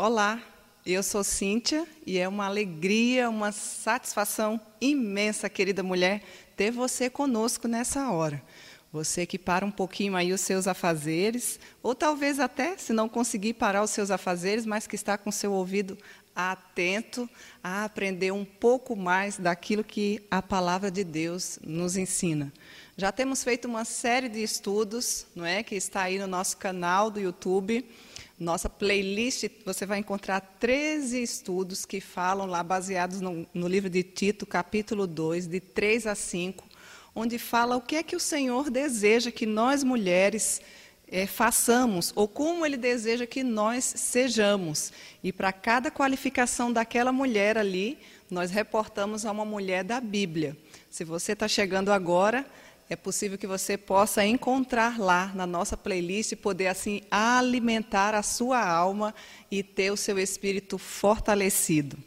Olá, 0.00 0.40
eu 0.86 1.02
sou 1.02 1.24
Cíntia 1.24 1.84
e 2.06 2.18
é 2.18 2.28
uma 2.28 2.46
alegria, 2.46 3.28
uma 3.28 3.50
satisfação 3.50 4.60
imensa, 4.80 5.48
querida 5.48 5.82
mulher, 5.82 6.22
ter 6.56 6.70
você 6.70 7.10
conosco 7.10 7.66
nessa 7.66 8.08
hora. 8.08 8.40
Você 8.92 9.26
que 9.26 9.36
para 9.36 9.66
um 9.66 9.72
pouquinho 9.72 10.14
aí 10.14 10.32
os 10.32 10.40
seus 10.40 10.68
afazeres, 10.68 11.58
ou 11.82 11.96
talvez 11.96 12.38
até, 12.38 12.78
se 12.78 12.92
não 12.92 13.08
conseguir 13.08 13.54
parar 13.54 13.82
os 13.82 13.90
seus 13.90 14.12
afazeres, 14.12 14.64
mas 14.64 14.86
que 14.86 14.94
está 14.94 15.18
com 15.18 15.32
seu 15.32 15.52
ouvido 15.52 15.98
atento 16.32 17.28
a 17.60 17.82
aprender 17.84 18.30
um 18.30 18.44
pouco 18.44 18.94
mais 18.94 19.36
daquilo 19.36 19.82
que 19.82 20.24
a 20.30 20.40
palavra 20.40 20.92
de 20.92 21.02
Deus 21.02 21.58
nos 21.60 21.96
ensina. 21.96 22.52
Já 22.96 23.10
temos 23.10 23.42
feito 23.42 23.66
uma 23.66 23.84
série 23.84 24.28
de 24.28 24.44
estudos, 24.44 25.26
não 25.34 25.44
é, 25.44 25.64
que 25.64 25.74
está 25.74 26.02
aí 26.02 26.20
no 26.20 26.28
nosso 26.28 26.56
canal 26.56 27.10
do 27.10 27.18
YouTube 27.18 27.84
nossa 28.38 28.68
playlist, 28.68 29.48
você 29.64 29.84
vai 29.84 29.98
encontrar 29.98 30.40
13 30.40 31.20
estudos 31.20 31.84
que 31.84 32.00
falam 32.00 32.46
lá, 32.46 32.62
baseados 32.62 33.20
no, 33.20 33.46
no, 33.52 33.66
livro 33.66 33.90
de 33.90 34.02
Tito, 34.04 34.46
capítulo 34.46 35.08
2, 35.08 35.48
de 35.48 35.58
3 35.58 36.06
a 36.06 36.14
5, 36.14 36.64
onde 37.14 37.36
fala 37.36 37.76
o 37.76 37.80
que 37.80 37.96
é 37.96 38.02
que 38.02 38.14
o 38.14 38.20
Senhor 38.20 38.70
deseja 38.70 39.32
que 39.32 39.44
nós 39.44 39.82
mulheres 39.82 40.60
é, 41.10 41.26
façamos, 41.26 42.12
ou 42.14 42.28
como 42.28 42.64
Ele 42.64 42.76
deseja 42.76 43.26
que 43.26 43.42
nós 43.42 43.84
sejamos. 43.84 44.92
E 45.22 45.32
para 45.32 45.52
cada 45.52 45.90
qualificação 45.90 46.72
daquela 46.72 47.10
mulher 47.10 47.58
ali, 47.58 47.98
nós 48.30 48.52
reportamos 48.52 49.26
a 49.26 49.32
uma 49.32 49.44
mulher 49.44 49.82
da 49.82 50.00
Bíblia. 50.00 50.56
Se 50.88 51.02
você 51.02 51.32
está 51.32 51.48
chegando 51.48 51.90
agora, 51.90 52.46
é 52.90 52.96
possível 52.96 53.36
que 53.36 53.46
você 53.46 53.76
possa 53.76 54.24
encontrar 54.24 54.98
lá 54.98 55.30
na 55.34 55.46
nossa 55.46 55.76
playlist 55.76 56.32
e 56.32 56.36
poder 56.36 56.68
assim 56.68 57.02
alimentar 57.10 58.14
a 58.14 58.22
sua 58.22 58.66
alma 58.66 59.14
e 59.50 59.62
ter 59.62 59.90
o 59.90 59.96
seu 59.96 60.18
espírito 60.18 60.78
fortalecido. 60.78 61.98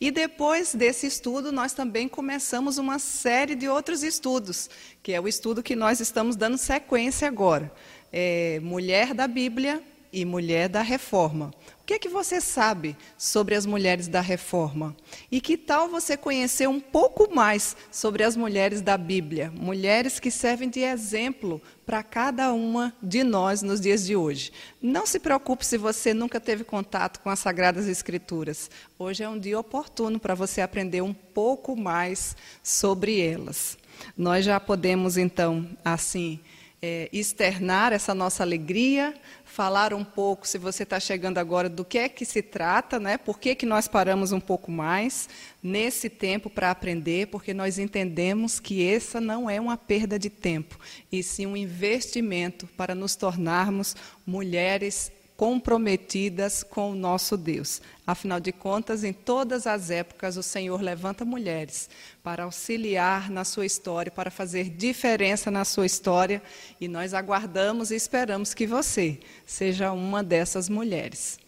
E 0.00 0.10
depois 0.10 0.74
desse 0.74 1.06
estudo, 1.06 1.50
nós 1.50 1.72
também 1.72 2.08
começamos 2.08 2.78
uma 2.78 2.98
série 2.98 3.54
de 3.54 3.68
outros 3.68 4.02
estudos, 4.02 4.68
que 5.02 5.12
é 5.12 5.20
o 5.20 5.28
estudo 5.28 5.62
que 5.62 5.76
nós 5.76 6.00
estamos 6.00 6.36
dando 6.36 6.56
sequência 6.58 7.26
agora. 7.26 7.72
É 8.12 8.60
Mulher 8.60 9.14
da 9.14 9.26
Bíblia 9.26 9.82
e 10.12 10.24
Mulher 10.24 10.68
da 10.68 10.82
Reforma 10.82 11.52
que 11.88 11.94
é 11.94 11.98
que 11.98 12.08
você 12.10 12.38
sabe 12.38 12.94
sobre 13.16 13.54
as 13.54 13.64
mulheres 13.64 14.08
da 14.08 14.20
reforma? 14.20 14.94
E 15.32 15.40
que 15.40 15.56
tal 15.56 15.88
você 15.88 16.18
conhecer 16.18 16.68
um 16.68 16.78
pouco 16.78 17.34
mais 17.34 17.74
sobre 17.90 18.22
as 18.24 18.36
mulheres 18.36 18.82
da 18.82 18.98
Bíblia? 18.98 19.50
Mulheres 19.56 20.20
que 20.20 20.30
servem 20.30 20.68
de 20.68 20.80
exemplo 20.80 21.62
para 21.86 22.02
cada 22.02 22.52
uma 22.52 22.94
de 23.02 23.24
nós 23.24 23.62
nos 23.62 23.80
dias 23.80 24.04
de 24.04 24.14
hoje. 24.14 24.52
Não 24.82 25.06
se 25.06 25.18
preocupe 25.18 25.64
se 25.64 25.78
você 25.78 26.12
nunca 26.12 26.38
teve 26.38 26.62
contato 26.62 27.20
com 27.20 27.30
as 27.30 27.38
Sagradas 27.38 27.88
Escrituras. 27.88 28.70
Hoje 28.98 29.24
é 29.24 29.28
um 29.28 29.38
dia 29.38 29.58
oportuno 29.58 30.20
para 30.20 30.34
você 30.34 30.60
aprender 30.60 31.00
um 31.00 31.14
pouco 31.14 31.74
mais 31.74 32.36
sobre 32.62 33.18
elas. 33.18 33.78
Nós 34.14 34.44
já 34.44 34.60
podemos, 34.60 35.16
então, 35.16 35.66
assim, 35.82 36.38
é, 36.80 37.08
externar 37.12 37.92
essa 37.92 38.14
nossa 38.14 38.42
alegria, 38.42 39.14
falar 39.58 39.92
um 39.92 40.04
pouco, 40.04 40.46
se 40.46 40.56
você 40.56 40.84
está 40.84 41.00
chegando 41.00 41.38
agora, 41.38 41.68
do 41.68 41.84
que 41.84 41.98
é 41.98 42.08
que 42.08 42.24
se 42.24 42.40
trata, 42.40 43.00
né? 43.00 43.18
por 43.18 43.40
que, 43.40 43.56
que 43.56 43.66
nós 43.66 43.88
paramos 43.88 44.30
um 44.30 44.38
pouco 44.38 44.70
mais 44.70 45.28
nesse 45.60 46.08
tempo 46.08 46.48
para 46.48 46.70
aprender, 46.70 47.26
porque 47.26 47.52
nós 47.52 47.76
entendemos 47.76 48.60
que 48.60 48.88
essa 48.88 49.20
não 49.20 49.50
é 49.50 49.60
uma 49.60 49.76
perda 49.76 50.16
de 50.16 50.30
tempo, 50.30 50.78
e 51.10 51.24
sim 51.24 51.44
um 51.44 51.56
investimento 51.56 52.68
para 52.76 52.94
nos 52.94 53.16
tornarmos 53.16 53.96
mulheres 54.24 55.10
comprometidas 55.38 56.64
com 56.64 56.90
o 56.90 56.96
nosso 56.96 57.36
Deus. 57.36 57.80
Afinal 58.04 58.40
de 58.40 58.50
contas, 58.50 59.04
em 59.04 59.12
todas 59.12 59.68
as 59.68 59.88
épocas, 59.88 60.36
o 60.36 60.42
Senhor 60.42 60.82
levanta 60.82 61.24
mulheres 61.24 61.88
para 62.24 62.42
auxiliar 62.42 63.30
na 63.30 63.44
sua 63.44 63.64
história, 63.64 64.10
para 64.10 64.32
fazer 64.32 64.68
diferença 64.68 65.48
na 65.48 65.64
sua 65.64 65.86
história, 65.86 66.42
e 66.80 66.88
nós 66.88 67.14
aguardamos 67.14 67.92
e 67.92 67.94
esperamos 67.94 68.52
que 68.52 68.66
você 68.66 69.20
seja 69.46 69.92
uma 69.92 70.24
dessas 70.24 70.68
mulheres. 70.68 71.38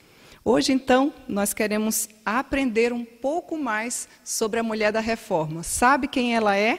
Hoje, 0.45 0.73
então, 0.73 1.13
nós 1.27 1.53
queremos 1.53 2.09
aprender 2.25 2.93
um 2.93 3.05
pouco 3.05 3.59
mais 3.59 4.09
sobre 4.23 4.61
a 4.61 4.63
mulher 4.63 4.93
da 4.93 5.01
reforma. 5.01 5.65
Sabe 5.65 6.07
quem 6.07 6.37
ela 6.37 6.57
é? 6.57 6.79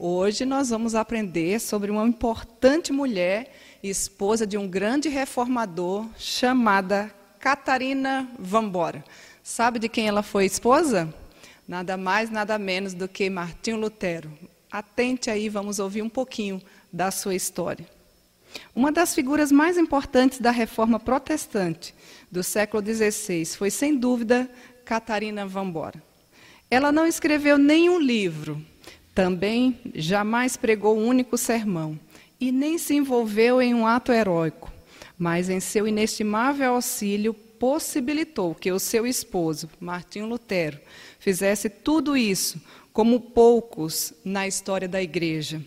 Hoje 0.00 0.44
nós 0.44 0.68
vamos 0.68 0.94
aprender 0.94 1.58
sobre 1.58 1.90
uma 1.90 2.06
importante 2.06 2.92
mulher 2.92 3.52
esposa 3.82 4.46
de 4.46 4.56
um 4.56 4.68
grande 4.68 5.08
reformador 5.08 6.06
chamada 6.16 7.12
Catarina 7.40 8.30
Vambora. 8.38 9.04
Sabe 9.42 9.80
de 9.80 9.88
quem 9.88 10.06
ela 10.06 10.22
foi 10.22 10.46
esposa? 10.46 11.12
Nada 11.66 11.96
mais, 11.96 12.30
nada 12.30 12.56
menos 12.60 12.94
do 12.94 13.08
que 13.08 13.28
Martinho 13.28 13.76
Lutero. 13.76 14.30
Atente 14.70 15.30
aí, 15.30 15.48
vamos 15.48 15.80
ouvir 15.80 16.02
um 16.02 16.08
pouquinho 16.08 16.62
da 16.92 17.10
sua 17.10 17.34
história. 17.34 17.84
Uma 18.76 18.92
das 18.92 19.16
figuras 19.16 19.50
mais 19.50 19.76
importantes 19.76 20.38
da 20.38 20.52
reforma 20.52 21.00
protestante 21.00 21.92
do 22.30 22.44
século 22.44 22.84
XVI 22.86 23.44
foi, 23.46 23.68
sem 23.68 23.96
dúvida, 23.96 24.48
Catarina 24.84 25.44
Vambora. 25.44 26.00
Ela 26.70 26.92
não 26.92 27.04
escreveu 27.04 27.58
nenhum 27.58 27.98
livro, 27.98 28.64
também 29.18 29.80
jamais 29.96 30.56
pregou 30.56 30.96
um 30.96 31.04
único 31.04 31.36
sermão 31.36 31.98
e 32.40 32.52
nem 32.52 32.78
se 32.78 32.94
envolveu 32.94 33.60
em 33.60 33.74
um 33.74 33.84
ato 33.84 34.12
heróico, 34.12 34.72
mas 35.18 35.50
em 35.50 35.58
seu 35.58 35.88
inestimável 35.88 36.74
auxílio 36.74 37.34
possibilitou 37.34 38.54
que 38.54 38.70
o 38.70 38.78
seu 38.78 39.04
esposo, 39.04 39.68
Martinho 39.80 40.28
Lutero, 40.28 40.78
fizesse 41.18 41.68
tudo 41.68 42.16
isso 42.16 42.62
como 42.92 43.18
poucos 43.18 44.14
na 44.24 44.46
história 44.46 44.86
da 44.86 45.02
igreja. 45.02 45.60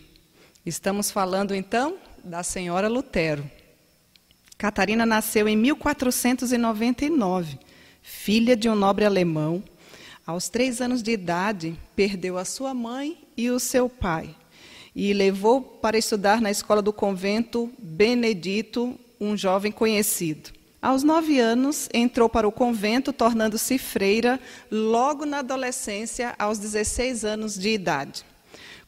Estamos 0.64 1.10
falando 1.10 1.54
então 1.54 1.98
da 2.24 2.42
senhora 2.42 2.88
Lutero. 2.88 3.44
Catarina 4.56 5.04
nasceu 5.04 5.46
em 5.46 5.58
1499, 5.58 7.58
filha 8.00 8.56
de 8.56 8.70
um 8.70 8.74
nobre 8.74 9.04
alemão. 9.04 9.62
Aos 10.26 10.48
três 10.48 10.80
anos 10.80 11.02
de 11.02 11.10
idade, 11.10 11.78
perdeu 11.94 12.38
a 12.38 12.46
sua 12.46 12.72
mãe 12.72 13.21
e 13.36 13.50
o 13.50 13.60
seu 13.60 13.88
pai 13.88 14.34
e 14.94 15.12
levou 15.12 15.60
para 15.60 15.98
estudar 15.98 16.40
na 16.40 16.50
escola 16.50 16.82
do 16.82 16.92
convento 16.92 17.70
Benedito 17.78 18.98
um 19.20 19.36
jovem 19.36 19.72
conhecido. 19.72 20.50
Aos 20.80 21.04
nove 21.04 21.38
anos, 21.38 21.88
entrou 21.94 22.28
para 22.28 22.46
o 22.46 22.52
convento, 22.52 23.12
tornando-se 23.12 23.78
freira 23.78 24.40
logo 24.70 25.24
na 25.24 25.38
adolescência, 25.38 26.34
aos 26.36 26.58
16 26.58 27.24
anos 27.24 27.56
de 27.56 27.70
idade. 27.70 28.24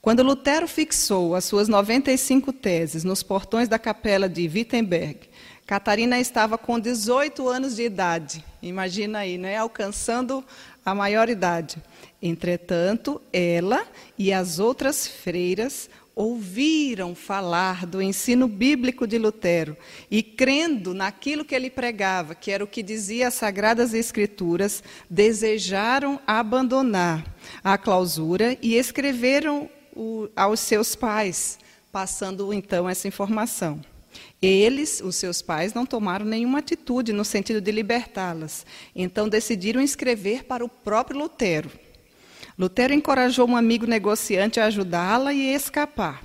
Quando 0.03 0.23
Lutero 0.23 0.67
fixou 0.67 1.35
as 1.35 1.45
suas 1.45 1.69
95 1.69 2.53
teses 2.53 3.05
nos 3.05 3.23
portões 3.23 3.69
da 3.69 3.79
capela 3.79 4.29
de 4.29 4.51
Wittenberg, 4.53 5.21
Catarina 5.67 6.19
estava 6.19 6.59
com 6.59 6.79
18 6.79 7.49
anos 7.49 7.77
de 7.77 7.85
idade. 7.85 8.45
Imagina 8.61 9.21
aí, 9.21 9.39
né? 9.39 9.57
alcançando 9.57 10.45
a 10.85 10.95
maioridade. 10.95 11.79
Entretanto, 12.27 13.21
ela 13.31 13.87
e 14.17 14.33
as 14.33 14.59
outras 14.59 15.07
freiras 15.07 15.91
ouviram 16.15 17.15
falar 17.15 17.85
do 17.85 18.01
ensino 18.01 18.49
bíblico 18.49 19.07
de 19.07 19.19
Lutero 19.19 19.77
e, 20.11 20.23
crendo 20.23 20.95
naquilo 20.95 21.45
que 21.45 21.55
ele 21.55 21.69
pregava, 21.69 22.35
que 22.35 22.51
era 22.51 22.65
o 22.65 22.67
que 22.67 22.83
dizia 22.83 23.29
as 23.29 23.35
Sagradas 23.35 23.93
Escrituras, 23.93 24.83
desejaram 25.11 26.19
abandonar 26.27 27.27
a 27.63 27.77
clausura 27.77 28.57
e 28.63 28.75
escreveram 28.75 29.69
o, 29.95 30.27
aos 30.35 30.61
seus 30.61 30.97
pais, 30.97 31.59
passando 31.93 32.55
então 32.55 32.89
essa 32.89 33.07
informação. 33.07 33.83
Eles, 34.41 35.03
os 35.05 35.17
seus 35.17 35.43
pais, 35.43 35.75
não 35.75 35.85
tomaram 35.85 36.25
nenhuma 36.25 36.61
atitude 36.61 37.13
no 37.13 37.25
sentido 37.25 37.61
de 37.61 37.71
libertá-las, 37.71 38.65
então 38.97 39.29
decidiram 39.29 39.83
escrever 39.83 40.45
para 40.45 40.65
o 40.65 40.71
próprio 40.71 41.19
Lutero. 41.19 41.84
Lutero 42.59 42.95
encorajou 42.95 43.49
um 43.49 43.57
amigo 43.57 43.87
negociante 43.87 44.61
a 44.61 44.67
ajudá-la 44.67 45.33
e 45.33 45.53
escapar. 45.53 46.23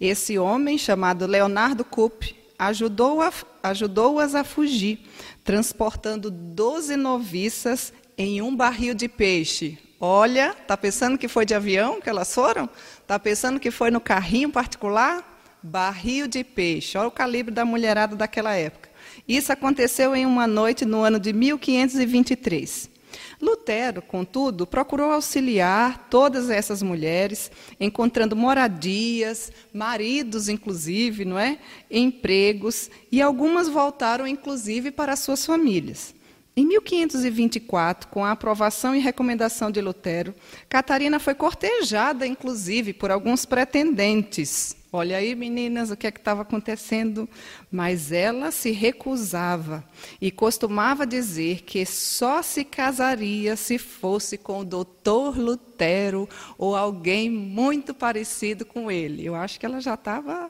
Esse 0.00 0.38
homem, 0.38 0.78
chamado 0.78 1.26
Leonardo 1.26 1.84
Kupp, 1.84 2.34
ajudou-as 2.58 3.44
ajudou 3.62 4.20
a 4.20 4.44
fugir, 4.44 5.00
transportando 5.42 6.30
doze 6.30 6.96
noviças 6.96 7.92
em 8.16 8.42
um 8.42 8.54
barril 8.54 8.94
de 8.94 9.08
peixe. 9.08 9.78
Olha, 9.98 10.54
está 10.60 10.76
pensando 10.76 11.16
que 11.16 11.28
foi 11.28 11.46
de 11.46 11.54
avião 11.54 12.00
que 12.00 12.10
elas 12.10 12.32
foram? 12.32 12.68
Está 13.00 13.18
pensando 13.18 13.58
que 13.58 13.70
foi 13.70 13.90
no 13.90 14.00
carrinho 14.00 14.50
particular? 14.50 15.40
Barril 15.62 16.28
de 16.28 16.44
peixe. 16.44 16.98
Olha 16.98 17.08
o 17.08 17.10
calibre 17.10 17.54
da 17.54 17.64
mulherada 17.64 18.14
daquela 18.14 18.54
época. 18.54 18.90
Isso 19.26 19.50
aconteceu 19.50 20.14
em 20.14 20.26
uma 20.26 20.46
noite 20.46 20.84
no 20.84 21.02
ano 21.02 21.18
de 21.18 21.32
1523. 21.32 22.93
Lutero, 23.40 24.00
contudo, 24.02 24.66
procurou 24.66 25.10
auxiliar 25.10 26.08
todas 26.08 26.50
essas 26.50 26.82
mulheres, 26.82 27.50
encontrando 27.80 28.36
moradias, 28.36 29.52
maridos, 29.72 30.48
inclusive, 30.48 31.24
não 31.24 31.38
é? 31.38 31.58
empregos, 31.90 32.90
e 33.10 33.20
algumas 33.20 33.68
voltaram, 33.68 34.26
inclusive, 34.26 34.90
para 34.90 35.16
suas 35.16 35.44
famílias. 35.44 36.14
Em 36.56 36.64
1524, 36.66 38.08
com 38.08 38.24
a 38.24 38.30
aprovação 38.30 38.94
e 38.94 39.00
recomendação 39.00 39.72
de 39.72 39.80
Lutero, 39.80 40.32
Catarina 40.68 41.18
foi 41.18 41.34
cortejada, 41.34 42.24
inclusive, 42.24 42.92
por 42.92 43.10
alguns 43.10 43.44
pretendentes. 43.44 44.76
Olha 44.96 45.16
aí, 45.16 45.34
meninas, 45.34 45.90
o 45.90 45.96
que 45.96 46.06
é 46.06 46.12
que 46.12 46.20
estava 46.20 46.42
acontecendo. 46.42 47.28
Mas 47.68 48.12
ela 48.12 48.52
se 48.52 48.70
recusava 48.70 49.84
e 50.20 50.30
costumava 50.30 51.04
dizer 51.04 51.62
que 51.62 51.84
só 51.84 52.42
se 52.42 52.62
casaria 52.62 53.56
se 53.56 53.76
fosse 53.76 54.38
com 54.38 54.60
o 54.60 54.64
doutor 54.64 55.36
Lutero 55.36 56.28
ou 56.56 56.76
alguém 56.76 57.28
muito 57.28 57.92
parecido 57.92 58.64
com 58.64 58.88
ele. 58.88 59.26
Eu 59.26 59.34
acho 59.34 59.58
que 59.58 59.66
ela 59.66 59.80
já 59.80 59.94
estava 59.94 60.48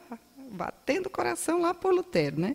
batendo 0.52 1.06
o 1.06 1.10
coração 1.10 1.62
lá 1.62 1.72
por 1.72 1.94
Lutero, 1.94 2.38
né? 2.38 2.54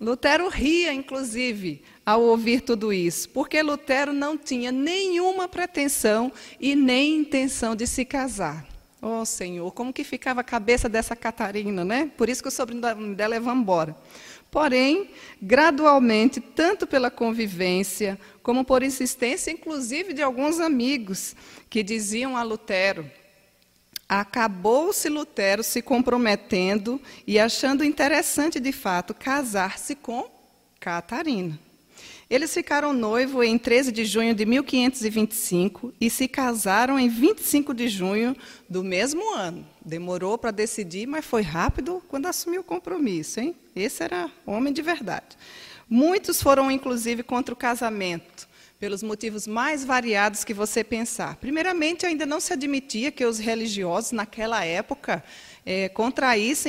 Lutero 0.00 0.48
ria, 0.48 0.94
inclusive, 0.94 1.82
ao 2.06 2.22
ouvir 2.22 2.60
tudo 2.60 2.92
isso, 2.92 3.28
porque 3.30 3.60
Lutero 3.60 4.12
não 4.12 4.38
tinha 4.38 4.70
nenhuma 4.70 5.48
pretensão 5.48 6.30
e 6.60 6.76
nem 6.76 7.16
intenção 7.16 7.74
de 7.74 7.88
se 7.88 8.04
casar. 8.04 8.73
Oh, 9.06 9.22
Senhor, 9.26 9.70
como 9.72 9.92
que 9.92 10.02
ficava 10.02 10.40
a 10.40 10.44
cabeça 10.44 10.88
dessa 10.88 11.14
Catarina, 11.14 11.84
né? 11.84 12.10
Por 12.16 12.26
isso 12.26 12.40
que 12.40 12.48
o 12.48 12.50
sobrenome 12.50 13.14
dela 13.14 13.34
é 13.34 13.40
Vambora. 13.40 13.94
Porém, 14.50 15.10
gradualmente, 15.42 16.40
tanto 16.40 16.86
pela 16.86 17.10
convivência, 17.10 18.18
como 18.42 18.64
por 18.64 18.82
insistência, 18.82 19.50
inclusive, 19.50 20.14
de 20.14 20.22
alguns 20.22 20.58
amigos 20.58 21.36
que 21.68 21.82
diziam 21.82 22.34
a 22.34 22.42
Lutero, 22.42 23.04
acabou-se 24.08 25.06
Lutero 25.10 25.62
se 25.62 25.82
comprometendo 25.82 26.98
e 27.26 27.38
achando 27.38 27.84
interessante, 27.84 28.58
de 28.58 28.72
fato, 28.72 29.12
casar-se 29.12 29.94
com 29.94 30.30
Catarina. 30.80 31.60
Eles 32.34 32.52
ficaram 32.52 32.92
noivos 32.92 33.46
em 33.46 33.56
13 33.56 33.92
de 33.92 34.04
junho 34.04 34.34
de 34.34 34.44
1525 34.44 35.94
e 36.00 36.10
se 36.10 36.26
casaram 36.26 36.98
em 36.98 37.08
25 37.08 37.72
de 37.72 37.86
junho 37.86 38.36
do 38.68 38.82
mesmo 38.82 39.32
ano. 39.36 39.64
Demorou 39.84 40.36
para 40.36 40.50
decidir, 40.50 41.06
mas 41.06 41.24
foi 41.24 41.42
rápido 41.42 42.02
quando 42.08 42.26
assumiu 42.26 42.62
o 42.62 42.64
compromisso. 42.64 43.38
Hein? 43.38 43.54
Esse 43.76 44.02
era 44.02 44.28
homem 44.44 44.72
de 44.72 44.82
verdade. 44.82 45.38
Muitos 45.88 46.42
foram, 46.42 46.72
inclusive, 46.72 47.22
contra 47.22 47.54
o 47.54 47.56
casamento, 47.56 48.48
pelos 48.80 49.00
motivos 49.00 49.46
mais 49.46 49.84
variados 49.84 50.42
que 50.42 50.52
você 50.52 50.82
pensar. 50.82 51.36
Primeiramente, 51.36 52.04
ainda 52.04 52.26
não 52.26 52.40
se 52.40 52.52
admitia 52.52 53.12
que 53.12 53.24
os 53.24 53.38
religiosos, 53.38 54.10
naquela 54.10 54.64
época, 54.64 55.22
é, 55.66 55.88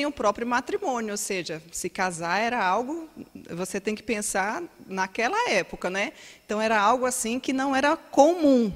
o 0.06 0.12
próprio 0.12 0.48
matrimônio, 0.48 1.12
ou 1.12 1.18
seja, 1.18 1.62
se 1.72 1.90
casar 1.90 2.40
era 2.40 2.64
algo, 2.64 3.10
você 3.50 3.80
tem 3.80 3.94
que 3.94 4.04
pensar 4.04 4.64
naquela 4.88 5.50
época, 5.50 5.90
né? 5.90 6.14
Então 6.46 6.62
era 6.62 6.80
algo 6.80 7.06
assim 7.06 7.40
que 7.40 7.52
não 7.52 7.76
era 7.76 7.98
comum. 7.98 8.72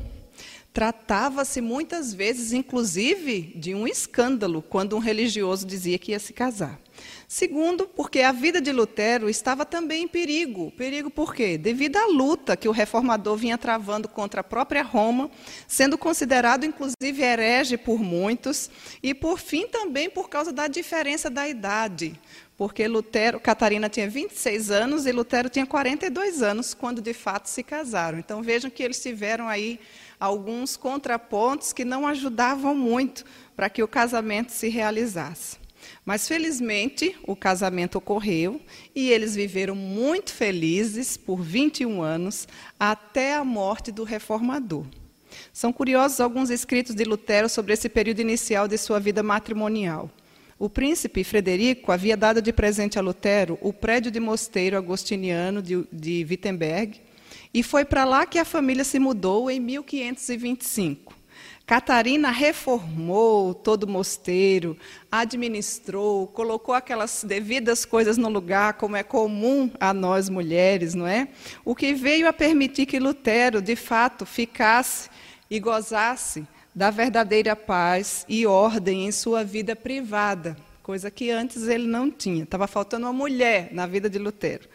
Tratava-se 0.71 1.62
muitas 1.62 2.13
vezes, 2.13 2.54
inclusive, 2.54 3.54
de 3.56 3.74
um 3.74 3.88
escândalo 3.88 4.62
quando 4.62 4.95
um 4.95 5.00
religioso 5.00 5.66
dizia 5.66 5.98
que 5.98 6.12
ia 6.12 6.19
se 6.19 6.31
casar. 6.31 6.80
Segundo, 7.27 7.88
porque 7.88 8.21
a 8.21 8.31
vida 8.31 8.60
de 8.62 8.71
Lutero 8.71 9.30
estava 9.30 9.66
também 9.66 10.04
em 10.04 10.07
perigo. 10.07 10.71
Perigo 10.71 11.10
por 11.10 11.33
quê? 11.33 11.57
Devido 11.57 11.98
à 11.98 12.06
luta 12.07 12.57
que 12.57 12.68
o 12.68 12.71
reformador 12.71 13.36
vinha 13.36 13.57
travando 13.57 14.07
contra 14.07 14.42
a 14.42 14.44
própria 14.44 14.83
Roma, 14.83 15.30
sendo 15.68 15.98
considerado 15.98 16.66
inclusive 16.66 17.24
herege 17.24 17.77
por 17.77 18.00
muitos, 18.00 18.69
e 19.01 19.13
por 19.13 19.39
fim 19.39 19.68
também 19.68 20.10
por 20.10 20.30
causa 20.30 20.51
da 20.51 20.68
diferença 20.68 21.30
da 21.30 21.48
idade. 21.48 22.19
Porque 22.57 22.88
Lutero, 22.88 23.39
Catarina 23.39 23.88
tinha 23.88 24.10
26 24.10 24.69
anos 24.69 25.06
e 25.06 25.12
Lutero 25.12 25.50
tinha 25.50 25.65
42 25.65 26.42
anos 26.42 26.74
quando 26.74 27.01
de 27.01 27.13
fato 27.13 27.48
se 27.48 27.63
casaram. 27.63 28.19
Então 28.19 28.42
vejam 28.42 28.69
que 28.69 28.83
eles 28.83 29.01
tiveram 29.01 29.48
aí 29.48 29.80
alguns 30.19 30.75
contrapontos 30.75 31.71
que 31.71 31.86
não 31.86 32.06
ajudavam 32.07 32.75
muito 32.75 33.24
para 33.56 33.69
que 33.69 33.81
o 33.81 33.88
casamento 33.88 34.51
se 34.51 34.68
realizasse. 34.68 35.57
Mas 36.06 36.27
felizmente 36.27 37.16
o 37.24 37.36
casamento 37.36 37.98
ocorreu 37.98 38.60
e 38.94 39.10
eles 39.10 39.36
viveram 39.36 39.75
muito 39.75 40.33
felizes 40.33 41.16
por 41.16 41.42
21 41.42 42.01
anos 42.01 42.48
até 42.80 43.36
a 43.36 43.44
morte 43.44 43.92
do 43.92 44.04
reformador. 44.04 44.86
São 45.54 45.71
curiosos 45.71 46.19
alguns 46.19 46.50
escritos 46.50 46.95
de 46.95 47.04
Lutero 47.04 47.48
sobre 47.48 47.74
esse 47.74 47.88
período 47.88 48.19
inicial 48.19 48.68
de 48.68 48.77
sua 48.77 49.00
vida 49.00 49.24
matrimonial. 49.24 50.10
O 50.57 50.69
príncipe 50.69 51.24
Frederico 51.24 51.92
havia 51.92 52.18
dado 52.18 52.42
de 52.42 52.51
presente 52.51 53.00
a 53.00 53.01
Lutero 53.01 53.57
o 53.62 53.72
prédio 53.72 54.12
de 54.12 54.19
mosteiro 54.19 54.75
agostiniano 54.75 55.62
de, 55.62 55.88
de 55.92 56.25
Wittenberg, 56.30 57.00
e 57.54 57.63
foi 57.63 57.86
para 57.86 58.06
lá 58.06 58.25
que 58.25 58.38
a 58.38 58.46
família 58.46 58.84
se 58.84 59.00
mudou 59.00 59.50
em 59.50 59.60
1525. 59.60 61.19
Catarina 61.69 62.31
reformou 62.31 63.54
todo 63.54 63.84
o 63.84 63.90
mosteiro, 63.90 64.75
administrou, 65.12 66.25
colocou 66.25 66.74
aquelas 66.74 67.24
devidas 67.24 67.86
coisas 67.86 68.18
no 68.18 68.28
lugar, 68.28 68.74
como 68.74 68.96
é 68.96 69.04
comum 69.04 69.69
a 69.80 69.94
nós 69.94 70.30
mulheres, 70.30 70.96
não 70.96 71.06
é? 71.06 71.28
O 71.63 71.75
que 71.75 71.94
veio 71.94 72.28
a 72.28 72.34
permitir 72.34 72.88
que 72.88 73.00
Lutero, 73.00 73.62
de 73.62 73.75
fato, 73.75 74.25
ficasse 74.25 75.12
e 75.48 75.60
gozasse 75.60 76.44
da 76.74 76.90
verdadeira 76.90 77.56
paz 77.56 78.25
e 78.28 78.48
ordem 78.48 79.06
em 79.06 79.12
sua 79.12 79.44
vida 79.44 79.75
privada, 79.75 80.57
coisa 80.81 81.12
que 81.12 81.30
antes 81.30 81.68
ele 81.68 81.86
não 81.86 82.10
tinha. 82.10 82.46
Estava 82.46 82.66
faltando 82.66 83.06
uma 83.06 83.13
mulher 83.13 83.69
na 83.72 83.86
vida 83.86 84.10
de 84.10 84.18
Lutero. 84.18 84.68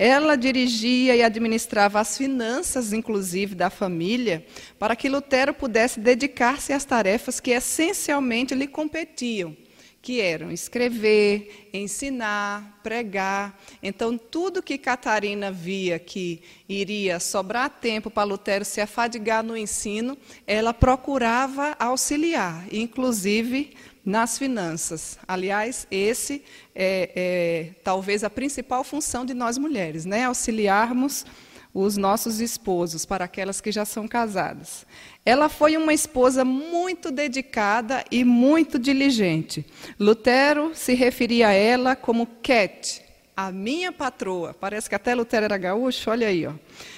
Ela 0.00 0.36
dirigia 0.36 1.16
e 1.16 1.24
administrava 1.24 1.98
as 1.98 2.16
finanças, 2.16 2.92
inclusive, 2.92 3.56
da 3.56 3.68
família, 3.68 4.46
para 4.78 4.94
que 4.94 5.08
Lutero 5.08 5.52
pudesse 5.52 5.98
dedicar-se 5.98 6.72
às 6.72 6.84
tarefas 6.84 7.40
que 7.40 7.50
essencialmente 7.50 8.54
lhe 8.54 8.68
competiam, 8.68 9.56
que 10.00 10.20
eram 10.20 10.52
escrever, 10.52 11.68
ensinar, 11.72 12.78
pregar. 12.80 13.60
Então, 13.82 14.16
tudo 14.16 14.62
que 14.62 14.78
Catarina 14.78 15.50
via 15.50 15.98
que 15.98 16.42
iria 16.68 17.18
sobrar 17.18 17.68
tempo 17.68 18.08
para 18.08 18.22
Lutero 18.22 18.64
se 18.64 18.80
afadigar 18.80 19.42
no 19.42 19.56
ensino, 19.56 20.16
ela 20.46 20.72
procurava 20.72 21.74
auxiliar, 21.76 22.64
inclusive 22.70 23.74
nas 24.08 24.38
finanças. 24.38 25.18
Aliás, 25.28 25.86
esse 25.90 26.42
é, 26.74 27.10
é, 27.14 27.80
talvez 27.84 28.24
a 28.24 28.30
principal 28.30 28.82
função 28.82 29.22
de 29.22 29.34
nós 29.34 29.58
mulheres, 29.58 30.06
né? 30.06 30.24
auxiliarmos 30.24 31.26
os 31.74 31.98
nossos 31.98 32.40
esposos, 32.40 33.04
para 33.04 33.26
aquelas 33.26 33.60
que 33.60 33.70
já 33.70 33.84
são 33.84 34.08
casadas. 34.08 34.86
Ela 35.26 35.50
foi 35.50 35.76
uma 35.76 35.92
esposa 35.92 36.42
muito 36.42 37.10
dedicada 37.10 38.02
e 38.10 38.24
muito 38.24 38.78
diligente. 38.78 39.66
Lutero 40.00 40.70
se 40.74 40.94
referia 40.94 41.48
a 41.48 41.52
ela 41.52 41.94
como 41.94 42.26
Cat, 42.42 43.02
a 43.36 43.52
minha 43.52 43.92
patroa. 43.92 44.54
Parece 44.54 44.88
que 44.88 44.94
até 44.94 45.14
Lutero 45.14 45.44
era 45.44 45.58
gaúcho, 45.58 46.10
olha 46.10 46.28
aí. 46.28 46.46
Ó. 46.46 46.54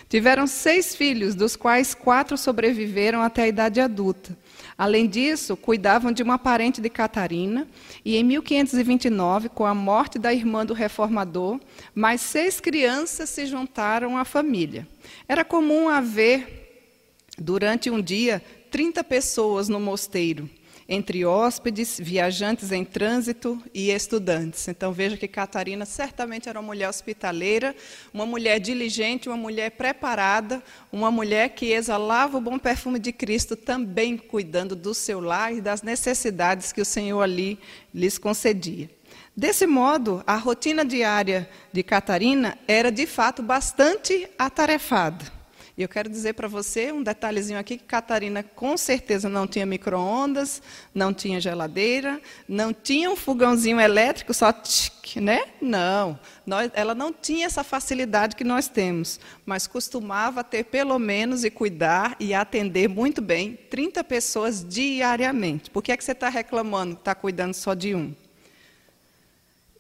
Tiveram 0.09 0.47
seis 0.47 0.95
filhos, 0.95 1.35
dos 1.35 1.57
quais 1.57 1.93
quatro 1.93 2.39
sobreviveram 2.39 3.21
até 3.21 3.43
a 3.43 3.49
idade 3.49 3.81
adulta. 3.81 4.39
Além 4.81 5.07
disso, 5.07 5.59
cuidavam 5.59 6.11
de 6.11 6.23
uma 6.23 6.39
parente 6.39 6.81
de 6.81 6.89
Catarina, 6.89 7.69
e 8.03 8.17
em 8.17 8.25
1529, 8.25 9.51
com 9.51 9.67
a 9.67 9.75
morte 9.75 10.19
da 10.19 10.33
irmã 10.33 10.65
do 10.65 10.73
reformador, 10.73 11.61
mais 11.95 12.23
seis 12.23 12.61
crianças 12.61 13.29
se 13.29 13.45
juntaram 13.45 14.17
à 14.17 14.25
família. 14.25 14.89
Era 15.29 15.45
comum 15.45 15.91
haver, 15.91 16.97
durante 17.37 17.91
um 17.91 18.01
dia, 18.01 18.43
30 18.71 19.05
pessoas 19.05 19.69
no 19.69 19.79
mosteiro 19.79 20.49
entre 20.93 21.25
hóspedes, 21.25 22.01
viajantes 22.03 22.73
em 22.73 22.85
trânsito 22.85 23.63
e 23.73 23.93
estudantes. 23.93 24.67
Então 24.67 24.93
veja 24.93 25.17
que 25.17 25.29
Catarina 25.29 25.87
certamente 25.87 26.49
era 26.49 26.59
uma 26.59 26.67
mulher 26.67 26.89
hospitaleira, 26.89 27.77
uma 28.13 28.27
mulher 28.27 28.59
diligente, 28.59 29.29
uma 29.29 29.37
mulher 29.37 29.71
preparada, 29.71 30.61
uma 30.91 31.09
mulher 31.09 31.51
que 31.51 31.67
exalava 31.67 32.39
o 32.39 32.41
bom 32.41 32.59
perfume 32.59 32.99
de 32.99 33.13
Cristo, 33.13 33.55
também 33.55 34.19
cuidando 34.19 34.75
do 34.75 34.93
seu 34.93 35.21
lar 35.21 35.55
e 35.55 35.61
das 35.61 35.81
necessidades 35.81 36.73
que 36.73 36.81
o 36.81 36.85
Senhor 36.85 37.23
ali 37.23 37.57
lhes 37.95 38.19
concedia. 38.19 38.91
Desse 39.37 39.69
modo, 39.69 40.25
a 40.27 40.35
rotina 40.35 40.85
diária 40.85 41.49
de 41.73 41.85
Catarina 41.85 42.59
era 42.67 42.91
de 42.91 43.07
fato 43.07 43.45
bastante 43.45 44.29
atarefada. 44.37 45.40
E 45.81 45.83
eu 45.83 45.89
quero 45.89 46.11
dizer 46.11 46.35
para 46.35 46.47
você 46.47 46.93
um 46.93 47.03
detalhezinho 47.03 47.59
aqui 47.59 47.79
que 47.79 47.85
Catarina 47.85 48.43
com 48.43 48.77
certeza 48.77 49.31
não 49.31 49.47
tinha 49.47 49.65
micro-ondas, 49.65 50.61
não 50.95 51.11
tinha 51.15 51.41
geladeira, 51.41 52.21
não 52.47 52.71
tinha 52.71 53.11
um 53.11 53.17
fogãozinho 53.17 53.81
elétrico 53.81 54.35
só 54.35 54.53
tchic, 54.53 55.19
né? 55.19 55.43
Não, 55.59 56.21
nós, 56.45 56.71
ela 56.75 56.95
não 56.95 57.15
tinha 57.15 57.47
essa 57.47 57.65
facilidade 57.65 58.37
que 58.37 58.45
nós 58.45 58.69
temos, 58.69 59.19
mas 59.47 59.67
costumava 59.67 60.45
ter 60.45 60.65
pelo 60.65 60.99
menos 60.99 61.45
e 61.45 61.51
cuidar 61.51 62.15
e 62.21 62.35
atender 62.35 62.87
muito 62.87 63.23
bem 63.23 63.59
30 63.71 64.05
pessoas 64.05 64.63
diariamente. 64.63 65.71
Por 65.71 65.83
que 65.83 65.93
é 65.93 65.97
que 65.97 66.05
você 66.05 66.13
está 66.13 66.29
reclamando 66.29 66.97
que 66.97 67.01
está 67.01 67.15
cuidando 67.15 67.55
só 67.55 67.73
de 67.73 67.95
um? 67.95 68.15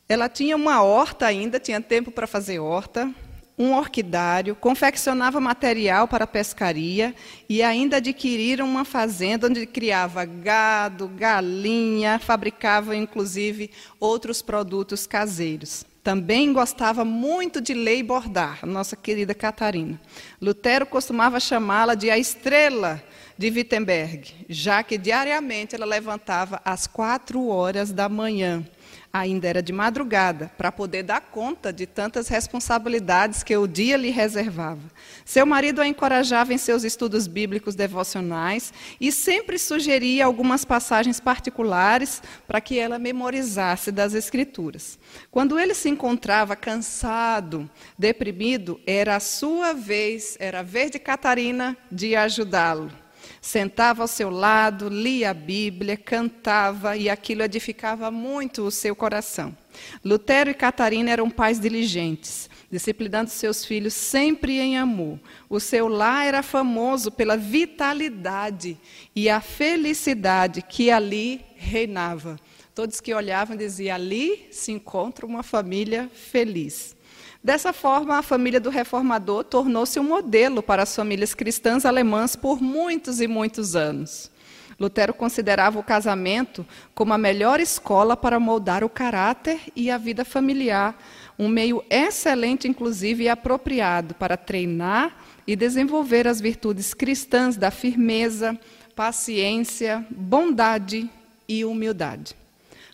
Ela 0.09 0.31
tinha 0.31 0.57
uma 0.57 0.83
horta 0.83 1.27
ainda, 1.27 1.61
tinha 1.61 1.79
tempo 1.79 2.11
para 2.11 2.27
fazer 2.27 2.59
horta, 2.59 3.15
um 3.61 3.75
orquidário, 3.77 4.57
confeccionava 4.57 5.39
material 5.39 6.09
para 6.09 6.27
pescaria 6.27 7.15
e 7.47 7.63
ainda 7.63 7.99
adquiriram 7.99 8.67
uma 8.67 8.87
fazenda 8.87 9.49
onde 9.49 9.67
criava 9.67 10.25
gado, 10.25 11.07
galinha, 11.09 12.19
fabricava 12.19 12.97
inclusive 12.97 13.71
outros 14.01 14.41
produtos 14.41 15.07
caseiros. 15.07 15.85
Também 16.03 16.55
gostava 16.55 17.05
muito 17.05 17.61
de 17.61 17.75
ler 17.75 17.99
e 17.99 18.03
bordar, 18.03 18.65
nossa 18.65 18.97
querida 18.97 19.35
Catarina. 19.35 20.01
Lutero 20.41 20.87
costumava 20.87 21.39
chamá-la 21.39 21.95
de 21.95 22.09
a 22.09 22.17
estrela 22.17 23.03
de 23.37 23.51
Wittenberg, 23.51 24.47
já 24.49 24.83
que 24.83 24.97
diariamente 24.97 25.75
ela 25.75 25.85
levantava 25.85 26.63
às 26.65 26.87
quatro 26.87 27.49
horas 27.49 27.93
da 27.93 28.09
manhã 28.09 28.67
ainda 29.13 29.49
era 29.49 29.63
de 29.63 29.73
madrugada, 29.73 30.53
para 30.57 30.71
poder 30.71 31.03
dar 31.03 31.21
conta 31.21 31.73
de 31.73 31.87
tantas 31.87 32.29
responsabilidades 32.29 33.43
que 33.43 33.57
o 33.57 33.67
dia 33.67 33.97
lhe 33.97 34.11
reservava. 34.11 34.81
Seu 35.25 35.45
marido 35.45 35.81
a 35.81 35.87
encorajava 35.87 36.55
em 36.55 36.59
seus 36.59 36.85
estudos 36.85 37.27
bíblicos 37.27 37.75
devocionais 37.75 38.73
e 39.01 39.11
sempre 39.11 39.59
sugeria 39.59 40.25
algumas 40.25 40.65
passagens 40.65 41.19
particulares 41.19 42.23
para 42.47 42.61
que 42.61 42.79
ela 42.79 42.99
memorizasse 42.99 43.91
das 43.91 44.15
Escrituras. 44.15 44.99
Quando 45.31 45.59
ele 45.59 45.75
se 45.75 45.89
encontrava 45.89 46.55
cansado, 46.55 47.69
deprimido, 47.99 48.81
era 48.87 49.17
a 49.17 49.21
sua 49.21 49.73
vez, 49.73 50.37
era 50.39 50.61
a 50.61 50.65
vez 50.65 50.91
de 50.91 50.99
Catarina 50.99 51.77
de 51.91 52.15
ajudá-lo. 52.15 53.00
Sentava 53.41 54.03
ao 54.03 54.09
seu 54.09 54.29
lado, 54.29 54.91
lia 54.91 55.31
a 55.31 55.35
Bíblia, 55.35 55.97
cantava 55.97 56.95
e 56.97 57.09
aquilo 57.09 57.43
edificava 57.43 58.11
muito 58.11 58.63
o 58.63 58.71
seu 58.71 58.95
coração. 58.95 59.57
Lutero 60.05 60.51
e 60.51 60.55
Catarina 60.55 61.11
eram 61.11 61.31
pais 61.31 61.59
diligentes, 61.59 62.51
disciplinando 62.71 63.31
seus 63.31 63.65
filhos 63.65 63.95
sempre 63.95 64.61
em 64.61 64.77
amor. 64.77 65.19
O 65.49 65.59
seu 65.59 65.89
lar 65.89 66.27
era 66.27 66.43
famoso 66.43 67.11
pela 67.11 67.35
vitalidade 67.35 68.77
e 69.17 69.31
a 69.31 69.41
felicidade 69.41 70.61
que 70.61 70.91
ali 70.91 71.41
reinava. 71.57 72.39
Todos 72.75 73.01
que 73.01 73.15
olhavam 73.15 73.57
diziam: 73.57 73.95
ali 73.95 74.49
se 74.51 74.71
encontra 74.71 75.25
uma 75.25 75.43
família 75.43 76.11
feliz. 76.13 76.95
Dessa 77.43 77.73
forma, 77.73 78.19
a 78.19 78.23
família 78.23 78.61
do 78.61 78.69
reformador 78.69 79.45
tornou-se 79.45 79.99
um 79.99 80.05
modelo 80.05 80.63
para 80.63 80.83
as 80.83 80.95
famílias 80.95 81.35
cristãs 81.35 81.87
alemãs 81.87 82.37
por 82.37 82.61
muitos 82.61 83.19
e 83.19 83.27
muitos 83.27 83.75
anos. 83.75 84.31
Lutero 84.79 85.15
considerava 85.15 85.79
o 85.79 85.83
casamento 85.83 86.67
como 86.95 87.15
a 87.15 87.19
melhor 87.19 87.59
escola 87.59 88.15
para 88.15 88.39
moldar 88.39 88.85
o 88.85 88.91
caráter 88.91 89.59
e 89.75 89.91
a 89.91 89.97
vida 89.97 90.25
familiar, 90.25 91.03
um 91.39 91.49
meio 91.49 91.83
excelente, 91.89 92.69
inclusive, 92.69 93.25
e 93.25 93.29
apropriado 93.29 94.15
para 94.15 94.37
treinar 94.37 95.17
e 95.47 95.57
desenvolver 95.57 96.29
as 96.29 96.41
virtudes 96.41 96.93
cristãs 96.93 97.57
da 97.57 97.71
firmeza, 97.71 98.59
paciência, 98.95 100.07
bondade 100.11 101.11
e 101.49 101.65
humildade. 101.65 102.37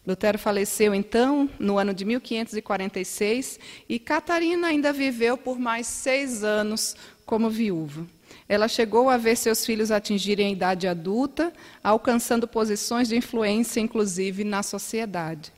Lutero 0.07 0.39
faleceu 0.39 0.95
então 0.95 1.51
no 1.59 1.79
ano 1.79 1.93
de 1.93 2.05
1546 2.05 3.59
e 3.89 3.99
Catarina 3.99 4.69
ainda 4.69 4.93
viveu 4.93 5.37
por 5.37 5.59
mais 5.59 5.87
seis 5.87 6.45
anos 6.45 6.95
como 7.25 7.51
viúva. 7.51 8.07
Ela 8.49 8.69
chegou 8.69 9.11
a 9.11 9.17
ver 9.17 9.37
seus 9.37 9.67
filhos 9.67 9.91
atingirem 9.91 10.47
a 10.47 10.51
idade 10.51 10.87
adulta, 10.87 11.53
alcançando 11.83 12.47
posições 12.47 13.09
de 13.09 13.17
influência, 13.17 13.81
inclusive 13.81 14.45
na 14.45 14.63
sociedade. 14.63 15.53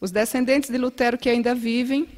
Os 0.00 0.12
descendentes 0.12 0.70
de 0.70 0.78
Lutero 0.78 1.18
que 1.18 1.28
ainda 1.28 1.54
vivem 1.54 2.08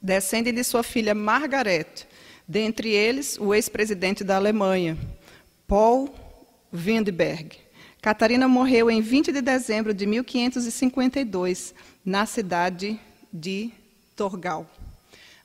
descendem 0.00 0.54
de 0.54 0.62
sua 0.62 0.82
filha 0.84 1.14
Margaret, 1.14 2.06
dentre 2.46 2.90
eles 2.90 3.36
o 3.38 3.52
ex-presidente 3.52 4.22
da 4.22 4.36
Alemanha, 4.36 4.96
Paul 5.66 6.14
Windberg. 6.72 7.61
Catarina 8.02 8.48
morreu 8.48 8.90
em 8.90 9.00
20 9.00 9.30
de 9.30 9.40
dezembro 9.40 9.94
de 9.94 10.06
1552, 10.06 11.72
na 12.04 12.26
cidade 12.26 13.00
de 13.32 13.70
Torgal. 14.16 14.68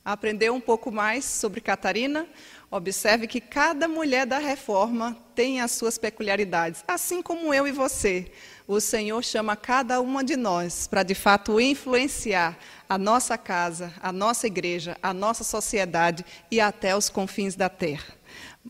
Aprendeu 0.04 0.52
um 0.52 0.60
pouco 0.60 0.90
mais 0.90 1.24
sobre 1.24 1.60
Catarina? 1.60 2.26
Observe 2.68 3.28
que 3.28 3.40
cada 3.40 3.86
mulher 3.86 4.26
da 4.26 4.38
reforma 4.38 5.16
tem 5.36 5.60
as 5.60 5.70
suas 5.70 5.98
peculiaridades, 5.98 6.82
assim 6.88 7.22
como 7.22 7.54
eu 7.54 7.64
e 7.64 7.70
você. 7.70 8.32
O 8.66 8.80
Senhor 8.80 9.22
chama 9.22 9.54
cada 9.54 10.00
uma 10.00 10.24
de 10.24 10.34
nós 10.34 10.88
para, 10.88 11.04
de 11.04 11.14
fato, 11.14 11.60
influenciar 11.60 12.58
a 12.88 12.98
nossa 12.98 13.38
casa, 13.38 13.94
a 14.02 14.10
nossa 14.10 14.48
igreja, 14.48 14.96
a 15.00 15.14
nossa 15.14 15.44
sociedade 15.44 16.24
e 16.50 16.60
até 16.60 16.96
os 16.96 17.08
confins 17.08 17.54
da 17.54 17.68
terra. 17.68 18.17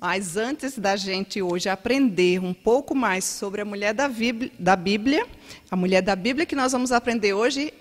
Mas 0.00 0.37
antes 0.37 0.78
da 0.78 0.95
gente 0.95 1.43
hoje 1.43 1.69
aprender 1.69 2.38
um 2.38 2.55
pouco 2.55 2.95
mais 2.95 3.25
sobre 3.25 3.62
a 3.62 3.64
mulher 3.64 3.93
da 3.93 4.07
Bíblia, 4.09 5.26
a 5.69 5.75
mulher 5.75 6.02
da 6.02 6.14
Bíblia 6.14 6.47
que 6.47 6.55
nós 6.55 6.71
vamos 6.71 6.93
aprender 6.93 7.33
hoje, 7.33 7.75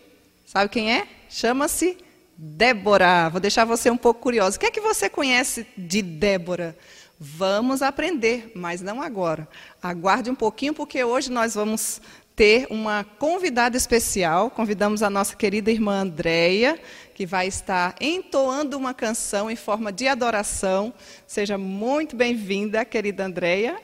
sabe 0.44 0.68
quem 0.72 0.92
é? 0.92 1.08
Chama-se 1.30 1.96
Débora. 2.36 3.30
Vou 3.30 3.40
deixar 3.40 3.66
você 3.66 3.92
um 3.92 3.98
pouco 3.98 4.20
curioso. 4.20 4.58
O 4.58 4.60
que 4.60 4.66
é 4.66 4.72
que 4.72 4.82
você 4.82 5.08
conhece 5.08 5.68
de 5.78 6.02
Débora? 6.02 6.76
Vamos 7.20 7.84
aprender, 7.84 8.52
mas 8.56 8.82
não 8.82 9.00
agora. 9.00 9.48
Aguarde 9.82 10.32
um 10.32 10.36
pouquinho, 10.36 10.74
porque 10.74 11.04
hoje 11.04 11.32
nós 11.32 11.54
vamos 11.54 12.02
ter 12.38 12.68
uma 12.70 13.04
convidada 13.04 13.76
especial. 13.76 14.52
Convidamos 14.52 15.02
a 15.02 15.10
nossa 15.10 15.36
querida 15.36 15.72
irmã 15.72 16.02
Andréia, 16.02 16.80
que 17.16 17.26
vai 17.26 17.48
estar 17.48 17.96
entoando 18.00 18.78
uma 18.78 18.94
canção 18.94 19.50
em 19.50 19.56
forma 19.56 19.92
de 19.92 20.08
adoração. 20.08 20.94
Seja 21.26 21.58
muito 21.58 22.16
bem-vinda, 22.16 22.86
querida 22.86 23.26
Andréia. 23.26 23.82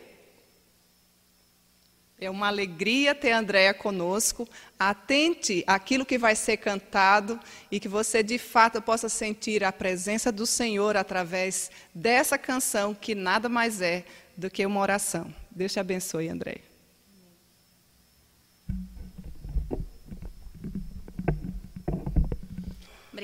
É 2.22 2.29
uma 2.29 2.48
alegria 2.48 3.15
ter 3.15 3.31
a 3.31 3.39
Andréia 3.39 3.74
conosco. 3.74 4.48
Atente 4.77 5.63
àquilo 5.65 6.05
que 6.05 6.19
vai 6.19 6.36
ser 6.36 6.57
cantado 6.57 7.39
e 7.72 7.79
que 7.79 7.88
você, 7.88 8.22
de 8.22 8.38
fato, 8.38 8.79
possa 8.83 9.10
sentir 9.10 9.63
a 9.63 9.72
presença 9.72 10.31
do 10.31 10.45
Senhor 10.45 10.95
através 10.95 11.72
dessa 11.93 12.38
canção, 12.38 12.93
que 12.93 13.15
nada 13.15 13.50
mais 13.50 13.81
é 13.81 14.05
do 14.38 14.48
que 14.48 14.63
uma 14.63 14.79
oração. 14.79 15.33
Deus 15.50 15.74
te 15.74 15.79
abençoe, 15.79 16.29
Andréia. 16.29 16.73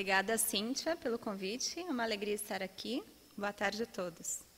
Obrigada, 0.00 0.38
Cíntia, 0.38 0.96
pelo 0.96 1.18
convite. 1.18 1.78
É 1.78 1.84
uma 1.84 2.04
alegria 2.04 2.34
estar 2.34 2.62
aqui. 2.62 3.04
Boa 3.36 3.52
tarde 3.52 3.82
a 3.82 3.86
todos. 3.86 4.49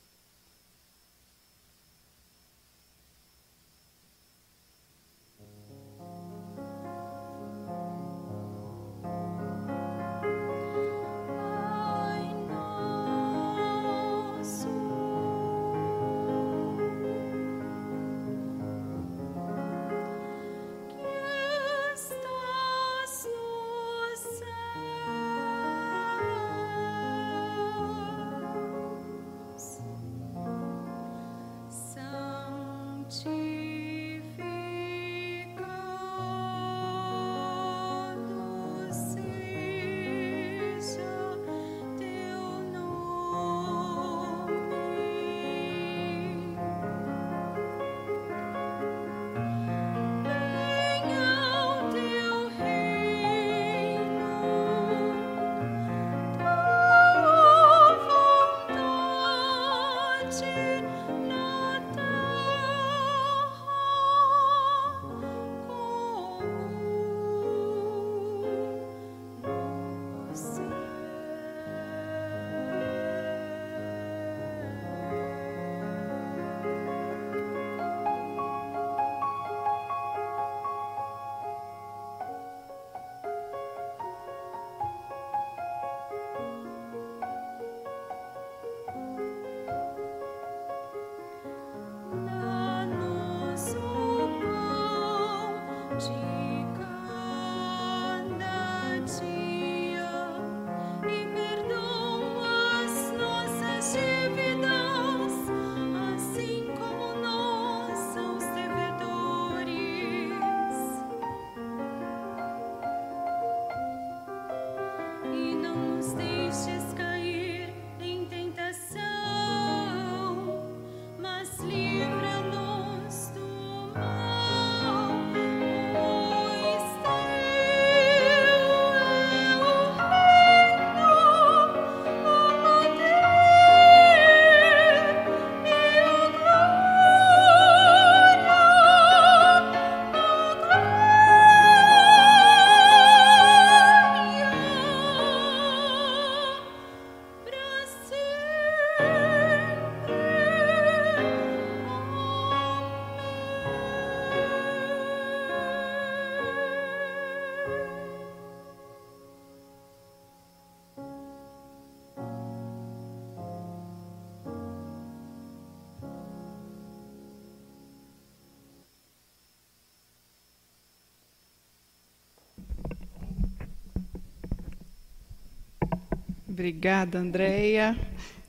Obrigada, 176.53 177.17
Andréia. 177.17 177.97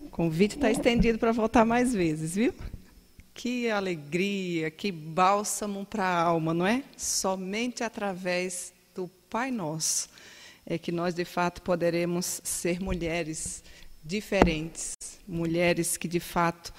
O 0.02 0.11
convite 0.11 0.56
está 0.56 0.70
estendido 0.70 1.18
para 1.18 1.32
voltar 1.32 1.64
mais 1.64 1.94
vezes, 1.94 2.34
viu? 2.34 2.52
Que 3.32 3.70
alegria, 3.70 4.70
que 4.70 4.92
bálsamo 4.92 5.87
para 5.87 6.04
a 6.04 6.20
alma, 6.20 6.52
não 6.52 6.66
é? 6.66 6.84
Somente 6.99 7.82
através 7.82 8.75
do 8.94 9.08
Pai 9.30 9.50
Nosso 9.50 10.11
é 10.66 10.76
que 10.76 10.92
nós, 10.92 11.14
de 11.14 11.25
fato, 11.25 11.62
poderemos 11.62 12.42
ser 12.44 12.78
mulheres 12.78 13.64
diferentes, 14.04 14.99
mulheres 15.26 15.96
que, 15.96 16.06
de 16.06 16.20
fato, 16.20 16.75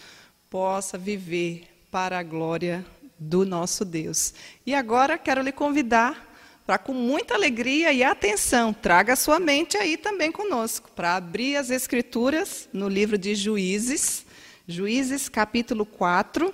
possa 0.47 0.95
viver 0.95 1.67
para 1.89 2.19
a 2.19 2.23
glória 2.23 2.85
do 3.17 3.43
nosso 3.43 3.83
Deus. 3.83 4.31
E 4.63 4.75
agora 4.75 5.17
quero 5.17 5.41
lhe 5.41 5.51
convidar 5.51 6.34
para, 6.65 6.79
com 6.79 6.93
muita 6.93 7.35
alegria 7.35 7.93
e 7.93 8.03
atenção, 8.03 8.73
traga 8.73 9.13
a 9.13 9.15
sua 9.15 9.39
mente 9.39 9.77
aí 9.77 9.97
também 9.97 10.31
conosco, 10.31 10.89
para 10.91 11.15
abrir 11.15 11.57
as 11.57 11.69
Escrituras 11.69 12.67
no 12.73 12.89
livro 12.89 13.17
de 13.17 13.35
Juízes, 13.35 14.25
Juízes 14.67 15.29
capítulo 15.29 15.85
4. 15.85 16.53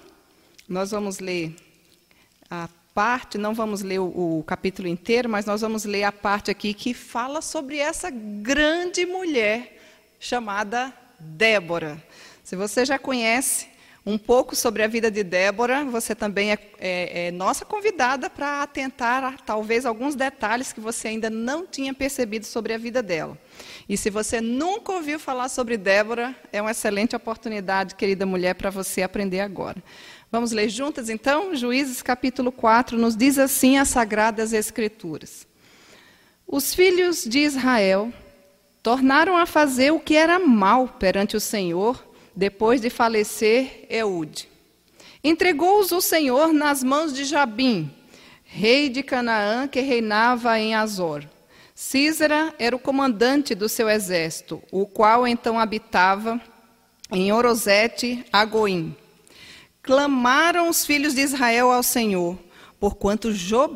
Nós 0.68 0.92
vamos 0.92 1.20
ler 1.20 1.56
a 2.50 2.68
parte, 2.94 3.38
não 3.38 3.54
vamos 3.54 3.82
ler 3.82 4.00
o, 4.00 4.40
o, 4.40 4.44
capítulo 4.44 4.86
inteiro, 4.86 5.30
mas 5.30 5.46
nós 5.46 5.62
vamos 5.62 5.86
ler 5.86 6.04
a 6.04 6.12
parte 6.12 6.52
aqui 6.52 6.74
que 6.74 6.94
fala 6.94 7.42
sobre 7.42 7.78
essa 7.78 8.10
grande 8.10 9.06
mulher 9.06 9.82
chamada 10.20 10.94
Débora. 11.18 12.04
Se 12.44 12.58
você 12.58 12.84
já 12.84 13.00
conhece 13.00 13.71
um 14.04 14.18
pouco 14.18 14.56
sobre 14.56 14.82
a 14.82 14.88
vida 14.88 15.12
de 15.12 15.24
Débora, 15.24 15.86
você 15.86 16.16
também 16.16 16.52
é, 16.52 16.58
é, 16.80 17.28
é 17.28 17.32
nossa 17.32 17.64
convidada 17.64 18.30
para 18.32 18.64
atentar 18.64 19.24
a 19.24 19.32
talvez 19.34 19.86
alguns 19.86 20.16
detalhes 20.16 20.74
que 20.74 20.80
você 20.80 21.10
ainda 21.10 21.30
não 21.30 21.68
tinha 21.68 21.94
percebido 21.94 22.46
sobre 22.46 22.74
a 22.74 22.80
vida 22.80 23.04
dela. 23.04 23.38
E 23.88 23.96
se 23.96 24.10
você 24.10 24.42
nunca 24.42 24.92
ouviu 24.92 25.20
falar 25.20 25.50
sobre 25.50 25.78
Débora, 25.78 26.36
é 26.52 26.60
uma 26.60 26.72
excelente 26.72 27.16
oportunidade, 27.16 27.94
querida 27.94 28.26
mulher, 28.26 28.56
para 28.56 28.72
você 28.72 29.04
aprender 29.04 29.40
agora. 29.40 29.82
Vamos 30.32 30.52
ler 30.52 30.70
juntas 30.70 31.08
então? 31.08 31.54
Juízes 31.56 32.02
capítulo 32.02 32.52
4 32.52 32.98
nos 32.98 33.16
diz 33.16 33.38
assim 33.38 33.78
as 33.78 33.90
sagradas 33.90 34.52
escrituras. 34.52 35.46
Os 36.48 36.74
filhos 36.74 37.24
de 37.24 37.40
Israel 37.40 38.12
tornaram 38.82 39.38
a 39.38 39.46
fazer 39.46 39.92
o 39.92 40.00
que 40.00 40.16
era 40.16 40.40
mal 40.40 40.88
perante 40.88 41.38
o 41.38 41.40
Senhor 41.40 42.11
depois 42.36 42.82
de 42.82 42.90
falecer 42.90 43.86
Eude. 43.90 44.48
Entregou-os 45.24 45.92
o 45.92 46.02
Senhor 46.02 46.52
nas 46.52 46.84
mãos 46.84 47.14
de 47.14 47.26
Jabim, 47.26 47.94
rei 48.44 48.90
de 48.90 49.04
Canaã, 49.04 49.68
que 49.68 49.80
reinava 49.82 50.60
em 50.60 50.74
Azor. 50.74 51.24
Císera 51.76 52.54
era 52.60 52.76
o 52.76 52.80
comandante 52.80 53.56
do 53.56 53.70
seu 53.70 53.90
exército, 53.90 54.62
o 54.72 54.86
qual 54.86 55.28
então 55.28 55.60
habitava 55.60 56.42
em 57.12 57.32
Orozete, 57.32 58.26
Agoim. 58.32 58.96
Clamaram 59.82 60.70
os 60.70 60.86
filhos 60.86 61.14
de 61.14 61.22
Israel 61.22 61.72
ao 61.72 61.84
Senhor, 61.84 62.38
porquanto 62.80 63.32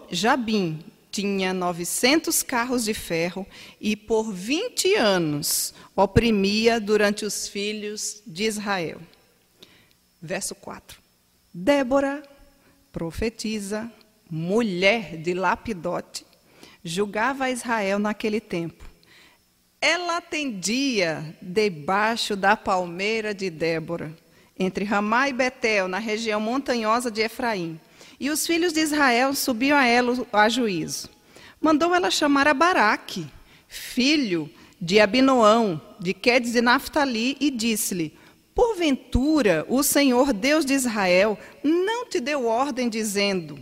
Jabim 0.10 0.84
tinha 1.16 1.54
900 1.54 2.44
carros 2.44 2.84
de 2.84 2.94
ferro 2.94 3.48
e 3.80 3.96
por 3.96 4.34
20 4.34 4.96
anos 4.96 5.74
oprimia 5.96 6.78
durante 6.78 7.24
os 7.24 7.48
filhos 7.48 8.22
de 8.28 8.44
Israel. 8.44 9.00
Verso 10.22 10.54
4. 10.56 11.00
Débora, 11.54 12.22
profetiza, 12.92 13.90
mulher 14.30 15.16
de 15.16 15.34
Lapidote, 15.34 16.26
julgava 16.84 17.50
Israel 17.50 17.98
naquele 17.98 18.42
tempo. 18.42 18.84
Ela 19.80 20.18
atendia 20.18 21.34
debaixo 21.42 22.36
da 22.36 22.58
palmeira 22.58 23.34
de 23.34 23.50
Débora 23.50 24.14
entre 24.60 24.84
Ramá 24.84 25.30
e 25.30 25.34
Betel, 25.34 25.88
na 25.88 26.00
região 26.00 26.42
montanhosa 26.42 27.10
de 27.10 27.22
Efraim. 27.22 27.80
E 28.20 28.30
os 28.30 28.46
filhos 28.48 28.72
de 28.74 28.80
Israel 28.80 29.34
subiam 29.34 29.78
a 29.78 29.86
ela 29.86 30.26
a 30.32 30.48
juízo. 30.50 31.10
Mandou 31.60 31.94
ela 31.94 32.12
chamar 32.12 32.48
a 32.48 32.54
Baraque, 32.54 33.28
filho 33.68 34.50
de 34.80 35.00
Abinoão, 35.00 35.82
de 36.00 36.14
Quedes 36.14 36.54
de 36.54 36.62
Naphtali, 36.62 37.36
e 37.40 37.50
disse-lhe: 37.50 38.18
Porventura 38.54 39.66
o 39.68 39.84
Senhor 39.84 40.32
Deus 40.32 40.66
de 40.66 40.74
Israel 40.74 41.38
não 41.64 42.06
te 42.06 42.20
deu 42.20 42.46
ordem 42.46 42.88
dizendo: 42.88 43.58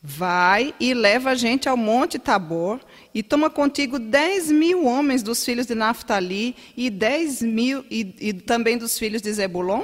Vai 0.00 0.72
e 0.78 0.94
leva 0.94 1.30
a 1.30 1.34
gente 1.34 1.68
ao 1.68 1.76
monte 1.76 2.18
Tabor 2.18 2.78
e 3.12 3.24
toma 3.24 3.50
contigo 3.50 3.98
dez 3.98 4.52
mil 4.52 4.84
homens 4.84 5.20
dos 5.20 5.44
filhos 5.44 5.66
de 5.66 5.74
Naphtali 5.74 6.54
e 6.76 6.88
dez 6.90 7.42
mil 7.42 7.84
e, 7.90 8.14
e 8.20 8.32
também 8.32 8.78
dos 8.78 8.96
filhos 8.96 9.20
de 9.20 9.32
Zebulon? 9.32 9.82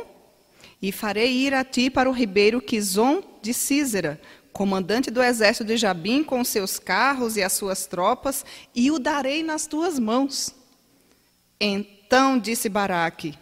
E 0.80 0.92
farei 0.92 1.32
ir 1.32 1.54
a 1.54 1.64
ti 1.64 1.90
para 1.90 2.08
o 2.08 2.12
ribeiro 2.12 2.60
Quizon 2.60 3.31
de 3.42 3.52
Císera, 3.52 4.20
comandante 4.52 5.10
do 5.10 5.22
exército 5.22 5.64
de 5.64 5.76
Jabim, 5.76 6.22
com 6.22 6.44
seus 6.44 6.78
carros 6.78 7.36
e 7.36 7.42
as 7.42 7.52
suas 7.52 7.86
tropas, 7.86 8.44
e 8.74 8.90
o 8.90 8.98
darei 8.98 9.42
nas 9.42 9.66
tuas 9.66 9.98
mãos. 9.98 10.54
Então 11.60 12.38
disse 12.38 12.68
Baraque: 12.68 13.34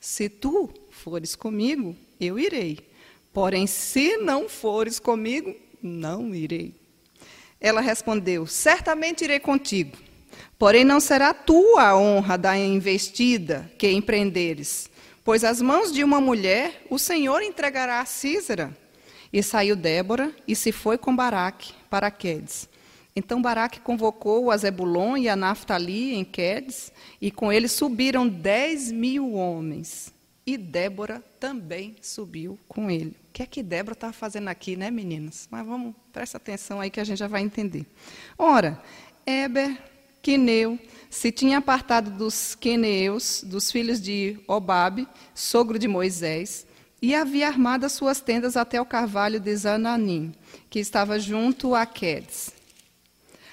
Se 0.00 0.28
tu 0.28 0.70
fores 0.90 1.36
comigo, 1.36 1.96
eu 2.20 2.38
irei. 2.38 2.78
Porém, 3.32 3.66
se 3.66 4.16
não 4.18 4.48
fores 4.48 4.98
comigo, 4.98 5.54
não 5.82 6.34
irei. 6.34 6.74
Ela 7.60 7.80
respondeu: 7.80 8.46
Certamente 8.46 9.24
irei 9.24 9.38
contigo. 9.38 9.96
Porém, 10.58 10.84
não 10.84 11.00
será 11.00 11.34
tua 11.34 11.88
a 11.88 11.96
honra 11.96 12.38
da 12.38 12.56
investida 12.56 13.70
que 13.78 13.90
empreenderes 13.90 14.90
Pois 15.24 15.44
as 15.44 15.62
mãos 15.62 15.92
de 15.92 16.02
uma 16.02 16.20
mulher 16.20 16.82
o 16.90 16.98
Senhor 16.98 17.42
entregará 17.42 18.00
a 18.00 18.04
Císera. 18.04 18.76
E 19.32 19.42
saiu 19.42 19.74
Débora 19.74 20.34
e 20.46 20.54
se 20.54 20.70
foi 20.70 20.98
com 20.98 21.14
Baraque 21.14 21.72
para 21.88 22.10
Quedes. 22.10 22.68
Então 23.14 23.42
Baraque 23.42 23.80
convocou 23.80 24.50
a 24.50 24.56
Zebulon 24.56 25.16
e 25.16 25.28
a 25.28 25.36
Naftali 25.36 26.14
em 26.14 26.24
Quedes, 26.24 26.92
e 27.20 27.30
com 27.30 27.52
ele 27.52 27.68
subiram 27.68 28.28
dez 28.28 28.90
mil 28.90 29.32
homens. 29.34 30.12
E 30.44 30.56
Débora 30.56 31.22
também 31.38 31.94
subiu 32.00 32.58
com 32.66 32.90
ele. 32.90 33.14
O 33.28 33.32
que 33.32 33.42
é 33.42 33.46
que 33.46 33.62
Débora 33.62 33.92
estava 33.92 34.12
fazendo 34.12 34.48
aqui, 34.48 34.76
né, 34.76 34.90
meninas? 34.90 35.46
Mas 35.50 35.64
vamos, 35.64 35.94
presta 36.12 36.36
atenção 36.36 36.80
aí 36.80 36.90
que 36.90 37.00
a 37.00 37.04
gente 37.04 37.18
já 37.18 37.28
vai 37.28 37.42
entender. 37.42 37.86
Ora, 38.36 38.82
Eber, 39.24 39.78
Quineu, 40.20 40.78
se 41.08 41.30
tinha 41.30 41.58
apartado 41.58 42.10
dos 42.10 42.54
queneus, 42.54 43.44
dos 43.46 43.70
filhos 43.70 44.00
de 44.00 44.38
Obabe, 44.48 45.06
sogro 45.34 45.78
de 45.78 45.86
Moisés, 45.86 46.66
e 47.02 47.16
havia 47.16 47.48
armado 47.48 47.84
as 47.84 47.92
suas 47.92 48.20
tendas 48.20 48.56
até 48.56 48.80
o 48.80 48.86
carvalho 48.86 49.40
de 49.40 49.54
Zananim, 49.56 50.32
que 50.70 50.78
estava 50.78 51.18
junto 51.18 51.74
a 51.74 51.84
Quedes. 51.84 52.52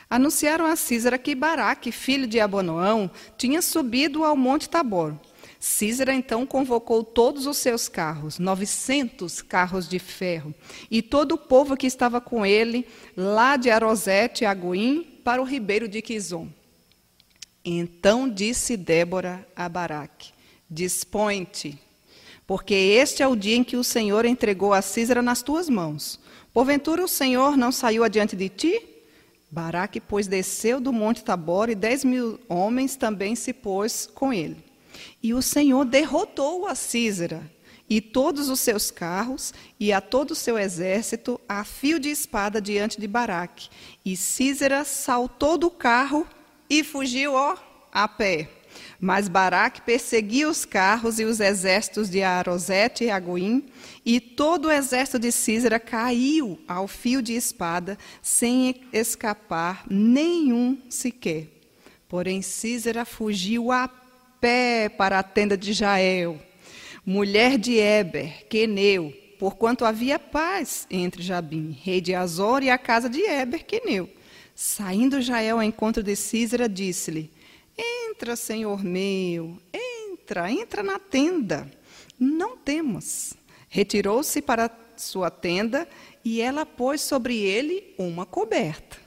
Anunciaram 0.07 0.65
a 0.65 0.75
Císara 0.75 1.17
que 1.17 1.33
Baraque, 1.33 1.91
filho 1.91 2.27
de 2.27 2.39
Abonoão, 2.39 3.09
tinha 3.37 3.61
subido 3.61 4.23
ao 4.23 4.37
monte 4.37 4.69
Tabor. 4.69 5.15
Císara 5.59 6.13
então 6.13 6.45
convocou 6.45 7.03
todos 7.03 7.47
os 7.47 7.57
seus 7.57 7.89
carros, 7.89 8.37
900 8.37 9.41
carros 9.41 9.89
de 9.89 9.97
ferro, 9.99 10.53
e 10.89 11.01
todo 11.01 11.33
o 11.33 11.37
povo 11.37 11.75
que 11.75 11.87
estava 11.87 12.21
com 12.21 12.45
ele, 12.45 12.87
lá 13.17 13.57
de 13.57 13.69
Arosete 13.69 14.45
a 14.45 14.53
Goim, 14.53 15.03
para 15.23 15.41
o 15.41 15.45
ribeiro 15.45 15.87
de 15.87 16.01
Quizon. 16.01 16.47
Então 17.65 18.29
disse 18.29 18.77
Débora 18.77 19.45
a 19.55 19.67
Baraque: 19.67 20.31
Dispõe-te, 20.69 21.77
porque 22.49 22.73
este 22.73 23.21
é 23.21 23.27
o 23.27 23.35
dia 23.35 23.57
em 23.57 23.63
que 23.63 23.77
o 23.77 23.83
Senhor 23.83 24.25
entregou 24.25 24.73
a 24.73 24.81
Císara 24.81 25.21
nas 25.21 25.43
tuas 25.43 25.69
mãos. 25.69 26.19
Porventura 26.51 27.03
o 27.03 27.07
Senhor 27.07 27.55
não 27.55 27.71
saiu 27.71 28.03
adiante 28.03 28.35
de 28.35 28.49
ti? 28.49 28.81
Baraque, 29.51 29.99
pois, 30.01 30.25
desceu 30.25 30.81
do 30.81 30.91
monte 30.91 31.23
Tabor 31.23 31.69
e 31.69 31.75
dez 31.75 32.03
mil 32.03 32.39
homens 32.49 32.95
também 32.95 33.35
se 33.35 33.53
pôs 33.53 34.09
com 34.15 34.33
ele. 34.33 34.57
E 35.21 35.31
o 35.31 35.43
Senhor 35.43 35.85
derrotou 35.85 36.65
a 36.65 36.73
Císara 36.73 37.43
e 37.87 38.01
todos 38.01 38.49
os 38.49 38.59
seus 38.59 38.89
carros 38.89 39.53
e 39.79 39.93
a 39.93 40.01
todo 40.01 40.31
o 40.31 40.35
seu 40.35 40.57
exército 40.57 41.39
a 41.47 41.63
fio 41.63 41.99
de 41.99 42.09
espada 42.09 42.59
diante 42.59 42.99
de 42.99 43.07
Baraque. 43.07 43.69
E 44.03 44.17
Císara 44.17 44.83
saltou 44.83 45.55
do 45.55 45.69
carro 45.69 46.25
e 46.67 46.83
fugiu 46.83 47.35
ó, 47.35 47.55
a 47.91 48.07
pé. 48.07 48.58
Mas 48.99 49.29
Baraque 49.29 49.81
perseguia 49.81 50.49
os 50.49 50.65
carros 50.65 51.19
e 51.19 51.23
os 51.23 51.39
exércitos 51.39 52.09
de 52.09 52.21
Arosete 52.21 53.05
e 53.05 53.09
Agoim, 53.09 53.65
e 54.05 54.19
todo 54.19 54.65
o 54.65 54.71
exército 54.71 55.17
de 55.17 55.31
Císera 55.31 55.79
caiu 55.79 56.59
ao 56.67 56.85
fio 56.85 57.21
de 57.21 57.33
espada, 57.33 57.97
sem 58.21 58.81
escapar 58.91 59.85
nenhum 59.89 60.77
sequer. 60.89 61.47
Porém, 62.09 62.41
Císera 62.41 63.05
fugiu 63.05 63.71
a 63.71 63.87
pé 64.41 64.89
para 64.89 65.19
a 65.19 65.23
tenda 65.23 65.57
de 65.57 65.71
Jael, 65.71 66.37
mulher 67.05 67.57
de 67.57 67.77
Eber, 67.77 68.47
Queneu, 68.49 69.13
porquanto 69.39 69.85
havia 69.85 70.19
paz 70.19 70.85
entre 70.91 71.23
Jabim, 71.23 71.77
rei 71.81 72.01
de 72.01 72.13
Azor, 72.13 72.63
e 72.63 72.69
a 72.69 72.77
casa 72.77 73.09
de 73.09 73.21
Eber, 73.21 73.65
Queneu. 73.65 74.09
Saindo 74.53 75.21
Jael 75.21 75.57
ao 75.57 75.63
encontro 75.63 76.03
de 76.03 76.17
Císera, 76.17 76.67
disse-lhe: 76.67 77.31
Entra, 77.79 78.35
Senhor 78.35 78.83
meu, 78.83 79.57
entra, 79.73 80.51
entra 80.51 80.83
na 80.83 80.99
tenda. 80.99 81.71
Não 82.19 82.57
temas. 82.57 83.33
Retirou-se 83.69 84.41
para 84.41 84.69
sua 84.97 85.31
tenda 85.31 85.87
e 86.25 86.41
ela 86.41 86.65
pôs 86.65 86.99
sobre 86.99 87.37
ele 87.37 87.93
uma 87.97 88.25
coberta. 88.25 88.97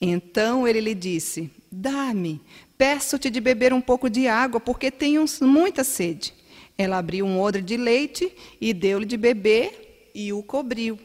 Então 0.00 0.66
ele 0.66 0.80
lhe 0.80 0.94
disse: 0.94 1.50
Dá-me, 1.70 2.40
peço-te 2.78 3.28
de 3.28 3.40
beber 3.40 3.72
um 3.74 3.80
pouco 3.80 4.08
de 4.08 4.26
água, 4.26 4.58
porque 4.58 4.90
tenho 4.90 5.24
muita 5.42 5.84
sede. 5.84 6.32
Ela 6.78 6.98
abriu 6.98 7.26
um 7.26 7.40
odre 7.40 7.60
de 7.60 7.76
leite 7.76 8.32
e 8.60 8.72
deu-lhe 8.72 9.04
de 9.04 9.16
beber 9.16 10.10
e 10.14 10.32
o 10.32 10.42
cobriu. 10.42 10.98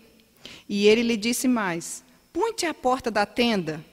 E 0.69 0.87
ele 0.87 1.03
lhe 1.03 1.17
disse 1.17 1.47
mais: 1.47 2.03
Põe-te 2.31 2.65
à 2.65 2.73
porta 2.73 3.11
da 3.11 3.25
tenda, 3.25 3.83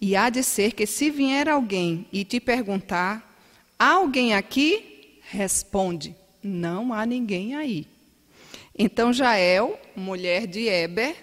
e 0.00 0.16
há 0.16 0.30
de 0.30 0.42
ser 0.42 0.72
que 0.72 0.86
se 0.86 1.10
vier 1.10 1.48
alguém 1.48 2.06
e 2.12 2.24
te 2.24 2.40
perguntar: 2.40 3.36
Há 3.78 3.92
alguém 3.92 4.34
aqui? 4.34 5.18
Responde: 5.22 6.16
Não 6.42 6.92
há 6.92 7.04
ninguém 7.04 7.54
aí. 7.54 7.86
Então 8.76 9.12
Jael, 9.12 9.78
mulher 9.94 10.46
de 10.46 10.66
Eber, 10.66 11.14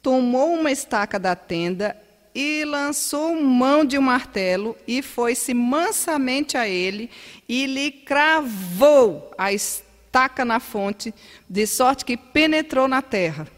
tomou 0.00 0.54
uma 0.54 0.70
estaca 0.70 1.18
da 1.18 1.34
tenda 1.34 1.96
e 2.34 2.64
lançou 2.64 3.34
mão 3.40 3.84
de 3.84 3.98
um 3.98 4.02
martelo 4.02 4.76
e 4.86 5.02
foi-se 5.02 5.52
mansamente 5.52 6.56
a 6.56 6.68
ele 6.68 7.10
e 7.48 7.66
lhe 7.66 7.90
cravou 7.90 9.32
a 9.36 9.52
estaca 9.52 10.44
na 10.44 10.60
fonte, 10.60 11.12
de 11.48 11.66
sorte 11.66 12.04
que 12.04 12.16
penetrou 12.16 12.86
na 12.86 13.02
terra, 13.02 13.48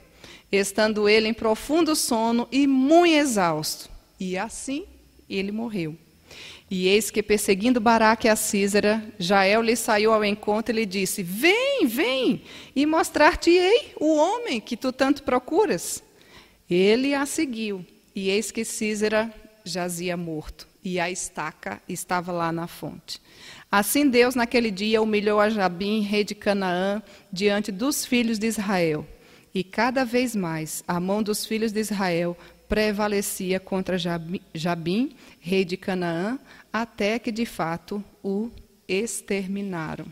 estando 0.51 1.09
ele 1.09 1.29
em 1.29 1.35
profundo 1.35 1.95
sono 1.95 2.49
e 2.51 2.67
muito 2.67 3.15
exausto. 3.15 3.94
E 4.25 4.39
assim 4.39 4.87
ele 5.29 5.53
morreu. 5.53 5.95
E 6.71 6.89
eis 6.89 7.11
que, 7.11 7.23
perseguindo 7.23 7.79
Baraque 7.79 8.27
a 8.27 8.35
Císera, 8.35 9.05
Jael 9.19 9.61
lhe 9.61 9.77
saiu 9.77 10.15
ao 10.15 10.25
encontro 10.25 10.75
e 10.75 10.79
lhe 10.79 10.87
disse: 10.87 11.23
Vem, 11.23 11.87
vem, 11.87 12.43
e 12.75 12.87
mostrar-te-ei 12.87 13.93
o 14.01 14.17
homem 14.17 14.63
que 14.63 14.79
tu 14.79 14.91
tanto 14.91 15.25
procuras. 15.25 16.03
Ele 16.71 17.13
a 17.13 17.27
seguiu, 17.27 17.85
e 18.15 18.31
eis 18.31 18.51
que 18.51 18.65
Císera 18.65 19.31
jazia 19.63 20.17
morto, 20.17 20.67
e 20.83 20.99
a 20.99 21.11
estaca 21.11 21.83
estava 21.87 22.33
lá 22.33 22.51
na 22.51 22.67
fonte. 22.67 23.21
Assim 23.71 24.09
Deus, 24.09 24.35
naquele 24.35 24.71
dia, 24.71 25.03
humilhou 25.03 25.39
a 25.39 25.51
Jabim, 25.51 26.01
rei 26.01 26.25
de 26.25 26.35
Canaã, 26.35 27.03
diante 27.31 27.71
dos 27.71 28.07
filhos 28.07 28.39
de 28.39 28.47
Israel. 28.47 29.07
E 29.55 29.63
cada 29.63 30.05
vez 30.05 30.35
mais 30.35 30.83
a 30.89 30.99
mão 30.99 31.23
dos 31.23 31.47
filhos 31.47 31.71
de 31.71 31.79
Israel 31.79 32.37
prevalecia 32.69 33.61
contra 33.61 33.97
Jabim, 33.99 35.17
rei 35.41 35.65
de 35.65 35.77
Canaã, 35.77 36.39
até 36.73 37.19
que 37.19 37.31
de 37.31 37.47
fato 37.47 38.03
o 38.23 38.51
exterminaram. 38.89 40.07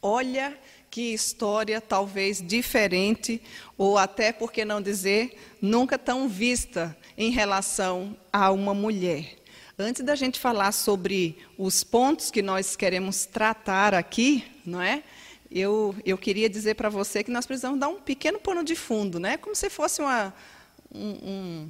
Olha 0.00 0.56
que 0.90 1.12
história 1.12 1.80
talvez 1.80 2.42
diferente, 2.44 3.42
ou 3.76 3.98
até, 3.98 4.32
por 4.32 4.50
que 4.50 4.64
não 4.64 4.80
dizer, 4.80 5.38
nunca 5.60 5.98
tão 5.98 6.28
vista 6.28 6.96
em 7.16 7.30
relação 7.30 8.16
a 8.32 8.50
uma 8.50 8.72
mulher. 8.72 9.36
Antes 9.78 10.02
da 10.02 10.14
gente 10.14 10.40
falar 10.40 10.72
sobre 10.72 11.38
os 11.56 11.84
pontos 11.84 12.30
que 12.30 12.42
nós 12.42 12.74
queremos 12.74 13.26
tratar 13.26 13.94
aqui, 13.94 14.44
não 14.64 14.80
é? 14.80 15.02
Eu, 15.50 15.94
eu 16.04 16.18
queria 16.18 16.48
dizer 16.48 16.74
para 16.74 16.88
você 16.88 17.22
que 17.22 17.30
nós 17.30 17.46
precisamos 17.46 17.78
dar 17.78 17.88
um 17.88 18.00
pequeno 18.00 18.38
pano 18.38 18.64
de 18.64 18.74
fundo, 18.74 19.20
né? 19.20 19.36
Como 19.36 19.54
se 19.54 19.70
fosse 19.70 20.00
uma, 20.00 20.34
um, 20.94 21.68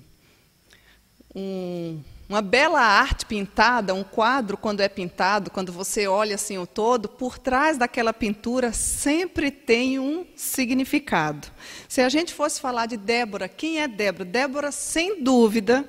um, 1.35 2.01
uma 2.29 2.43
bela 2.43 2.81
arte 2.81 3.25
pintada, 3.25 3.95
um 3.95 4.05
quadro, 4.05 4.57
quando 4.57 4.81
é 4.81 4.89
pintado, 4.89 5.51
quando 5.51 5.73
você 5.73 6.07
olha 6.07 6.35
assim 6.35 6.59
o 6.59 6.67
todo, 6.67 7.09
por 7.09 7.39
trás 7.39 7.79
daquela 7.79 8.13
pintura 8.13 8.73
sempre 8.73 9.51
tem 9.51 9.99
um 9.99 10.27
significado. 10.37 11.49
Se 11.89 12.01
a 12.01 12.09
gente 12.09 12.35
fosse 12.35 12.61
falar 12.61 12.87
de 12.87 12.97
Débora, 12.97 13.49
quem 13.49 13.81
é 13.81 13.89
Débora? 13.89 14.25
Débora, 14.25 14.73
sem 14.73 15.23
dúvida, 15.23 15.89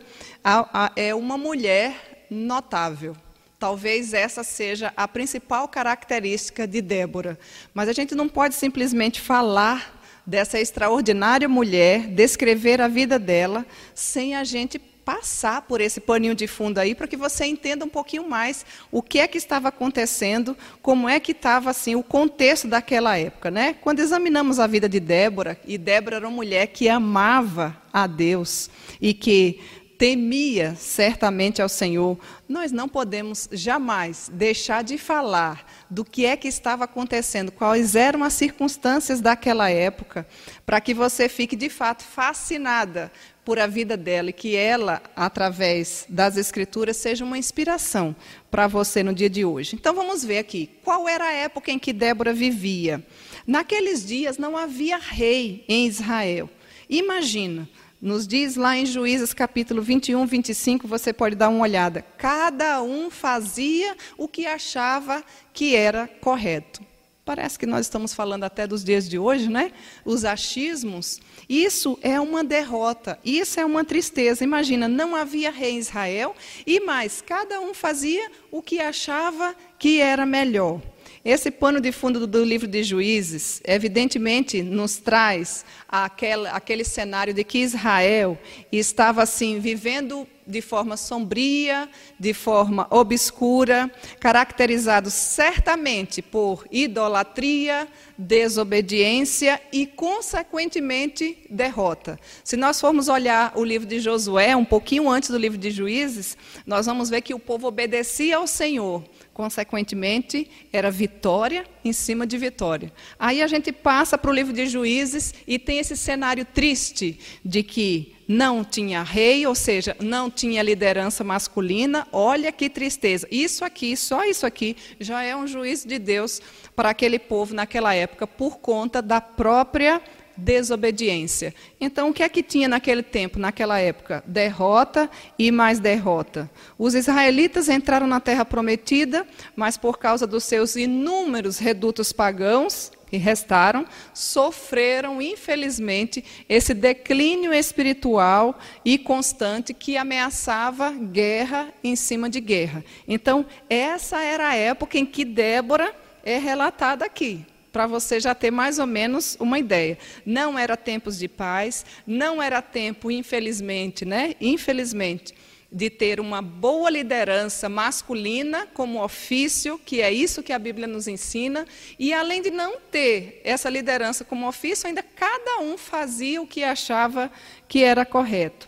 é 0.96 1.14
uma 1.14 1.38
mulher 1.38 2.26
notável. 2.30 3.16
Talvez 3.60 4.14
essa 4.14 4.42
seja 4.42 4.94
a 4.96 5.06
principal 5.06 5.68
característica 5.68 6.66
de 6.66 6.82
Débora. 6.82 7.38
Mas 7.74 7.90
a 7.90 7.94
gente 7.94 8.16
não 8.16 8.30
pode 8.30 8.56
simplesmente 8.56 9.20
falar 9.20 9.99
dessa 10.30 10.60
extraordinária 10.60 11.50
mulher, 11.50 12.08
descrever 12.08 12.80
a 12.80 12.88
vida 12.88 13.18
dela, 13.18 13.66
sem 13.96 14.36
a 14.36 14.44
gente 14.44 14.78
passar 14.78 15.64
por 15.64 15.82
esse 15.82 16.00
paninho 16.00 16.36
de 16.36 16.46
fundo 16.46 16.78
aí, 16.78 16.94
para 16.94 17.08
que 17.08 17.18
você 17.18 17.44
entenda 17.46 17.84
um 17.84 17.90
pouquinho 17.90 18.30
mais 18.30 18.64
o 18.92 19.02
que 19.02 19.18
é 19.18 19.28
que 19.28 19.40
estava 19.40 19.70
acontecendo, 19.70 20.56
como 20.84 21.10
é 21.10 21.20
que 21.20 21.32
estava 21.32 21.72
assim 21.72 21.96
o 21.96 22.04
contexto 22.04 22.68
daquela 22.68 23.18
época, 23.18 23.50
né? 23.50 23.76
Quando 23.82 24.02
examinamos 24.02 24.60
a 24.60 24.68
vida 24.68 24.88
de 24.88 25.00
Débora, 25.00 25.60
e 25.66 25.80
Débora 25.80 26.18
era 26.18 26.28
uma 26.28 26.36
mulher 26.36 26.68
que 26.68 26.88
amava 26.88 27.76
a 27.92 28.06
Deus 28.06 28.70
e 29.02 29.12
que 29.12 29.60
temia 30.00 30.76
certamente 30.80 31.62
ao 31.62 31.68
Senhor, 31.68 32.18
nós 32.48 32.72
não 32.72 32.88
podemos 32.88 33.50
jamais 33.52 34.32
deixar 34.34 34.82
de 34.82 34.98
falar 34.98 35.66
do 35.90 36.06
que 36.06 36.26
é 36.26 36.38
que 36.38 36.48
estava 36.48 36.86
acontecendo, 36.86 37.52
quais 37.52 37.98
eram 37.98 38.24
as 38.24 38.32
circunstâncias 38.32 39.20
daquela 39.20 39.70
época, 39.70 40.26
para 40.66 40.80
que 40.80 40.94
você 40.94 41.28
fique 41.28 41.54
de 41.54 41.70
fato 41.70 42.02
fascinada 42.02 43.12
por 43.44 43.60
a 43.60 43.68
vida 43.68 43.98
dela 43.98 44.30
e 44.30 44.34
que 44.34 44.56
ela, 44.56 45.02
através 45.18 46.06
das 46.08 46.38
Escrituras, 46.38 46.96
seja 46.96 47.26
uma 47.26 47.38
inspiração 47.38 48.16
para 48.50 48.68
você 48.68 49.04
no 49.04 49.14
dia 49.14 49.30
de 49.30 49.44
hoje. 49.44 49.76
Então 49.76 49.94
vamos 49.94 50.24
ver 50.24 50.38
aqui 50.38 50.70
qual 50.82 51.10
era 51.10 51.26
a 51.26 51.34
época 51.34 51.72
em 51.72 51.80
que 51.80 51.92
Débora 51.92 52.32
vivia. 52.32 53.06
Naqueles 53.46 54.06
dias 54.06 54.38
não 54.38 54.56
havia 54.56 54.98
rei 54.98 55.66
em 55.68 55.88
Israel. 55.88 56.50
Imagina, 56.90 57.68
nos 58.02 58.28
diz 58.28 58.56
lá 58.56 58.78
em 58.78 58.86
Juízes 58.86 59.34
capítulo 59.34 59.82
21, 59.82 60.26
25, 60.26 60.88
você 60.88 61.12
pode 61.12 61.36
dar 61.36 61.50
uma 61.50 61.62
olhada. 61.62 62.02
Cada 62.18 62.82
um 62.82 63.10
fazia 63.10 63.96
o 64.18 64.28
que 64.28 64.46
achava 64.46 65.24
que 65.54 65.76
era 65.76 66.08
correto. 66.08 66.82
Parece 67.26 67.60
que 67.60 67.68
nós 67.68 67.86
estamos 67.86 68.12
falando 68.12 68.44
até 68.44 68.66
dos 68.66 68.84
dias 68.84 69.08
de 69.08 69.20
hoje, 69.20 69.50
né? 69.50 69.72
Os 70.04 70.26
achismos. 70.26 71.20
Isso 71.48 72.00
é 72.02 72.20
uma 72.20 72.44
derrota, 72.44 73.20
isso 73.24 73.60
é 73.60 73.66
uma 73.66 73.86
tristeza. 73.86 74.44
Imagina, 74.44 74.88
não 74.88 75.16
havia 75.16 75.52
rei 75.52 75.74
em 75.74 75.78
Israel 75.78 76.36
e 76.66 76.80
mais, 76.80 77.22
cada 77.22 77.60
um 77.60 77.74
fazia 77.74 78.32
o 78.50 78.64
que 78.64 78.80
achava 78.80 79.56
que 79.78 80.02
era 80.02 80.26
melhor. 80.26 80.82
Esse 81.24 81.52
pano 81.52 81.82
de 81.82 81.92
fundo 81.92 82.26
do 82.26 82.46
livro 82.46 82.66
de 82.66 82.82
Juízes, 82.82 83.62
evidentemente, 83.66 84.64
nos 84.64 84.98
traz 84.98 85.66
aquele, 85.88 86.86
cenário 86.86 87.34
de 87.34 87.44
que 87.44 87.58
Israel 87.58 88.38
estava 88.72 89.24
assim 89.24 89.60
vivendo 89.60 90.26
de 90.48 90.62
forma 90.62 90.96
sombria, 90.96 91.90
de 92.18 92.34
forma 92.34 92.88
obscura, 92.90 93.92
caracterizado 94.20 95.12
certamente 95.12 96.22
por 96.22 96.66
idolatria, 96.72 97.88
desobediência 98.18 99.62
e, 99.72 99.86
consequentemente, 99.86 101.38
derrota. 101.50 102.18
Se 102.44 102.56
nós 102.56 102.80
formos 102.80 103.10
olhar 103.10 103.52
o 103.56 103.64
livro 103.64 103.88
de 103.88 104.00
Josué, 104.00 104.56
um 104.56 104.66
pouquinho 104.66 105.10
antes 105.10 105.30
do 105.30 105.38
livro 105.38 105.58
de 105.58 105.70
Juízes, 105.70 106.38
nós 106.66 106.86
vamos 106.86 107.10
ver 107.10 107.22
que 107.22 107.34
o 107.34 107.40
povo 107.40 107.68
obedecia 107.68 108.38
ao 108.38 108.48
Senhor. 108.48 109.04
Consequentemente, 109.40 110.52
era 110.70 110.92
vitória 110.92 111.64
em 111.86 111.94
cima 111.94 112.28
de 112.28 112.38
vitória. 112.38 112.92
Aí 113.18 113.42
a 113.42 113.48
gente 113.48 113.72
passa 113.72 114.18
para 114.18 114.30
o 114.30 114.34
livro 114.34 114.52
de 114.52 114.68
Juízes 114.68 115.34
e 115.48 115.58
tem 115.58 115.80
esse 115.80 115.96
cenário 115.96 116.44
triste 116.44 117.18
de 117.46 117.64
que 117.64 118.18
não 118.28 118.66
tinha 118.66 119.02
rei, 119.02 119.48
ou 119.48 119.56
seja, 119.56 119.96
não 120.02 120.30
tinha 120.30 120.62
liderança 120.62 121.24
masculina. 121.24 122.06
Olha 122.12 122.52
que 122.52 122.70
tristeza. 122.70 123.30
Isso 123.32 123.64
aqui, 123.64 123.96
só 123.96 124.26
isso 124.26 124.46
aqui, 124.46 124.76
já 125.00 125.24
é 125.24 125.34
um 125.34 125.48
juízo 125.48 125.88
de 125.88 125.98
Deus 125.98 126.42
para 126.76 126.90
aquele 126.90 127.18
povo 127.18 127.56
naquela 127.56 127.96
época, 127.96 128.28
por 128.28 128.58
conta 128.58 129.02
da 129.02 129.22
própria 129.22 130.02
desobediência. 130.40 131.54
Então, 131.80 132.10
o 132.10 132.14
que 132.14 132.24
é 132.24 132.30
que 132.30 132.42
tinha 132.42 132.68
naquele 132.68 133.04
tempo, 133.04 133.38
naquela 133.38 133.80
época? 133.80 134.24
Derrota 134.26 135.10
e 135.38 135.52
mais 135.52 135.80
derrota. 135.80 136.50
Os 136.78 136.96
israelitas 136.96 137.70
entraram 137.70 138.08
na 138.08 138.20
terra 138.20 138.46
prometida, 138.46 139.28
mas 139.56 139.78
por 139.78 140.00
causa 140.00 140.26
dos 140.26 140.44
seus 140.44 140.76
inúmeros 140.76 141.60
redutos 141.60 142.12
pagãos, 142.12 142.92
que 143.10 143.18
restaram, 143.18 143.86
sofreram, 144.14 145.20
infelizmente, 145.20 146.24
esse 146.48 146.76
declínio 146.76 147.52
espiritual 147.52 148.60
e 148.86 149.00
constante 149.00 149.74
que 149.74 149.98
ameaçava 149.98 150.92
guerra 150.92 151.74
em 151.84 151.96
cima 151.96 152.30
de 152.30 152.40
guerra. 152.40 152.86
Então, 153.08 153.46
essa 153.68 154.22
era 154.22 154.50
a 154.50 154.56
época 154.56 154.98
em 155.00 155.06
que 155.08 155.26
Débora 155.26 155.94
é 156.24 156.38
relatada 156.38 157.04
aqui 157.04 157.44
para 157.72 157.88
você 157.88 158.20
já 158.20 158.34
ter 158.34 158.52
mais 158.52 158.80
ou 158.80 158.88
menos 158.88 159.38
uma 159.40 159.60
ideia. 159.60 159.98
Não 160.26 160.58
era 160.58 160.76
tempos 160.76 161.18
de 161.18 161.28
paz, 161.28 161.86
não 162.06 162.42
era 162.42 162.62
tempo, 162.62 163.12
infelizmente, 163.12 164.06
né? 164.06 164.36
Infelizmente, 164.42 165.34
de 165.72 165.90
ter 165.90 166.20
uma 166.20 166.42
boa 166.42 166.90
liderança 166.90 167.70
masculina 167.70 168.68
como 168.74 169.04
ofício, 169.04 169.80
que 169.86 170.02
é 170.02 170.12
isso 170.12 170.42
que 170.42 170.52
a 170.52 170.58
Bíblia 170.60 170.88
nos 170.88 171.08
ensina, 171.08 171.66
e 171.98 172.12
além 172.12 172.42
de 172.42 172.50
não 172.50 172.80
ter 172.92 173.40
essa 173.44 173.70
liderança 173.70 174.26
como 174.26 174.48
ofício, 174.48 174.88
ainda 174.88 175.04
cada 175.04 175.60
um 175.62 175.78
fazia 175.78 176.42
o 176.42 176.48
que 176.48 176.64
achava 176.64 177.32
que 177.68 177.84
era 177.84 178.06
correto. 178.06 178.68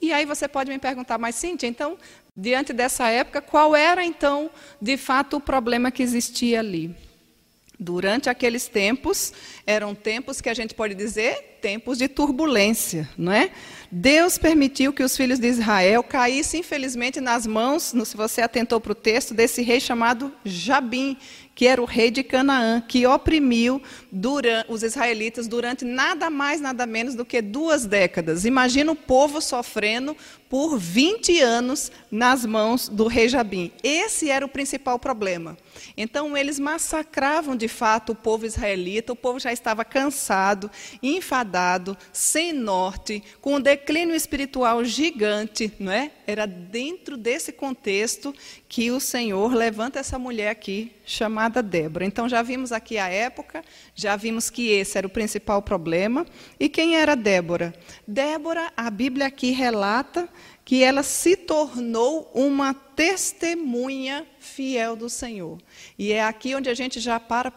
E 0.00 0.12
aí 0.12 0.26
você 0.26 0.46
pode 0.46 0.70
me 0.70 0.78
perguntar, 0.78 1.16
mas 1.16 1.36
Cíntia, 1.36 1.66
então, 1.66 1.96
diante 2.36 2.72
dessa 2.72 3.08
época, 3.08 3.40
qual 3.40 3.74
era 3.74 4.04
então, 4.04 4.50
de 4.80 4.96
fato, 4.96 5.36
o 5.36 5.40
problema 5.40 5.90
que 5.90 6.02
existia 6.02 6.58
ali? 6.58 6.94
Durante 7.82 8.30
aqueles 8.30 8.68
tempos, 8.68 9.32
eram 9.66 9.92
tempos 9.92 10.40
que 10.40 10.48
a 10.48 10.54
gente 10.54 10.72
pode 10.72 10.94
dizer 10.94 11.51
tempos 11.62 11.96
de 11.96 12.08
turbulência, 12.08 13.08
não 13.16 13.32
é? 13.32 13.52
Deus 13.94 14.36
permitiu 14.36 14.92
que 14.92 15.02
os 15.02 15.16
filhos 15.16 15.38
de 15.38 15.46
Israel 15.46 16.02
caíssem, 16.02 16.60
infelizmente, 16.60 17.20
nas 17.20 17.46
mãos, 17.46 17.94
se 18.04 18.16
você 18.16 18.40
atentou 18.40 18.80
para 18.80 18.92
o 18.92 18.94
texto, 18.94 19.32
desse 19.32 19.62
rei 19.62 19.78
chamado 19.78 20.32
Jabim, 20.44 21.16
que 21.54 21.66
era 21.66 21.82
o 21.82 21.84
rei 21.84 22.10
de 22.10 22.22
Canaã, 22.22 22.80
que 22.80 23.06
oprimiu 23.06 23.82
durante, 24.10 24.72
os 24.72 24.82
israelitas 24.82 25.46
durante 25.46 25.84
nada 25.84 26.30
mais, 26.30 26.60
nada 26.60 26.86
menos 26.86 27.14
do 27.14 27.24
que 27.24 27.42
duas 27.42 27.84
décadas. 27.84 28.46
Imagina 28.46 28.90
o 28.90 28.96
povo 28.96 29.40
sofrendo 29.40 30.16
por 30.48 30.78
20 30.78 31.40
anos 31.40 31.92
nas 32.10 32.44
mãos 32.44 32.88
do 32.88 33.06
rei 33.06 33.28
Jabim. 33.28 33.70
Esse 33.82 34.30
era 34.30 34.44
o 34.44 34.48
principal 34.48 34.98
problema. 34.98 35.56
Então, 35.96 36.36
eles 36.36 36.58
massacravam 36.58 37.56
de 37.56 37.68
fato 37.68 38.12
o 38.12 38.14
povo 38.14 38.46
israelita, 38.46 39.12
o 39.12 39.16
povo 39.16 39.38
já 39.38 39.52
estava 39.52 39.84
cansado, 39.84 40.70
enfadado, 41.02 41.51
sem 42.12 42.52
norte, 42.52 43.22
com 43.40 43.56
um 43.56 43.60
declínio 43.60 44.14
espiritual 44.14 44.84
gigante, 44.84 45.72
não 45.78 45.92
é? 45.92 46.10
Era 46.26 46.46
dentro 46.46 47.16
desse 47.16 47.52
contexto 47.52 48.34
que 48.68 48.90
o 48.90 49.00
Senhor 49.00 49.52
levanta 49.52 49.98
essa 49.98 50.18
mulher 50.18 50.50
aqui, 50.50 50.92
chamada 51.04 51.62
Débora. 51.62 52.04
Então, 52.04 52.28
já 52.28 52.42
vimos 52.42 52.72
aqui 52.72 52.98
a 52.98 53.08
época, 53.08 53.64
já 53.94 54.16
vimos 54.16 54.50
que 54.50 54.68
esse 54.68 54.96
era 54.96 55.06
o 55.06 55.10
principal 55.10 55.60
problema. 55.62 56.26
E 56.58 56.68
quem 56.68 56.96
era 56.96 57.14
Débora? 57.14 57.74
Débora, 58.06 58.72
a 58.76 58.90
Bíblia 58.90 59.26
aqui 59.26 59.50
relata 59.50 60.28
que 60.64 60.82
ela 60.82 61.02
se 61.02 61.36
tornou 61.36 62.30
uma 62.32 62.72
testemunha 62.72 64.26
fiel 64.38 64.94
do 64.94 65.08
Senhor. 65.08 65.58
E 65.98 66.12
é 66.12 66.22
aqui 66.22 66.54
onde 66.54 66.68
a 66.68 66.74
gente 66.74 67.00
já 67.00 67.18
para 67.18 67.50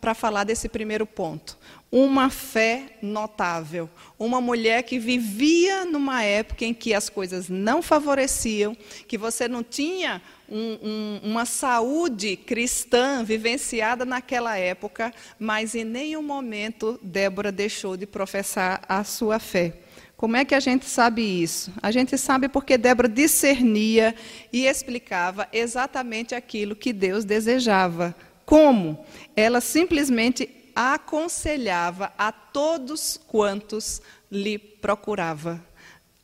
para 0.00 0.14
falar 0.14 0.44
desse 0.44 0.68
primeiro 0.68 1.06
ponto. 1.06 1.58
Uma 1.90 2.28
fé 2.28 2.98
notável. 3.00 3.88
Uma 4.18 4.40
mulher 4.40 4.82
que 4.82 4.98
vivia 4.98 5.86
numa 5.86 6.22
época 6.22 6.64
em 6.64 6.74
que 6.74 6.92
as 6.92 7.08
coisas 7.08 7.48
não 7.48 7.80
favoreciam, 7.80 8.76
que 9.06 9.16
você 9.16 9.48
não 9.48 9.62
tinha 9.62 10.20
um, 10.48 10.78
um, 10.82 11.20
uma 11.30 11.46
saúde 11.46 12.36
cristã 12.36 13.24
vivenciada 13.24 14.04
naquela 14.04 14.56
época, 14.56 15.12
mas 15.38 15.74
em 15.74 15.84
nenhum 15.84 16.22
momento 16.22 16.98
Débora 17.02 17.50
deixou 17.50 17.96
de 17.96 18.06
professar 18.06 18.82
a 18.88 19.02
sua 19.02 19.38
fé. 19.38 19.74
Como 20.18 20.36
é 20.36 20.44
que 20.44 20.54
a 20.54 20.60
gente 20.60 20.84
sabe 20.84 21.22
isso? 21.22 21.72
A 21.80 21.92
gente 21.92 22.18
sabe 22.18 22.48
porque 22.48 22.76
Débora 22.76 23.08
discernia 23.08 24.14
e 24.52 24.66
explicava 24.66 25.48
exatamente 25.52 26.34
aquilo 26.34 26.74
que 26.74 26.92
Deus 26.92 27.24
desejava. 27.24 28.14
Como? 28.44 29.04
Ela 29.36 29.60
simplesmente 29.60 30.57
aconselhava 30.80 32.12
a 32.16 32.30
todos 32.30 33.18
quantos 33.26 34.00
lhe 34.30 34.56
procurava. 34.56 35.60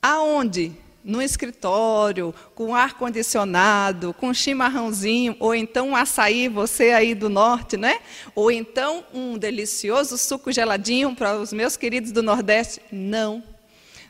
Aonde? 0.00 0.72
No 1.02 1.20
escritório, 1.20 2.32
com 2.54 2.72
ar 2.74 2.94
condicionado, 2.94 4.14
com 4.14 4.32
chimarrãozinho, 4.32 5.36
ou 5.40 5.54
então 5.54 5.88
um 5.88 5.96
açaí, 5.96 6.48
você 6.48 6.92
aí 6.92 7.14
do 7.14 7.28
norte, 7.28 7.76
né? 7.76 7.98
Ou 8.32 8.50
então 8.50 9.04
um 9.12 9.36
delicioso 9.36 10.16
suco 10.16 10.52
geladinho 10.52 11.14
para 11.16 11.36
os 11.36 11.52
meus 11.52 11.76
queridos 11.76 12.12
do 12.12 12.22
Nordeste. 12.22 12.80
Não 12.92 13.42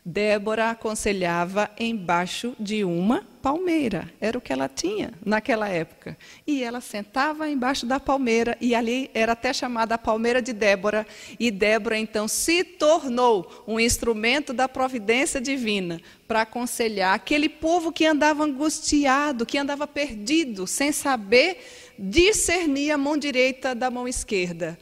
Débora 0.04 0.68
aconselhava 0.68 1.70
embaixo 1.78 2.54
de 2.60 2.84
uma 2.84 3.24
palmeira, 3.40 4.12
era 4.20 4.36
o 4.36 4.40
que 4.40 4.52
ela 4.52 4.68
tinha 4.68 5.14
naquela 5.24 5.66
época. 5.66 6.16
E 6.46 6.62
ela 6.62 6.82
sentava 6.82 7.48
embaixo 7.48 7.86
da 7.86 7.98
palmeira, 7.98 8.54
e 8.60 8.74
ali 8.74 9.10
era 9.14 9.32
até 9.32 9.50
chamada 9.52 9.94
a 9.94 9.98
palmeira 9.98 10.42
de 10.42 10.52
Débora, 10.52 11.06
e 11.40 11.50
Débora 11.50 11.96
então 11.96 12.28
se 12.28 12.62
tornou 12.64 13.64
um 13.66 13.80
instrumento 13.80 14.52
da 14.52 14.68
providência 14.68 15.40
divina 15.40 15.98
para 16.28 16.42
aconselhar 16.42 17.14
aquele 17.14 17.48
povo 17.48 17.90
que 17.90 18.04
andava 18.04 18.44
angustiado, 18.44 19.46
que 19.46 19.56
andava 19.56 19.86
perdido, 19.86 20.66
sem 20.66 20.92
saber 20.92 21.64
discernir 21.98 22.90
a 22.90 22.98
mão 22.98 23.16
direita 23.16 23.74
da 23.74 23.90
mão 23.90 24.06
esquerda. 24.06 24.78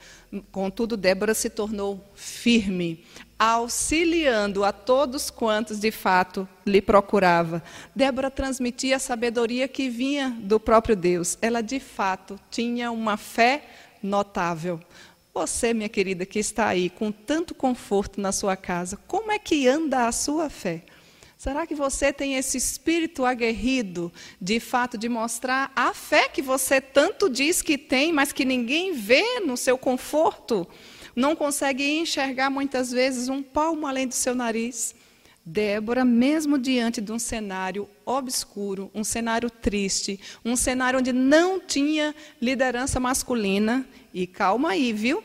Contudo, 0.50 0.96
Débora 0.96 1.34
se 1.34 1.50
tornou 1.50 2.02
firme, 2.14 3.04
auxiliando 3.42 4.62
a 4.62 4.70
todos 4.70 5.28
quantos 5.28 5.80
de 5.80 5.90
fato 5.90 6.48
lhe 6.64 6.80
procurava. 6.80 7.60
Débora 7.92 8.30
transmitia 8.30 8.94
a 8.94 9.00
sabedoria 9.00 9.66
que 9.66 9.88
vinha 9.88 10.30
do 10.42 10.60
próprio 10.60 10.94
Deus. 10.94 11.36
Ela 11.42 11.60
de 11.60 11.80
fato 11.80 12.38
tinha 12.52 12.92
uma 12.92 13.16
fé 13.16 13.64
notável. 14.00 14.78
Você, 15.34 15.74
minha 15.74 15.88
querida, 15.88 16.24
que 16.24 16.38
está 16.38 16.68
aí 16.68 16.88
com 16.88 17.10
tanto 17.10 17.52
conforto 17.52 18.20
na 18.20 18.30
sua 18.30 18.56
casa, 18.56 18.96
como 19.08 19.32
é 19.32 19.40
que 19.40 19.66
anda 19.66 20.06
a 20.06 20.12
sua 20.12 20.48
fé? 20.48 20.84
Será 21.36 21.66
que 21.66 21.74
você 21.74 22.12
tem 22.12 22.36
esse 22.36 22.56
espírito 22.56 23.24
aguerrido, 23.24 24.12
de 24.40 24.60
fato, 24.60 24.96
de 24.96 25.08
mostrar 25.08 25.72
a 25.74 25.92
fé 25.92 26.28
que 26.28 26.40
você 26.40 26.80
tanto 26.80 27.28
diz 27.28 27.60
que 27.60 27.76
tem, 27.76 28.12
mas 28.12 28.32
que 28.32 28.44
ninguém 28.44 28.92
vê 28.92 29.40
no 29.40 29.56
seu 29.56 29.76
conforto? 29.76 30.64
Não 31.14 31.36
consegue 31.36 31.84
enxergar 31.84 32.50
muitas 32.50 32.90
vezes 32.90 33.28
um 33.28 33.42
palmo 33.42 33.86
além 33.86 34.06
do 34.06 34.14
seu 34.14 34.34
nariz. 34.34 34.94
Débora, 35.44 36.04
mesmo 36.04 36.56
diante 36.56 37.00
de 37.00 37.10
um 37.10 37.18
cenário 37.18 37.88
obscuro, 38.06 38.90
um 38.94 39.02
cenário 39.02 39.50
triste, 39.50 40.20
um 40.44 40.54
cenário 40.54 41.00
onde 41.00 41.12
não 41.12 41.58
tinha 41.58 42.14
liderança 42.40 43.00
masculina, 43.00 43.84
e 44.14 44.24
calma 44.26 44.70
aí, 44.70 44.92
viu? 44.92 45.22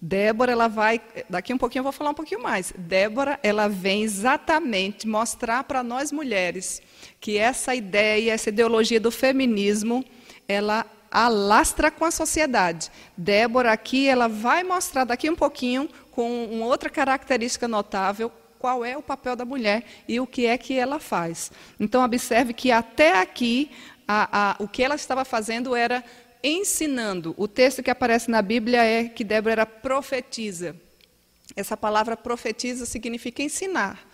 Débora, 0.00 0.52
ela 0.52 0.68
vai, 0.68 1.00
daqui 1.28 1.54
um 1.54 1.58
pouquinho 1.58 1.80
eu 1.80 1.84
vou 1.84 1.92
falar 1.92 2.10
um 2.10 2.14
pouquinho 2.14 2.42
mais. 2.42 2.72
Débora, 2.76 3.40
ela 3.42 3.66
vem 3.66 4.02
exatamente 4.02 5.08
mostrar 5.08 5.64
para 5.64 5.82
nós 5.82 6.12
mulheres 6.12 6.82
que 7.18 7.38
essa 7.38 7.74
ideia, 7.74 8.32
essa 8.32 8.50
ideologia 8.50 9.00
do 9.00 9.10
feminismo, 9.10 10.04
ela 10.46 10.86
alastra 11.10 11.90
com 11.90 12.04
a 12.04 12.10
sociedade. 12.10 12.90
Débora 13.16 13.72
aqui, 13.72 14.08
ela 14.08 14.28
vai 14.28 14.62
mostrar 14.62 15.04
daqui 15.04 15.28
um 15.30 15.36
pouquinho, 15.36 15.88
com 16.10 16.46
uma 16.46 16.66
outra 16.66 16.88
característica 16.88 17.68
notável, 17.68 18.32
qual 18.58 18.84
é 18.84 18.96
o 18.96 19.02
papel 19.02 19.36
da 19.36 19.44
mulher 19.44 19.84
e 20.08 20.18
o 20.18 20.26
que 20.26 20.46
é 20.46 20.56
que 20.56 20.78
ela 20.78 20.98
faz. 20.98 21.52
Então, 21.78 22.02
observe 22.04 22.52
que 22.52 22.72
até 22.72 23.20
aqui, 23.20 23.70
a, 24.08 24.52
a, 24.52 24.56
o 24.58 24.68
que 24.68 24.82
ela 24.82 24.94
estava 24.94 25.24
fazendo 25.24 25.74
era 25.74 26.02
ensinando. 26.42 27.34
O 27.36 27.48
texto 27.48 27.82
que 27.82 27.90
aparece 27.90 28.30
na 28.30 28.40
Bíblia 28.40 28.84
é 28.84 29.04
que 29.04 29.24
Débora 29.24 29.52
era 29.52 29.66
profetisa. 29.66 30.76
Essa 31.54 31.76
palavra 31.76 32.16
profetiza 32.16 32.86
significa 32.86 33.42
ensinar. 33.42 34.05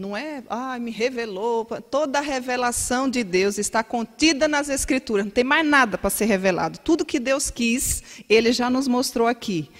Não 0.00 0.16
é, 0.16 0.42
ah, 0.48 0.78
me 0.78 0.90
revelou. 0.90 1.66
Toda 1.90 2.20
a 2.20 2.22
revelação 2.22 3.06
de 3.06 3.22
Deus 3.22 3.58
está 3.58 3.84
contida 3.84 4.48
nas 4.48 4.70
Escrituras. 4.70 5.26
Não 5.26 5.30
tem 5.30 5.44
mais 5.44 5.66
nada 5.66 5.98
para 5.98 6.08
ser 6.08 6.24
revelado. 6.24 6.78
Tudo 6.78 7.04
que 7.04 7.20
Deus 7.20 7.50
quis, 7.50 8.02
Ele 8.26 8.50
já 8.50 8.70
nos 8.70 8.88
mostrou 8.88 9.28
aqui. 9.28 9.70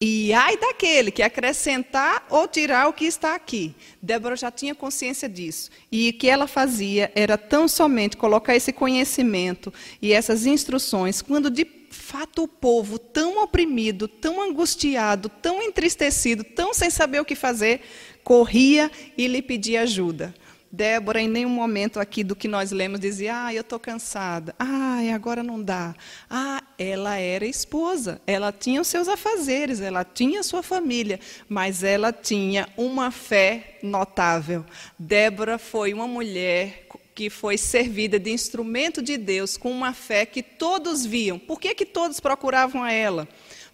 E 0.00 0.32
ai 0.32 0.56
daquele 0.56 1.12
que 1.12 1.22
acrescentar 1.22 2.26
ou 2.28 2.48
tirar 2.48 2.88
o 2.88 2.92
que 2.92 3.04
está 3.04 3.36
aqui. 3.36 3.72
Débora 4.02 4.34
já 4.34 4.50
tinha 4.50 4.74
consciência 4.74 5.28
disso. 5.28 5.70
E 5.92 6.08
o 6.08 6.12
que 6.14 6.28
ela 6.28 6.48
fazia 6.48 7.12
era 7.14 7.38
tão 7.38 7.68
somente 7.68 8.16
colocar 8.16 8.56
esse 8.56 8.72
conhecimento 8.72 9.72
e 10.02 10.12
essas 10.12 10.44
instruções, 10.44 11.22
quando 11.22 11.48
de 11.48 11.64
fato 11.90 12.44
o 12.44 12.48
povo, 12.48 12.98
tão 12.98 13.42
oprimido, 13.42 14.08
tão 14.08 14.40
angustiado, 14.40 15.28
tão 15.28 15.62
entristecido, 15.62 16.42
tão 16.42 16.72
sem 16.72 16.90
saber 16.90 17.20
o 17.20 17.24
que 17.24 17.34
fazer, 17.34 17.80
corria 18.28 18.90
e 19.16 19.26
lhe 19.26 19.40
pedia 19.40 19.80
ajuda. 19.80 20.34
Débora, 20.70 21.18
em 21.18 21.26
nenhum 21.26 21.48
momento 21.48 21.98
aqui 21.98 22.22
do 22.22 22.36
que 22.36 22.46
nós 22.46 22.70
lemos, 22.70 23.00
dizia: 23.00 23.46
Ah, 23.46 23.54
eu 23.54 23.62
estou 23.62 23.78
cansada. 23.78 24.54
Ah, 24.58 24.98
agora 25.14 25.42
não 25.42 25.62
dá. 25.62 25.94
Ah, 26.28 26.62
ela 26.78 27.16
era 27.16 27.46
esposa. 27.46 28.20
Ela 28.26 28.52
tinha 28.52 28.82
os 28.82 28.86
seus 28.86 29.08
afazeres, 29.08 29.80
ela 29.80 30.04
tinha 30.04 30.42
sua 30.42 30.62
família, 30.62 31.18
mas 31.48 31.82
ela 31.82 32.12
tinha 32.12 32.68
uma 32.76 33.10
fé 33.10 33.78
notável. 33.82 34.62
Débora 34.98 35.56
foi 35.56 35.94
uma 35.94 36.06
mulher 36.06 36.86
que 37.14 37.30
foi 37.30 37.56
servida 37.56 38.18
de 38.18 38.30
instrumento 38.30 39.00
de 39.00 39.16
Deus 39.16 39.56
com 39.56 39.72
uma 39.72 39.94
fé 39.94 40.26
que 40.26 40.42
todos 40.42 41.06
viam. 41.06 41.38
Por 41.38 41.58
que, 41.58 41.74
que 41.74 41.86
todos 41.86 42.20
procuravam 42.20 42.82
a 42.82 42.92
ela? 42.92 43.26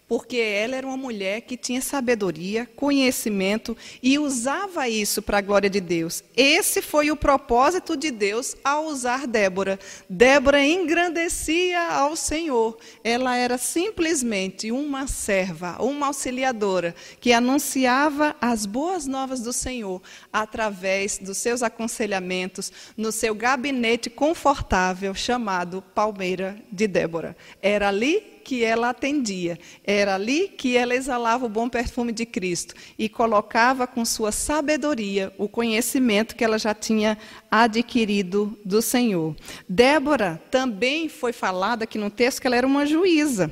Porque 0.07 0.37
ela 0.37 0.75
era 0.75 0.85
uma 0.85 0.97
mulher 0.97 1.41
que 1.41 1.57
tinha 1.57 1.81
sabedoria, 1.81 2.69
conhecimento 2.75 3.75
e 4.03 4.19
usava 4.19 4.87
isso 4.87 5.21
para 5.21 5.39
a 5.39 5.41
glória 5.41 5.69
de 5.69 5.81
Deus. 5.81 6.23
Esse 6.37 6.81
foi 6.81 7.09
o 7.09 7.15
propósito 7.15 7.97
de 7.97 8.11
Deus 8.11 8.55
ao 8.63 8.85
usar 8.85 9.25
Débora. 9.25 9.79
Débora 10.07 10.63
engrandecia 10.63 11.81
ao 11.91 12.15
Senhor. 12.15 12.77
Ela 13.03 13.35
era 13.35 13.57
simplesmente 13.57 14.71
uma 14.71 15.07
serva, 15.07 15.77
uma 15.81 16.07
auxiliadora 16.07 16.93
que 17.19 17.33
anunciava 17.33 18.35
as 18.39 18.65
boas 18.65 19.07
novas 19.07 19.39
do 19.39 19.51
Senhor 19.51 20.01
através 20.31 21.17
dos 21.17 21.37
seus 21.37 21.63
aconselhamentos 21.63 22.71
no 22.95 23.11
seu 23.11 23.33
gabinete 23.33 24.09
confortável 24.09 25.15
chamado 25.15 25.81
Palmeira 25.93 26.57
de 26.71 26.87
Débora. 26.87 27.35
Era 27.61 27.87
ali 27.87 28.34
que 28.45 28.63
ela 28.63 28.89
atendia. 28.89 29.57
Era 29.83 30.13
ali 30.13 30.47
que 30.47 30.77
ela 30.77 30.95
exalava 30.95 31.47
o 31.47 31.49
bom 31.49 31.67
perfume 31.67 32.13
de 32.13 32.25
Cristo 32.25 32.75
e 32.97 33.09
colocava 33.09 33.87
com 33.87 34.05
sua 34.05 34.31
sabedoria 34.31 35.33
o 35.37 35.49
conhecimento 35.49 36.35
que 36.35 36.43
ela 36.43 36.59
já 36.59 36.73
tinha 36.73 37.17
adquirido 37.49 38.57
do 38.63 38.83
Senhor. 38.83 39.35
Débora 39.67 40.39
também 40.51 41.09
foi 41.09 41.33
falada 41.33 41.85
aqui 41.85 41.97
no 41.97 42.11
texto 42.11 42.39
que 42.39 42.47
ela 42.47 42.55
era 42.55 42.67
uma 42.67 42.85
juíza. 42.85 43.51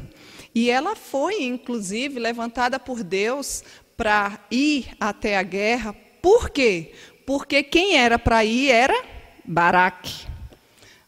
E 0.53 0.69
ela 0.69 0.95
foi, 0.95 1.43
inclusive, 1.43 2.19
levantada 2.19 2.79
por 2.79 3.03
Deus 3.03 3.63
para 3.97 4.39
ir 4.51 4.91
até 4.99 5.35
a 5.35 5.41
guerra. 5.41 5.95
Por 6.21 6.51
quê? 6.51 6.93
Porque 7.25 7.63
quem 7.63 7.97
era 7.97 8.19
para 8.19 8.45
ir 8.45 8.69
era 8.69 9.03
Baraque. 9.43 10.32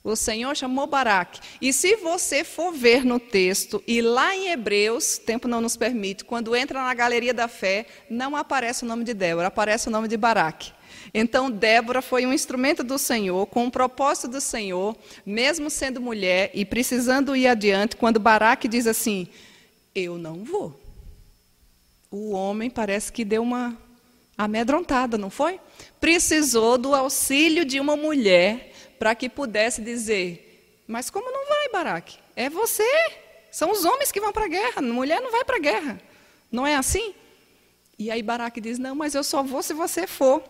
O 0.06 0.16
Senhor 0.16 0.56
chamou 0.56 0.86
Baraque. 0.86 1.40
E 1.60 1.74
se 1.74 1.96
você 1.96 2.44
for 2.44 2.72
ver 2.72 3.04
no 3.04 3.20
texto, 3.20 3.84
e 3.88 4.04
lá 4.04 4.36
em 4.36 4.50
Hebreus, 4.50 5.18
tempo 5.18 5.48
não 5.48 5.60
nos 5.60 5.76
permite, 5.76 6.24
quando 6.24 6.56
entra 6.56 6.84
na 6.84 6.94
galeria 6.94 7.34
da 7.34 7.48
fé, 7.48 7.88
não 8.08 8.36
aparece 8.36 8.84
o 8.84 8.88
nome 8.88 9.04
de 9.04 9.16
Débora, 9.16 9.48
aparece 9.48 9.88
o 9.88 9.92
nome 9.92 10.08
de 10.08 10.16
Baraque. 10.16 10.72
Então, 11.12 11.50
Débora 11.50 12.04
foi 12.04 12.24
um 12.24 12.32
instrumento 12.32 12.84
do 12.84 13.00
Senhor, 13.00 13.48
com 13.48 13.64
o 13.64 13.66
um 13.66 13.70
propósito 13.72 14.28
do 14.28 14.40
Senhor, 14.40 14.96
mesmo 15.26 15.72
sendo 15.72 16.00
mulher 16.00 16.52
e 16.54 16.64
precisando 16.64 17.36
ir 17.36 17.48
adiante, 17.48 17.96
quando 17.96 18.20
Baraque 18.20 18.68
diz 18.68 18.86
assim: 18.86 19.28
Eu 19.96 20.20
não 20.20 20.44
vou. 20.44 20.80
O 22.12 22.30
homem 22.30 22.70
parece 22.70 23.12
que 23.12 23.26
deu 23.26 23.42
uma 23.42 23.76
amedrontada, 24.38 25.18
não 25.18 25.32
foi? 25.32 25.60
Precisou 26.00 26.78
do 26.78 26.94
auxílio 26.94 27.66
de 27.66 27.80
uma 27.80 27.96
mulher 27.96 28.75
para 29.00 29.16
que 29.16 29.30
pudesse 29.30 29.82
dizer: 29.82 30.84
Mas 30.88 31.10
como 31.10 31.32
não 31.32 31.48
vai, 31.48 31.70
Baraque? 31.70 32.18
É 32.36 32.50
você. 32.50 32.88
São 33.52 33.72
os 33.72 33.86
homens 33.86 34.12
que 34.12 34.20
vão 34.20 34.34
para 34.34 34.46
a 34.46 34.50
guerra. 34.50 34.82
Mulher 34.82 35.22
não 35.22 35.32
vai 35.32 35.44
para 35.44 35.58
a 35.58 35.60
guerra. 35.60 36.02
Não 36.52 36.66
é 36.66 36.76
assim? 36.76 37.16
E 37.98 38.12
aí 38.12 38.22
Baraque 38.22 38.60
diz: 38.60 38.78
Não, 38.78 38.96
mas 38.96 39.16
eu 39.16 39.24
só 39.24 39.42
vou 39.42 39.64
se 39.64 39.74
você 39.74 40.06
for. 40.06 40.44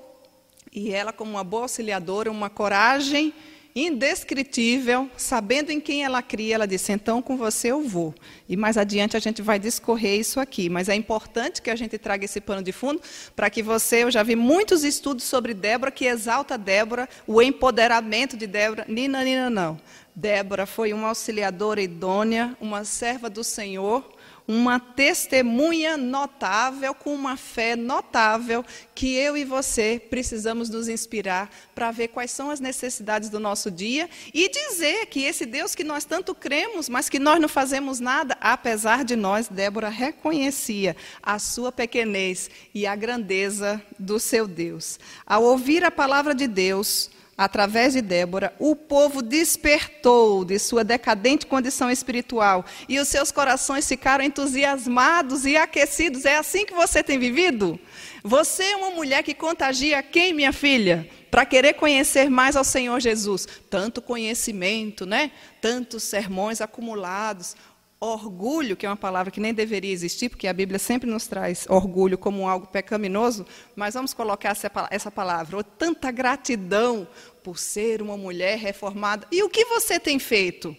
E 0.71 0.91
ela, 0.91 1.13
como 1.13 1.31
uma 1.31 1.43
boa 1.43 1.63
auxiliadora, 1.63 2.31
uma 2.31 2.49
coragem 2.49 3.33
indescritível, 3.75 5.09
sabendo 5.17 5.69
em 5.69 5.81
quem 5.81 6.05
ela 6.05 6.21
cria, 6.21 6.55
ela 6.55 6.65
disse: 6.65 6.93
então 6.93 7.21
com 7.21 7.35
você 7.35 7.71
eu 7.71 7.81
vou. 7.81 8.15
E 8.47 8.55
mais 8.55 8.77
adiante 8.77 9.17
a 9.17 9.19
gente 9.19 9.41
vai 9.41 9.59
discorrer 9.59 10.17
isso 10.17 10.39
aqui. 10.39 10.69
Mas 10.69 10.87
é 10.87 10.95
importante 10.95 11.61
que 11.61 11.69
a 11.69 11.75
gente 11.75 11.97
traga 11.97 12.23
esse 12.23 12.39
pano 12.39 12.63
de 12.63 12.71
fundo 12.71 13.01
para 13.35 13.49
que 13.49 13.61
você, 13.61 14.03
eu 14.03 14.11
já 14.11 14.23
vi 14.23 14.35
muitos 14.35 14.85
estudos 14.85 15.25
sobre 15.25 15.53
Débora 15.53 15.91
que 15.91 16.05
exalta 16.05 16.57
Débora, 16.57 17.09
o 17.27 17.41
empoderamento 17.41 18.37
de 18.37 18.47
Débora. 18.47 18.85
Nina, 18.87 19.23
Nina, 19.23 19.49
não. 19.49 19.77
Débora 20.15 20.65
foi 20.65 20.93
uma 20.93 21.09
auxiliadora 21.09 21.81
idônea, 21.81 22.55
uma 22.61 22.85
serva 22.85 23.29
do 23.29 23.43
Senhor 23.43 24.14
uma 24.47 24.79
testemunha 24.79 25.97
notável, 25.97 26.93
com 26.93 27.13
uma 27.13 27.35
fé 27.35 27.75
notável, 27.75 28.63
que 28.93 29.15
eu 29.15 29.35
e 29.35 29.43
você 29.43 30.01
precisamos 30.09 30.69
nos 30.69 30.87
inspirar 30.87 31.49
para 31.73 31.91
ver 31.91 32.09
quais 32.09 32.31
são 32.31 32.49
as 32.49 32.59
necessidades 32.59 33.29
do 33.29 33.39
nosso 33.39 33.71
dia 33.71 34.09
e 34.33 34.49
dizer 34.49 35.07
que 35.07 35.23
esse 35.23 35.45
Deus 35.45 35.73
que 35.73 35.83
nós 35.83 36.05
tanto 36.05 36.35
cremos, 36.35 36.87
mas 36.87 37.09
que 37.09 37.19
nós 37.19 37.39
não 37.39 37.49
fazemos 37.49 37.99
nada, 37.99 38.37
apesar 38.39 39.03
de 39.03 39.15
nós, 39.15 39.47
Débora 39.47 39.89
reconhecia 39.89 40.95
a 41.21 41.39
sua 41.39 41.71
pequenez 41.71 42.49
e 42.73 42.85
a 42.85 42.95
grandeza 42.95 43.81
do 43.97 44.19
seu 44.19 44.47
Deus. 44.47 44.99
Ao 45.25 45.43
ouvir 45.43 45.83
a 45.83 45.91
palavra 45.91 46.35
de 46.35 46.47
Deus, 46.47 47.09
através 47.37 47.93
de 47.93 48.01
Débora, 48.01 48.53
o 48.59 48.75
povo 48.75 49.21
despertou 49.21 50.45
de 50.45 50.57
sua 50.57 50.83
decadente 50.83 51.45
condição 51.45 51.91
espiritual 51.91 52.65
e 52.87 52.99
os 52.99 53.07
seus 53.07 53.31
corações 53.31 53.87
ficaram 53.87 54.23
entusiasmados 54.23 55.45
e 55.45 55.57
aquecidos. 55.57 56.25
É 56.25 56.37
assim 56.37 56.65
que 56.65 56.73
você 56.73 57.03
tem 57.03 57.19
vivido? 57.19 57.79
Você 58.23 58.63
é 58.63 58.75
uma 58.77 58.91
mulher 58.91 59.21
que 59.23 59.33
contagia 59.33 60.01
quem, 60.01 60.33
minha 60.33 60.53
filha? 60.53 61.07
Para 61.29 61.45
querer 61.45 61.73
conhecer 61.73 62.29
mais 62.29 62.55
ao 62.55 62.63
Senhor 62.63 62.99
Jesus. 62.99 63.45
Tanto 63.69 64.01
conhecimento, 64.01 65.05
né? 65.05 65.31
Tantos 65.59 66.03
sermões 66.03 66.61
acumulados 66.61 67.55
orgulho, 68.05 68.75
que 68.75 68.85
é 68.85 68.89
uma 68.89 68.95
palavra 68.95 69.31
que 69.31 69.39
nem 69.39 69.53
deveria 69.53 69.91
existir, 69.91 70.29
porque 70.29 70.47
a 70.47 70.53
Bíblia 70.53 70.79
sempre 70.79 71.09
nos 71.09 71.27
traz 71.27 71.65
orgulho 71.69 72.17
como 72.17 72.47
algo 72.47 72.67
pecaminoso, 72.67 73.45
mas 73.75 73.93
vamos 73.93 74.13
colocar 74.13 74.55
essa 74.89 75.11
palavra, 75.11 75.57
ou 75.57 75.63
tanta 75.63 76.11
gratidão 76.11 77.07
por 77.43 77.59
ser 77.59 78.01
uma 78.01 78.17
mulher 78.17 78.57
reformada. 78.57 79.27
E 79.31 79.43
o 79.43 79.49
que 79.49 79.65
você 79.65 79.99
tem 79.99 80.19
feito? 80.19 80.75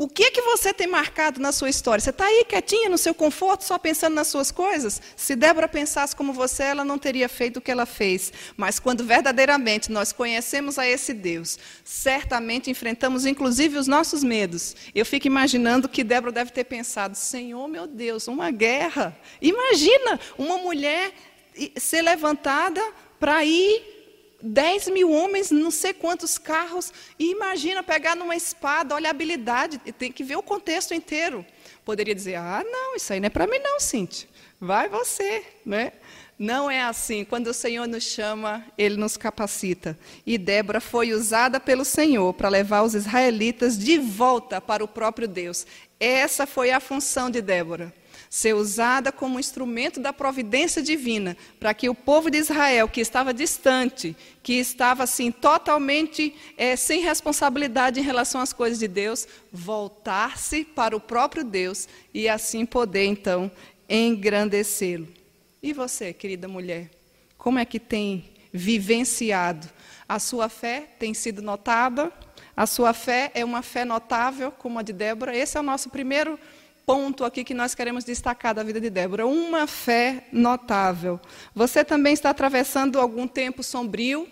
O 0.00 0.08
que 0.08 0.22
é 0.24 0.30
que 0.30 0.40
você 0.40 0.72
tem 0.72 0.86
marcado 0.86 1.38
na 1.42 1.52
sua 1.52 1.68
história? 1.68 2.00
Você 2.00 2.08
está 2.08 2.24
aí 2.24 2.42
quietinha 2.48 2.88
no 2.88 2.96
seu 2.96 3.12
conforto, 3.12 3.64
só 3.64 3.78
pensando 3.78 4.14
nas 4.14 4.28
suas 4.28 4.50
coisas? 4.50 4.98
Se 5.14 5.36
Débora 5.36 5.68
pensasse 5.68 6.16
como 6.16 6.32
você, 6.32 6.62
ela 6.62 6.82
não 6.82 6.96
teria 6.96 7.28
feito 7.28 7.58
o 7.58 7.60
que 7.60 7.70
ela 7.70 7.84
fez. 7.84 8.32
Mas 8.56 8.78
quando 8.78 9.04
verdadeiramente 9.04 9.92
nós 9.92 10.10
conhecemos 10.10 10.78
a 10.78 10.88
esse 10.88 11.12
Deus, 11.12 11.58
certamente 11.84 12.70
enfrentamos 12.70 13.26
inclusive 13.26 13.76
os 13.76 13.86
nossos 13.86 14.24
medos. 14.24 14.74
Eu 14.94 15.04
fico 15.04 15.26
imaginando 15.26 15.86
que 15.86 16.02
Débora 16.02 16.32
deve 16.32 16.50
ter 16.50 16.64
pensado: 16.64 17.14
Senhor, 17.14 17.68
meu 17.68 17.86
Deus, 17.86 18.26
uma 18.26 18.50
guerra. 18.50 19.14
Imagina 19.38 20.18
uma 20.38 20.56
mulher 20.56 21.12
ser 21.76 22.00
levantada 22.00 22.82
para 23.18 23.44
ir 23.44 23.99
10 24.42 24.88
mil 24.88 25.10
homens, 25.10 25.50
não 25.50 25.70
sei 25.70 25.92
quantos 25.92 26.38
carros, 26.38 26.92
e 27.18 27.30
imagina 27.30 27.82
pegar 27.82 28.16
numa 28.16 28.36
espada, 28.36 28.94
olha 28.94 29.08
a 29.08 29.10
habilidade, 29.10 29.78
tem 29.98 30.10
que 30.10 30.24
ver 30.24 30.36
o 30.36 30.42
contexto 30.42 30.94
inteiro. 30.94 31.44
Poderia 31.84 32.14
dizer, 32.14 32.36
ah, 32.36 32.62
não, 32.64 32.96
isso 32.96 33.12
aí 33.12 33.20
não 33.20 33.26
é 33.26 33.30
para 33.30 33.46
mim 33.46 33.58
não, 33.58 33.80
Cintia, 33.80 34.28
vai 34.60 34.88
você, 34.88 35.44
né? 35.64 35.92
Não 36.38 36.70
é 36.70 36.80
assim. 36.80 37.22
Quando 37.22 37.48
o 37.48 37.54
Senhor 37.54 37.86
nos 37.86 38.02
chama, 38.02 38.64
Ele 38.78 38.96
nos 38.96 39.14
capacita. 39.14 39.98
E 40.24 40.38
Débora 40.38 40.80
foi 40.80 41.12
usada 41.12 41.60
pelo 41.60 41.84
Senhor 41.84 42.32
para 42.32 42.48
levar 42.48 42.80
os 42.80 42.94
israelitas 42.94 43.78
de 43.78 43.98
volta 43.98 44.58
para 44.58 44.82
o 44.82 44.88
próprio 44.88 45.28
Deus. 45.28 45.66
Essa 45.98 46.46
foi 46.46 46.70
a 46.70 46.80
função 46.80 47.30
de 47.30 47.42
Débora 47.42 47.92
ser 48.32 48.54
usada 48.54 49.10
como 49.10 49.40
instrumento 49.40 49.98
da 49.98 50.12
providência 50.12 50.80
divina, 50.80 51.36
para 51.58 51.74
que 51.74 51.88
o 51.88 51.94
povo 51.96 52.30
de 52.30 52.38
Israel, 52.38 52.88
que 52.88 53.00
estava 53.00 53.34
distante, 53.34 54.16
que 54.40 54.52
estava 54.52 55.02
assim 55.02 55.32
totalmente 55.32 56.32
é, 56.56 56.76
sem 56.76 57.00
responsabilidade 57.00 57.98
em 57.98 58.04
relação 58.04 58.40
às 58.40 58.52
coisas 58.52 58.78
de 58.78 58.86
Deus, 58.86 59.26
voltasse 59.52 60.64
para 60.64 60.96
o 60.96 61.00
próprio 61.00 61.42
Deus 61.42 61.88
e 62.14 62.28
assim 62.28 62.64
poder 62.64 63.04
então 63.04 63.50
engrandecê-lo. 63.88 65.08
E 65.60 65.72
você, 65.72 66.12
querida 66.12 66.46
mulher, 66.46 66.88
como 67.36 67.58
é 67.58 67.64
que 67.64 67.80
tem 67.80 68.30
vivenciado? 68.52 69.68
A 70.08 70.20
sua 70.20 70.48
fé 70.48 70.86
tem 71.00 71.12
sido 71.14 71.42
notada? 71.42 72.12
A 72.56 72.64
sua 72.64 72.94
fé 72.94 73.32
é 73.34 73.44
uma 73.44 73.60
fé 73.60 73.84
notável, 73.84 74.52
como 74.52 74.78
a 74.78 74.82
de 74.82 74.92
Débora? 74.92 75.36
Esse 75.36 75.56
é 75.56 75.60
o 75.60 75.64
nosso 75.64 75.90
primeiro 75.90 76.38
ponto 76.90 77.24
aqui 77.24 77.44
que 77.44 77.54
nós 77.54 77.72
queremos 77.72 78.02
destacar 78.02 78.52
da 78.52 78.64
vida 78.64 78.80
de 78.80 78.90
Débora: 78.90 79.24
uma 79.24 79.68
fé 79.68 80.24
notável. 80.32 81.20
Você 81.54 81.84
também 81.84 82.12
está 82.12 82.30
atravessando 82.30 82.98
algum 82.98 83.28
tempo 83.28 83.62
sombrio, 83.62 84.26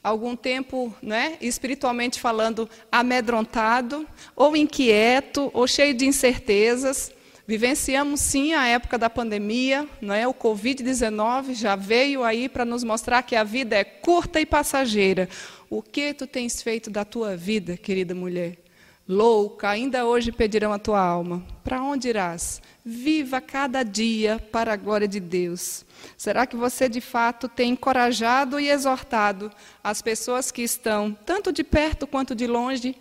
algum 0.00 0.36
tempo, 0.36 0.94
né, 1.02 1.36
espiritualmente 1.40 2.20
falando, 2.20 2.70
amedrontado, 2.92 4.06
ou 4.36 4.56
inquieto, 4.56 5.50
ou 5.52 5.66
cheio 5.66 5.92
de 5.92 6.06
incertezas. 6.06 7.12
Vivenciamos 7.46 8.20
sim 8.20 8.54
a 8.54 8.66
época 8.68 8.96
da 8.96 9.10
pandemia, 9.10 9.86
é? 10.16 10.26
o 10.26 10.32
Covid-19 10.32 11.52
já 11.52 11.76
veio 11.76 12.22
aí 12.22 12.48
para 12.48 12.64
nos 12.64 12.82
mostrar 12.84 13.22
que 13.22 13.36
a 13.36 13.44
vida 13.44 13.76
é 13.76 13.84
curta 13.84 14.40
e 14.40 14.46
passageira. 14.46 15.28
O 15.68 15.82
que 15.82 16.14
tu 16.14 16.26
tens 16.26 16.62
feito 16.62 16.88
da 16.88 17.04
tua 17.04 17.36
vida, 17.36 17.76
querida 17.76 18.14
mulher? 18.14 18.63
Louca, 19.08 19.68
ainda 19.68 20.06
hoje 20.06 20.32
pedirão 20.32 20.72
a 20.72 20.78
tua 20.78 21.00
alma. 21.00 21.44
Para 21.62 21.82
onde 21.82 22.08
irás? 22.08 22.60
Viva 22.84 23.40
cada 23.40 23.82
dia 23.82 24.38
para 24.50 24.72
a 24.72 24.76
glória 24.76 25.08
de 25.08 25.20
Deus. 25.20 25.84
Será 26.16 26.46
que 26.46 26.56
você 26.56 26.88
de 26.88 27.00
fato 27.00 27.48
tem 27.48 27.72
encorajado 27.72 28.58
e 28.58 28.70
exortado 28.70 29.50
as 29.82 30.02
pessoas 30.02 30.50
que 30.50 30.62
estão, 30.62 31.16
tanto 31.24 31.52
de 31.52 31.64
perto 31.64 32.06
quanto 32.06 32.34
de 32.34 32.46
longe, 32.46 32.96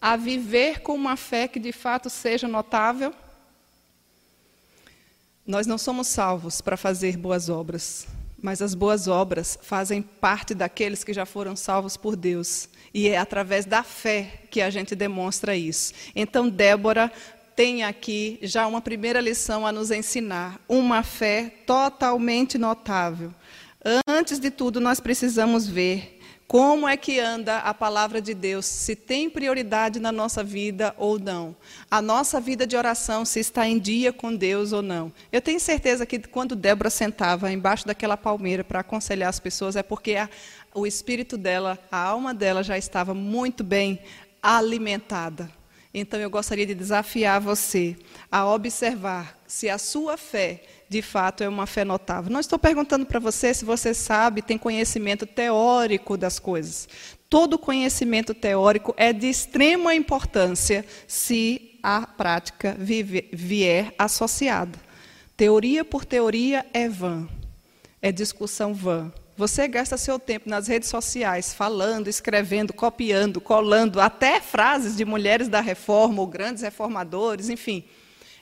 a 0.00 0.16
viver 0.16 0.80
com 0.80 0.94
uma 0.94 1.16
fé 1.16 1.48
que 1.48 1.58
de 1.58 1.72
fato 1.72 2.08
seja 2.08 2.46
notável? 2.46 3.12
Nós 5.46 5.66
não 5.66 5.78
somos 5.78 6.08
salvos 6.08 6.60
para 6.60 6.76
fazer 6.76 7.16
boas 7.16 7.48
obras, 7.48 8.06
mas 8.40 8.60
as 8.60 8.74
boas 8.74 9.08
obras 9.08 9.58
fazem 9.62 10.02
parte 10.02 10.54
daqueles 10.54 11.02
que 11.02 11.12
já 11.12 11.24
foram 11.24 11.56
salvos 11.56 11.96
por 11.96 12.14
Deus. 12.14 12.68
E 12.92 13.08
é 13.08 13.18
através 13.18 13.64
da 13.64 13.82
fé 13.82 14.42
que 14.50 14.60
a 14.60 14.70
gente 14.70 14.94
demonstra 14.94 15.56
isso. 15.56 15.92
Então, 16.14 16.48
Débora 16.48 17.12
tem 17.54 17.82
aqui 17.82 18.38
já 18.42 18.66
uma 18.66 18.80
primeira 18.80 19.20
lição 19.20 19.66
a 19.66 19.72
nos 19.72 19.90
ensinar: 19.90 20.60
uma 20.68 21.02
fé 21.02 21.52
totalmente 21.66 22.56
notável. 22.56 23.32
Antes 24.06 24.38
de 24.38 24.50
tudo, 24.50 24.80
nós 24.80 25.00
precisamos 25.00 25.66
ver 25.66 26.18
como 26.48 26.88
é 26.88 26.96
que 26.96 27.20
anda 27.20 27.58
a 27.58 27.74
palavra 27.74 28.22
de 28.22 28.32
Deus? 28.32 28.64
Se 28.64 28.96
tem 28.96 29.28
prioridade 29.28 30.00
na 30.00 30.10
nossa 30.10 30.42
vida 30.42 30.94
ou 30.96 31.18
não? 31.18 31.54
A 31.90 32.00
nossa 32.00 32.40
vida 32.40 32.66
de 32.66 32.74
oração, 32.74 33.22
se 33.22 33.38
está 33.38 33.68
em 33.68 33.78
dia 33.78 34.14
com 34.14 34.34
Deus 34.34 34.72
ou 34.72 34.80
não? 34.80 35.12
Eu 35.30 35.42
tenho 35.42 35.60
certeza 35.60 36.06
que 36.06 36.18
quando 36.18 36.56
Débora 36.56 36.88
sentava 36.88 37.52
embaixo 37.52 37.86
daquela 37.86 38.16
palmeira 38.16 38.64
para 38.64 38.80
aconselhar 38.80 39.28
as 39.28 39.38
pessoas, 39.38 39.76
é 39.76 39.82
porque 39.82 40.14
a, 40.14 40.26
o 40.74 40.86
espírito 40.86 41.36
dela, 41.36 41.78
a 41.90 41.98
alma 41.98 42.32
dela 42.34 42.62
já 42.62 42.76
estava 42.76 43.14
muito 43.14 43.64
bem 43.64 44.00
alimentada. 44.42 45.50
Então 45.92 46.20
eu 46.20 46.30
gostaria 46.30 46.66
de 46.66 46.74
desafiar 46.74 47.40
você 47.40 47.96
a 48.30 48.46
observar 48.46 49.38
se 49.46 49.68
a 49.68 49.78
sua 49.78 50.16
fé 50.16 50.62
de 50.88 51.02
fato 51.02 51.42
é 51.42 51.48
uma 51.48 51.66
fé 51.66 51.84
notável. 51.84 52.32
Não 52.32 52.40
estou 52.40 52.58
perguntando 52.58 53.04
para 53.06 53.18
você 53.18 53.52
se 53.52 53.64
você 53.64 53.92
sabe, 53.92 54.42
tem 54.42 54.58
conhecimento 54.58 55.26
teórico 55.26 56.16
das 56.16 56.38
coisas. 56.38 56.88
Todo 57.28 57.58
conhecimento 57.58 58.32
teórico 58.32 58.94
é 58.96 59.12
de 59.12 59.28
extrema 59.28 59.94
importância 59.94 60.84
se 61.06 61.78
a 61.82 62.06
prática 62.06 62.76
vier 62.78 63.94
associada. 63.98 64.78
Teoria 65.36 65.84
por 65.84 66.04
teoria 66.04 66.66
é 66.72 66.88
vã, 66.88 67.28
é 68.00 68.10
discussão 68.10 68.74
vã. 68.74 69.12
Você 69.38 69.68
gasta 69.68 69.96
seu 69.96 70.18
tempo 70.18 70.50
nas 70.50 70.66
redes 70.66 70.88
sociais 70.88 71.54
falando, 71.54 72.08
escrevendo, 72.08 72.72
copiando, 72.72 73.40
colando, 73.40 74.00
até 74.00 74.40
frases 74.40 74.96
de 74.96 75.04
mulheres 75.04 75.46
da 75.46 75.60
reforma 75.60 76.20
ou 76.20 76.26
grandes 76.26 76.64
reformadores, 76.64 77.48
enfim. 77.48 77.84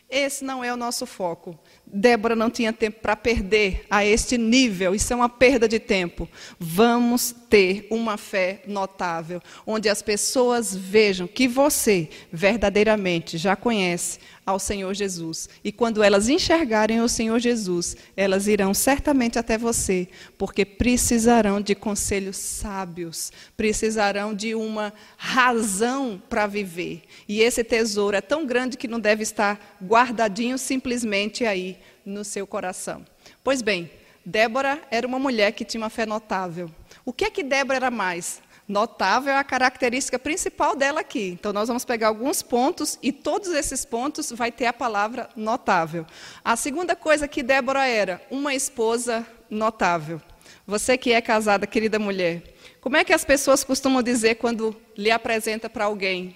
Esse 0.09 0.43
não 0.43 0.65
é 0.65 0.73
o 0.73 0.77
nosso 0.77 1.05
foco. 1.05 1.59
Débora 1.85 2.35
não 2.35 2.49
tinha 2.49 2.73
tempo 2.73 3.01
para 3.01 3.15
perder 3.15 3.85
a 3.91 4.07
este 4.07 4.39
nível, 4.39 4.95
isso 4.95 5.13
é 5.13 5.17
uma 5.17 5.29
perda 5.29 5.69
de 5.69 5.79
tempo. 5.79 6.27
Vamos 6.59 7.31
ter 7.51 7.87
uma 7.91 8.17
fé 8.17 8.63
notável, 8.67 9.43
onde 9.67 9.91
as 9.91 10.01
pessoas 10.01 10.75
vejam 10.75 11.27
que 11.27 11.47
você 11.47 12.09
verdadeiramente 12.33 13.37
já 13.37 13.55
conhece 13.55 14.19
ao 14.47 14.61
Senhor 14.61 14.95
Jesus. 14.95 15.49
E 15.65 15.73
quando 15.73 16.05
elas 16.05 16.29
enxergarem 16.29 17.01
o 17.01 17.09
Senhor 17.09 17.41
Jesus, 17.41 17.97
elas 18.17 18.47
irão 18.47 18.73
certamente 18.73 19.39
até 19.39 19.59
você, 19.59 20.09
porque 20.39 20.65
precisarão 20.65 21.61
de 21.61 21.75
conselhos 21.75 22.37
sábios, 22.37 23.33
precisarão 23.57 24.33
de 24.33 24.55
uma 24.55 24.95
razão 25.17 26.23
para 26.31 26.47
viver. 26.47 27.03
E 27.29 27.41
esse 27.41 27.65
tesouro 27.65 28.17
é 28.17 28.21
tão 28.21 28.47
grande 28.47 28.77
que 28.77 28.87
não 28.87 29.01
deve 29.01 29.25
estar 29.25 29.77
guardadinho 29.83 30.57
simplesmente 30.57 31.45
aí 31.45 31.77
no 32.05 32.25
seu 32.25 32.47
coração. 32.47 33.05
Pois 33.43 33.61
bem, 33.61 33.91
Débora 34.25 34.81
era 34.91 35.07
uma 35.07 35.19
mulher 35.19 35.53
que 35.53 35.65
tinha 35.65 35.83
uma 35.83 35.91
fé 35.91 36.07
notável. 36.07 36.71
O 37.05 37.13
que 37.13 37.25
é 37.25 37.31
que 37.31 37.43
Débora 37.43 37.77
era 37.77 37.91
mais? 37.91 38.41
Notável 38.69 39.33
é 39.33 39.39
a 39.39 39.45
característica 39.45 40.19
principal 40.19 40.75
dela 40.75 41.01
aqui. 41.01 41.29
Então, 41.29 41.53
nós 41.53 41.69
vamos 41.69 41.85
pegar 41.85 42.09
alguns 42.09 42.43
pontos 42.43 42.99
e 43.01 43.13
todos 43.13 43.51
esses 43.51 43.85
pontos 43.85 44.33
vai 44.33 44.51
ter 44.51 44.67
a 44.67 44.73
palavra 44.73 45.29
notável. 45.37 46.05
A 46.45 46.57
segunda 46.57 46.97
coisa 46.97 47.29
que 47.29 47.45
Débora 47.45 47.87
era, 47.87 48.21
uma 48.29 48.55
esposa 48.55 49.25
notável. 49.49 50.21
Você 50.67 50.99
que 50.99 51.13
é 51.13 51.21
casada, 51.21 51.65
querida 51.65 51.99
mulher, 51.99 52.43
como 52.81 52.97
é 52.97 53.05
que 53.05 53.13
as 53.13 53.25
pessoas 53.25 53.63
costumam 53.63 54.03
dizer 54.03 54.35
quando 54.37 54.75
lhe 54.97 55.13
apresenta 55.13 55.71
para 55.71 55.85
alguém? 55.85 56.35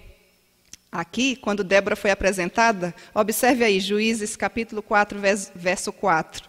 Aqui, 0.90 1.34
quando 1.34 1.64
Débora 1.64 1.96
foi 1.96 2.12
apresentada, 2.12 2.94
observe 3.12 3.64
aí, 3.64 3.80
Juízes 3.80 4.36
capítulo 4.36 4.82
4, 4.82 5.18
verso 5.54 5.92
4. 5.92 6.48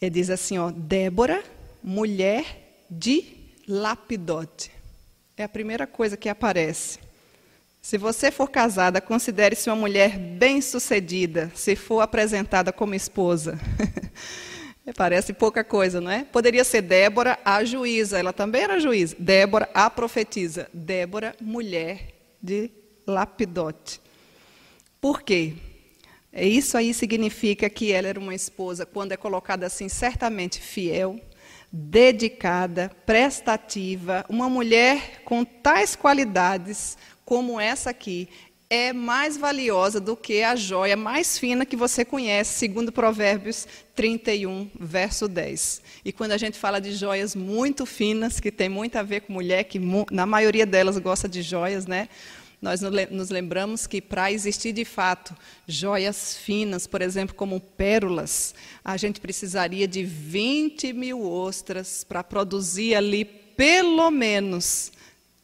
Ele 0.00 0.10
diz 0.10 0.28
assim, 0.28 0.58
ó, 0.58 0.70
Débora, 0.70 1.42
mulher 1.82 2.84
de 2.90 3.35
Lapidote. 3.68 4.70
É 5.36 5.44
a 5.44 5.48
primeira 5.48 5.86
coisa 5.86 6.16
que 6.16 6.28
aparece. 6.28 6.98
Se 7.82 7.98
você 7.98 8.30
for 8.30 8.50
casada, 8.50 9.00
considere-se 9.00 9.68
uma 9.68 9.76
mulher 9.76 10.18
bem-sucedida, 10.18 11.52
se 11.54 11.76
for 11.76 12.00
apresentada 12.00 12.72
como 12.72 12.94
esposa. 12.94 13.58
Parece 14.96 15.32
pouca 15.32 15.64
coisa, 15.64 16.00
não 16.00 16.10
é? 16.10 16.24
Poderia 16.24 16.64
ser 16.64 16.82
Débora, 16.82 17.38
a 17.44 17.64
juíza, 17.64 18.18
ela 18.18 18.32
também 18.32 18.62
era 18.62 18.78
juíza. 18.78 19.16
Débora, 19.18 19.68
a 19.74 19.90
profetisa. 19.90 20.68
Débora, 20.72 21.34
mulher 21.40 22.14
de 22.40 22.70
Lapidote. 23.06 24.00
Por 25.00 25.22
quê? 25.22 25.54
Isso 26.32 26.76
aí 26.76 26.92
significa 26.92 27.70
que 27.70 27.92
ela 27.92 28.08
era 28.08 28.20
uma 28.20 28.34
esposa, 28.34 28.84
quando 28.84 29.12
é 29.12 29.16
colocada 29.16 29.66
assim, 29.66 29.88
certamente 29.88 30.60
fiel, 30.60 31.20
dedicada, 31.76 32.90
prestativa, 33.04 34.24
uma 34.30 34.48
mulher 34.48 35.22
com 35.24 35.44
tais 35.44 35.94
qualidades 35.94 36.96
como 37.22 37.60
essa 37.60 37.90
aqui, 37.90 38.28
é 38.70 38.92
mais 38.92 39.36
valiosa 39.36 40.00
do 40.00 40.16
que 40.16 40.42
a 40.42 40.56
joia 40.56 40.96
mais 40.96 41.38
fina 41.38 41.66
que 41.66 41.76
você 41.76 42.04
conhece, 42.04 42.58
segundo 42.58 42.90
Provérbios 42.90 43.66
31, 43.94 44.70
verso 44.80 45.28
10. 45.28 45.82
E 46.04 46.12
quando 46.12 46.32
a 46.32 46.38
gente 46.38 46.58
fala 46.58 46.80
de 46.80 46.92
joias 46.92 47.36
muito 47.36 47.84
finas, 47.84 48.40
que 48.40 48.50
tem 48.50 48.68
muito 48.68 48.96
a 48.96 49.02
ver 49.02 49.20
com 49.20 49.34
mulher, 49.34 49.64
que 49.64 49.78
na 50.10 50.24
maioria 50.24 50.64
delas 50.66 50.98
gosta 50.98 51.28
de 51.28 51.42
joias, 51.42 51.86
né? 51.86 52.08
Nós 52.66 52.80
nos 52.80 53.30
lembramos 53.30 53.86
que 53.86 54.02
para 54.02 54.32
existir 54.32 54.72
de 54.72 54.84
fato 54.84 55.36
joias 55.68 56.36
finas, 56.36 56.84
por 56.84 57.00
exemplo, 57.00 57.32
como 57.32 57.60
pérolas, 57.60 58.56
a 58.84 58.96
gente 58.96 59.20
precisaria 59.20 59.86
de 59.86 60.02
20 60.02 60.92
mil 60.92 61.22
ostras 61.22 62.02
para 62.02 62.24
produzir 62.24 62.96
ali 62.96 63.24
pelo 63.24 64.10
menos 64.10 64.90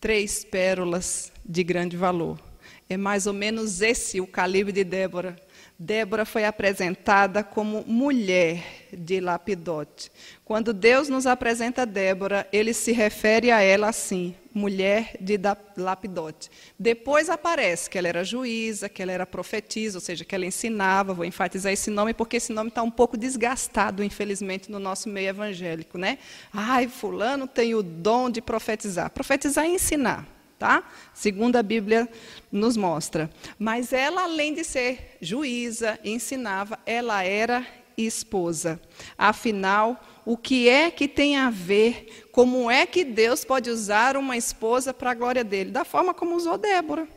três 0.01 0.45
pérolas 0.45 1.31
de 1.45 1.63
grande 1.63 1.97
valor. 1.97 2.41
É 2.89 2.97
mais 2.97 3.29
ou 3.29 3.33
menos 3.33 3.81
esse 3.81 4.21
o 4.21 4.27
calibre 4.27 4.73
de 4.73 4.83
Débora. 4.83 5.37
Débora 5.83 6.25
foi 6.25 6.45
apresentada 6.45 7.43
como 7.43 7.83
mulher 7.85 8.87
de 8.93 9.19
Lapidote. 9.19 10.13
Quando 10.45 10.73
Deus 10.73 11.09
nos 11.09 11.27
apresenta 11.27 11.85
Débora, 11.85 12.47
ele 12.53 12.73
se 12.73 12.93
refere 12.93 13.51
a 13.51 13.61
ela 13.61 13.89
assim, 13.89 14.33
mulher 14.55 15.17
de 15.21 15.37
Lapidote. 15.77 16.49
Depois 16.79 17.29
aparece 17.29 17.91
que 17.91 17.99
ela 17.99 18.07
era 18.07 18.23
juíza, 18.23 18.89
que 18.89 19.03
ela 19.03 19.11
era 19.11 19.27
profetisa, 19.27 19.99
ou 19.99 20.01
seja, 20.01 20.25
que 20.25 20.37
ela 20.37 20.47
ensinava. 20.47 21.15
Vou 21.15 21.25
enfatizar 21.25 21.73
esse 21.73 21.91
nome 21.91 22.15
porque 22.15 22.37
esse 22.37 22.53
nome 22.53 22.69
está 22.69 22.85
um 22.85 22.91
pouco 22.91 23.17
desgastado, 23.17 24.05
infelizmente, 24.05 24.71
no 24.71 24.79
nosso 24.79 25.09
meio 25.09 25.31
evangélico, 25.31 25.99
né? 25.99 26.19
Ai, 26.53 26.87
fulano 26.87 27.49
tem 27.49 27.75
o 27.75 27.83
dom 27.83 28.31
de 28.31 28.41
profetizar. 28.41 29.11
Profetizar 29.11 29.65
é 29.65 29.71
ensinar 29.71 30.42
tá? 30.63 30.85
Segundo 31.13 31.57
a 31.57 31.63
Bíblia 31.63 32.09
nos 32.53 32.77
mostra. 32.77 33.29
Mas 33.59 33.93
ela, 33.93 34.23
além 34.23 34.55
de 34.55 34.63
ser 34.63 35.17
juíza, 35.21 35.99
ensinava, 36.05 36.79
ela 36.87 37.25
era 37.25 37.67
esposa. 37.97 38.81
Afinal, 39.19 40.01
o 40.25 40.37
que 40.37 40.69
é 40.69 40.89
que 40.89 41.09
tem 41.09 41.37
a 41.37 41.51
ver? 41.51 42.29
Como 42.31 42.71
é 42.71 42.87
que 42.87 43.05
Deus 43.05 43.45
pode 43.45 43.71
usar 43.71 44.17
uma 44.17 44.37
esposa 44.37 44.95
para 44.95 45.11
a 45.11 45.15
glória 45.15 45.43
dele? 45.43 45.73
Da 45.73 45.85
forma 45.85 46.15
como 46.15 46.37
usou 46.37 46.57
Débora. 46.57 47.09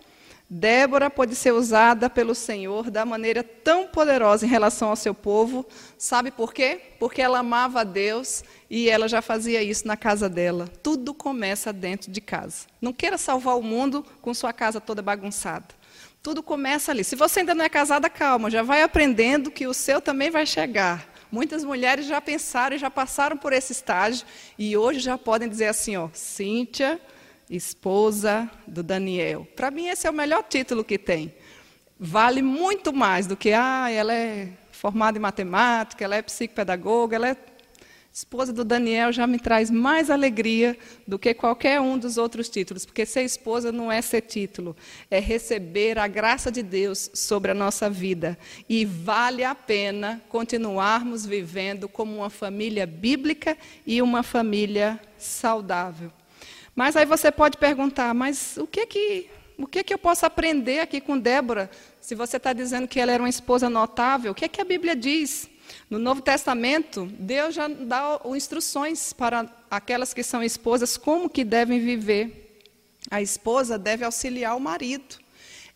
Débora 0.49 1.09
pode 1.09 1.35
ser 1.35 1.51
usada 1.51 2.09
pelo 2.09 2.33
Senhor 2.33 2.89
da 2.89 3.05
maneira 3.05 3.43
tão 3.43 3.87
poderosa 3.87 4.45
em 4.45 4.49
relação 4.49 4.89
ao 4.89 4.95
seu 4.95 5.13
povo. 5.13 5.65
Sabe 5.99 6.31
por 6.31 6.51
quê? 6.51 6.81
Porque 6.99 7.21
ela 7.21 7.39
amava 7.39 7.81
a 7.81 7.83
Deus 7.83 8.43
e 8.75 8.89
ela 8.89 9.07
já 9.07 9.21
fazia 9.21 9.63
isso 9.63 9.87
na 9.87 9.95
casa 9.95 10.27
dela. 10.27 10.67
Tudo 10.83 11.13
começa 11.13 11.71
dentro 11.71 12.11
de 12.11 12.19
casa. 12.19 12.65
Não 12.81 12.91
queira 12.91 13.17
salvar 13.17 13.57
o 13.57 13.63
mundo 13.63 14.05
com 14.21 14.33
sua 14.33 14.51
casa 14.51 14.81
toda 14.81 15.01
bagunçada. 15.01 15.67
Tudo 16.21 16.43
começa 16.43 16.91
ali. 16.91 17.01
Se 17.01 17.15
você 17.15 17.39
ainda 17.39 17.55
não 17.55 17.63
é 17.63 17.69
casada, 17.69 18.09
calma, 18.09 18.51
já 18.51 18.63
vai 18.63 18.81
aprendendo 18.81 19.49
que 19.49 19.65
o 19.65 19.73
seu 19.73 20.01
também 20.01 20.29
vai 20.29 20.45
chegar. 20.45 21.09
Muitas 21.31 21.63
mulheres 21.63 22.05
já 22.05 22.19
pensaram 22.19 22.75
e 22.75 22.77
já 22.77 22.89
passaram 22.91 23.37
por 23.37 23.53
esse 23.53 23.71
estágio 23.71 24.27
e 24.59 24.75
hoje 24.75 24.99
já 24.99 25.17
podem 25.17 25.47
dizer 25.47 25.67
assim, 25.67 25.95
ó, 25.95 26.09
Cíntia, 26.11 26.99
esposa 27.49 28.51
do 28.67 28.83
Daniel. 28.83 29.47
Para 29.55 29.71
mim, 29.71 29.87
esse 29.87 30.05
é 30.05 30.09
o 30.09 30.13
melhor 30.13 30.43
título 30.43 30.83
que 30.83 30.97
tem. 30.97 31.33
Vale 31.97 32.41
muito 32.41 32.91
mais 32.91 33.25
do 33.25 33.37
que, 33.37 33.53
ah, 33.53 33.89
ela 33.89 34.13
é 34.13 34.49
formada 34.69 35.17
em 35.17 35.21
matemática, 35.21 36.03
ela 36.03 36.17
é 36.17 36.21
psicopedagoga, 36.21 37.15
ela 37.15 37.29
é. 37.29 37.37
Esposa 38.15 38.53
do 38.53 38.63
Daniel 38.63 39.11
já 39.11 39.27
me 39.27 39.37
traz 39.37 39.69
mais 39.69 40.09
alegria 40.09 40.77
do 41.05 41.19
que 41.19 41.33
qualquer 41.33 41.81
um 41.81 41.97
dos 41.97 42.17
outros 42.17 42.47
títulos, 42.47 42.85
porque 42.85 43.05
ser 43.05 43.23
esposa 43.23 43.73
não 43.73 43.91
é 43.91 44.01
ser 44.01 44.21
título, 44.21 44.73
é 45.11 45.19
receber 45.19 45.99
a 45.99 46.07
graça 46.07 46.49
de 46.49 46.63
Deus 46.63 47.11
sobre 47.13 47.51
a 47.51 47.53
nossa 47.53 47.89
vida. 47.89 48.39
E 48.69 48.85
vale 48.85 49.43
a 49.43 49.53
pena 49.53 50.21
continuarmos 50.29 51.25
vivendo 51.25 51.89
como 51.89 52.15
uma 52.15 52.29
família 52.29 52.87
bíblica 52.87 53.57
e 53.85 54.01
uma 54.01 54.23
família 54.23 54.97
saudável. 55.17 56.09
Mas 56.73 56.95
aí 56.95 57.05
você 57.05 57.29
pode 57.29 57.57
perguntar, 57.57 58.13
mas 58.13 58.55
o 58.55 58.65
que 58.65 58.85
que, 58.85 59.29
o 59.57 59.67
que, 59.67 59.83
que 59.83 59.93
eu 59.93 59.99
posso 59.99 60.25
aprender 60.25 60.79
aqui 60.79 61.01
com 61.01 61.19
Débora, 61.19 61.69
se 61.99 62.15
você 62.15 62.37
está 62.37 62.53
dizendo 62.53 62.87
que 62.87 62.97
ela 62.97 63.11
era 63.11 63.21
uma 63.21 63.27
esposa 63.27 63.69
notável? 63.69 64.31
O 64.31 64.35
que 64.35 64.45
é 64.45 64.47
que 64.47 64.61
a 64.61 64.65
Bíblia 64.65 64.95
diz? 64.95 65.49
No 65.89 65.99
Novo 65.99 66.21
Testamento, 66.21 67.07
Deus 67.19 67.53
já 67.53 67.67
dá 67.67 68.19
instruções 68.35 69.13
para 69.13 69.47
aquelas 69.69 70.13
que 70.13 70.23
são 70.23 70.41
esposas 70.41 70.97
como 70.97 71.29
que 71.29 71.43
devem 71.43 71.79
viver. 71.79 72.59
A 73.09 73.21
esposa 73.21 73.77
deve 73.77 74.03
auxiliar 74.03 74.57
o 74.57 74.59
marido. 74.59 75.17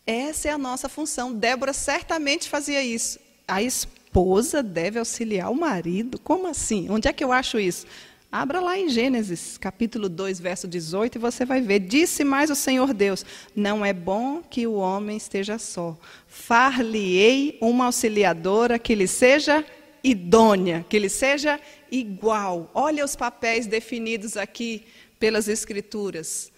Essa 0.05 0.47
é 0.47 0.51
a 0.51 0.57
nossa 0.57 0.89
função. 0.89 1.31
Débora 1.31 1.73
certamente 1.73 2.49
fazia 2.49 2.83
isso. 2.83 3.19
A 3.47 3.61
esposa 3.61 4.63
deve 4.63 4.97
auxiliar 4.97 5.51
o 5.51 5.55
marido? 5.55 6.19
Como 6.19 6.47
assim? 6.47 6.89
Onde 6.89 7.07
é 7.07 7.13
que 7.13 7.23
eu 7.23 7.31
acho 7.31 7.59
isso? 7.59 7.85
Abra 8.31 8.59
lá 8.59 8.77
em 8.77 8.89
Gênesis, 8.89 9.57
capítulo 9.57 10.07
2, 10.07 10.39
verso 10.39 10.67
18, 10.67 11.15
e 11.15 11.19
você 11.19 11.45
vai 11.45 11.61
ver. 11.61 11.79
Disse 11.79 12.23
mais 12.23 12.51
o 12.51 12.55
Senhor 12.55 12.93
Deus: 12.93 13.25
Não 13.55 13.83
é 13.83 13.91
bom 13.91 14.41
que 14.41 14.67
o 14.67 14.73
homem 14.73 15.17
esteja 15.17 15.57
só. 15.57 15.97
Far-lhe-ei 16.27 17.57
uma 17.59 17.85
auxiliadora 17.85 18.77
que 18.77 18.93
lhe 18.93 19.07
seja 19.07 19.65
idônea, 20.03 20.85
que 20.87 20.95
ele 20.95 21.09
seja 21.09 21.59
igual. 21.91 22.69
Olha 22.73 23.03
os 23.03 23.15
papéis 23.15 23.67
definidos 23.67 24.37
aqui 24.37 24.85
pelas 25.19 25.47
Escrituras. 25.47 26.51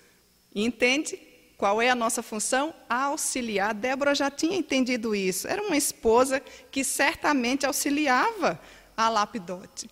Entende 0.54 1.20
qual 1.58 1.82
é 1.82 1.89
a 1.89 1.96
nossa 1.96 2.24
função? 2.24 2.74
Auxiliar. 2.89 3.74
Débora 3.74 4.16
já 4.16 4.32
tinha 4.32 4.58
entendido 4.58 5.14
isso. 5.14 5.48
Era 5.48 5.62
uma 5.62 5.78
esposa 5.78 6.42
que 6.72 6.84
certamente 6.84 7.66
auxiliava 7.66 8.60
a 8.98 9.10
Lapidote. 9.10 9.89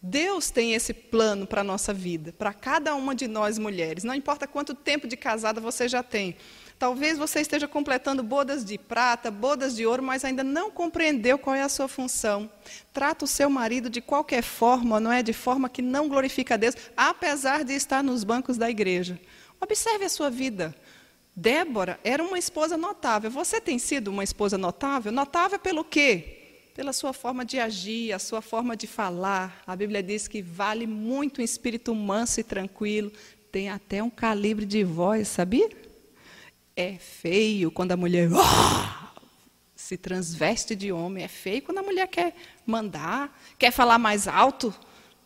Deus 0.00 0.50
tem 0.50 0.74
esse 0.74 0.92
plano 0.92 1.46
para 1.46 1.60
a 1.60 1.64
nossa 1.64 1.94
vida, 1.94 2.32
para 2.32 2.52
cada 2.52 2.94
uma 2.96 3.14
de 3.14 3.28
nós 3.28 3.56
mulheres. 3.56 4.02
Não 4.02 4.14
importa 4.14 4.48
quanto 4.48 4.74
tempo 4.74 5.06
de 5.06 5.16
casada 5.16 5.60
você 5.60 5.88
já 5.88 6.02
tem. 6.02 6.36
Talvez 6.82 7.16
você 7.16 7.38
esteja 7.38 7.68
completando 7.68 8.24
bodas 8.24 8.64
de 8.64 8.76
prata, 8.76 9.30
bodas 9.30 9.76
de 9.76 9.86
ouro, 9.86 10.02
mas 10.02 10.24
ainda 10.24 10.42
não 10.42 10.68
compreendeu 10.68 11.38
qual 11.38 11.54
é 11.54 11.62
a 11.62 11.68
sua 11.68 11.86
função. 11.86 12.50
Trata 12.92 13.24
o 13.24 13.28
seu 13.28 13.48
marido 13.48 13.88
de 13.88 14.00
qualquer 14.00 14.42
forma, 14.42 14.98
não 14.98 15.12
é? 15.12 15.22
De 15.22 15.32
forma 15.32 15.68
que 15.68 15.80
não 15.80 16.08
glorifica 16.08 16.54
a 16.54 16.56
Deus, 16.56 16.74
apesar 16.96 17.62
de 17.62 17.72
estar 17.72 18.02
nos 18.02 18.24
bancos 18.24 18.58
da 18.58 18.68
igreja. 18.68 19.16
Observe 19.60 20.06
a 20.06 20.08
sua 20.08 20.28
vida. 20.28 20.74
Débora 21.36 22.00
era 22.02 22.20
uma 22.20 22.36
esposa 22.36 22.76
notável. 22.76 23.30
Você 23.30 23.60
tem 23.60 23.78
sido 23.78 24.08
uma 24.08 24.24
esposa 24.24 24.58
notável? 24.58 25.12
Notável 25.12 25.60
pelo 25.60 25.84
quê? 25.84 26.64
Pela 26.74 26.92
sua 26.92 27.12
forma 27.12 27.44
de 27.44 27.60
agir, 27.60 28.12
a 28.12 28.18
sua 28.18 28.42
forma 28.42 28.76
de 28.76 28.88
falar. 28.88 29.62
A 29.64 29.76
Bíblia 29.76 30.02
diz 30.02 30.26
que 30.26 30.42
vale 30.42 30.88
muito 30.88 31.40
um 31.40 31.44
espírito 31.44 31.94
manso 31.94 32.40
e 32.40 32.42
tranquilo. 32.42 33.12
Tem 33.52 33.70
até 33.70 34.02
um 34.02 34.10
calibre 34.10 34.66
de 34.66 34.82
voz, 34.82 35.28
sabia? 35.28 35.81
É 36.74 36.94
feio 36.98 37.70
quando 37.70 37.92
a 37.92 37.96
mulher 37.96 38.30
oh, 38.32 39.20
se 39.76 39.96
transveste 39.96 40.74
de 40.74 40.90
homem. 40.90 41.24
É 41.24 41.28
feio 41.28 41.62
quando 41.62 41.78
a 41.78 41.82
mulher 41.82 42.06
quer 42.08 42.34
mandar, 42.64 43.38
quer 43.58 43.70
falar 43.70 43.98
mais 43.98 44.26
alto. 44.26 44.74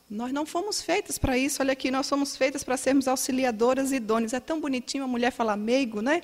Nós 0.09 0.33
não 0.33 0.47
fomos 0.47 0.83
feitas 0.83 1.19
para 1.19 1.37
isso. 1.37 1.63
Olha 1.63 1.73
aqui, 1.73 1.91
nós 1.91 2.07
somos 2.07 2.37
feitas 2.37 2.65
para 2.65 2.77
sermos 2.77 3.07
auxiliadoras 3.07 3.93
e 3.93 3.97
idôneas. 3.97 4.33
É 4.33 4.41
tão 4.41 4.61
bonitinho 4.61 5.05
a 5.05 5.07
mulher 5.07 5.31
falar 5.31 5.57
meigo, 5.57 6.01
né? 6.01 6.23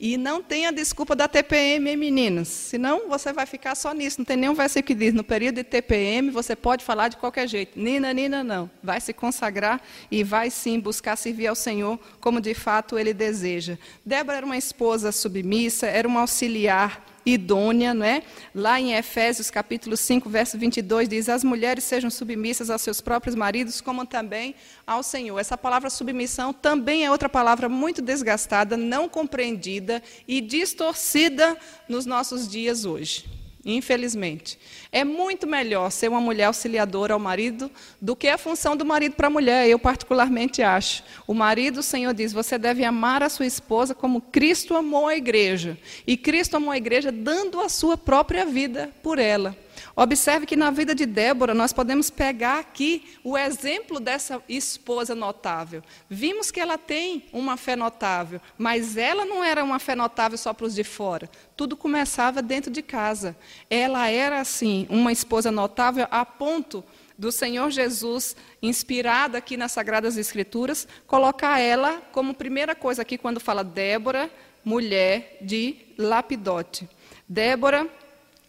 E 0.00 0.16
não 0.16 0.40
tem 0.40 0.64
a 0.64 0.70
desculpa 0.70 1.16
da 1.16 1.26
TPM, 1.26 1.90
hein, 1.90 1.96
meninas? 1.96 2.46
Senão 2.46 3.08
você 3.08 3.32
vai 3.32 3.46
ficar 3.46 3.74
só 3.74 3.92
nisso. 3.92 4.20
Não 4.20 4.24
tem 4.24 4.36
nenhum 4.36 4.54
versículo 4.54 4.86
que 4.86 4.94
diz, 4.94 5.12
no 5.12 5.24
período 5.24 5.56
de 5.56 5.64
TPM 5.64 6.30
você 6.30 6.54
pode 6.54 6.84
falar 6.84 7.08
de 7.08 7.16
qualquer 7.16 7.48
jeito. 7.48 7.76
Nina, 7.76 8.12
Nina, 8.12 8.44
não. 8.44 8.70
Vai 8.80 9.00
se 9.00 9.12
consagrar 9.12 9.82
e 10.08 10.22
vai 10.22 10.50
sim 10.50 10.78
buscar 10.78 11.16
servir 11.16 11.48
ao 11.48 11.56
Senhor 11.56 11.98
como 12.20 12.40
de 12.40 12.54
fato 12.54 12.96
ele 12.96 13.12
deseja. 13.12 13.76
Débora 14.06 14.36
era 14.36 14.46
uma 14.46 14.56
esposa 14.56 15.10
submissa, 15.10 15.88
era 15.88 16.06
uma 16.06 16.20
auxiliar 16.20 17.04
idônea, 17.34 17.94
não 17.94 18.04
é? 18.04 18.22
Lá 18.54 18.80
em 18.80 18.94
Efésios 18.94 19.50
capítulo 19.50 19.96
5, 19.96 20.28
verso 20.28 20.58
22 20.58 21.08
diz: 21.08 21.28
"As 21.28 21.44
mulheres 21.44 21.84
sejam 21.84 22.10
submissas 22.10 22.70
aos 22.70 22.82
seus 22.82 23.00
próprios 23.00 23.34
maridos, 23.34 23.80
como 23.80 24.04
também 24.04 24.54
ao 24.86 25.02
Senhor". 25.02 25.38
Essa 25.38 25.56
palavra 25.56 25.90
submissão 25.90 26.52
também 26.52 27.04
é 27.04 27.10
outra 27.10 27.28
palavra 27.28 27.68
muito 27.68 28.02
desgastada, 28.02 28.76
não 28.76 29.08
compreendida 29.08 30.02
e 30.26 30.40
distorcida 30.40 31.56
nos 31.88 32.06
nossos 32.06 32.48
dias 32.48 32.84
hoje 32.84 33.37
infelizmente. 33.64 34.58
É 34.90 35.04
muito 35.04 35.46
melhor 35.46 35.90
ser 35.90 36.08
uma 36.08 36.20
mulher 36.20 36.44
auxiliadora 36.44 37.14
ao 37.14 37.20
marido 37.20 37.70
do 38.00 38.16
que 38.16 38.28
a 38.28 38.38
função 38.38 38.76
do 38.76 38.84
marido 38.84 39.14
para 39.14 39.26
a 39.26 39.30
mulher, 39.30 39.68
eu 39.68 39.78
particularmente 39.78 40.62
acho. 40.62 41.02
O 41.26 41.34
marido, 41.34 41.80
o 41.80 41.82
Senhor 41.82 42.14
diz, 42.14 42.32
você 42.32 42.58
deve 42.58 42.84
amar 42.84 43.22
a 43.22 43.28
sua 43.28 43.46
esposa 43.46 43.94
como 43.94 44.20
Cristo 44.20 44.76
amou 44.76 45.06
a 45.06 45.16
igreja. 45.16 45.78
E 46.06 46.16
Cristo 46.16 46.56
amou 46.56 46.70
a 46.70 46.76
igreja 46.76 47.12
dando 47.12 47.60
a 47.60 47.68
sua 47.68 47.96
própria 47.96 48.44
vida 48.44 48.90
por 49.02 49.18
ela. 49.18 49.56
Observe 50.00 50.46
que 50.46 50.54
na 50.54 50.70
vida 50.70 50.94
de 50.94 51.04
Débora 51.04 51.52
nós 51.52 51.72
podemos 51.72 52.08
pegar 52.08 52.60
aqui 52.60 53.18
o 53.24 53.36
exemplo 53.36 53.98
dessa 53.98 54.40
esposa 54.48 55.12
notável. 55.12 55.82
Vimos 56.08 56.52
que 56.52 56.60
ela 56.60 56.78
tem 56.78 57.24
uma 57.32 57.56
fé 57.56 57.74
notável, 57.74 58.40
mas 58.56 58.96
ela 58.96 59.24
não 59.24 59.42
era 59.42 59.64
uma 59.64 59.80
fé 59.80 59.96
notável 59.96 60.38
só 60.38 60.52
para 60.52 60.66
os 60.66 60.74
de 60.76 60.84
fora. 60.84 61.28
Tudo 61.56 61.76
começava 61.76 62.40
dentro 62.40 62.70
de 62.70 62.80
casa. 62.80 63.36
Ela 63.68 64.08
era, 64.08 64.38
assim, 64.38 64.86
uma 64.88 65.10
esposa 65.10 65.50
notável 65.50 66.06
a 66.12 66.24
ponto 66.24 66.84
do 67.18 67.32
Senhor 67.32 67.68
Jesus, 67.68 68.36
inspirada 68.62 69.38
aqui 69.38 69.56
nas 69.56 69.72
Sagradas 69.72 70.16
Escrituras, 70.16 70.86
colocar 71.08 71.58
ela 71.58 72.00
como 72.12 72.34
primeira 72.34 72.72
coisa 72.72 73.02
aqui 73.02 73.18
quando 73.18 73.40
fala 73.40 73.64
Débora, 73.64 74.30
mulher 74.64 75.38
de 75.40 75.74
Lapidote. 75.98 76.88
Débora 77.28 77.90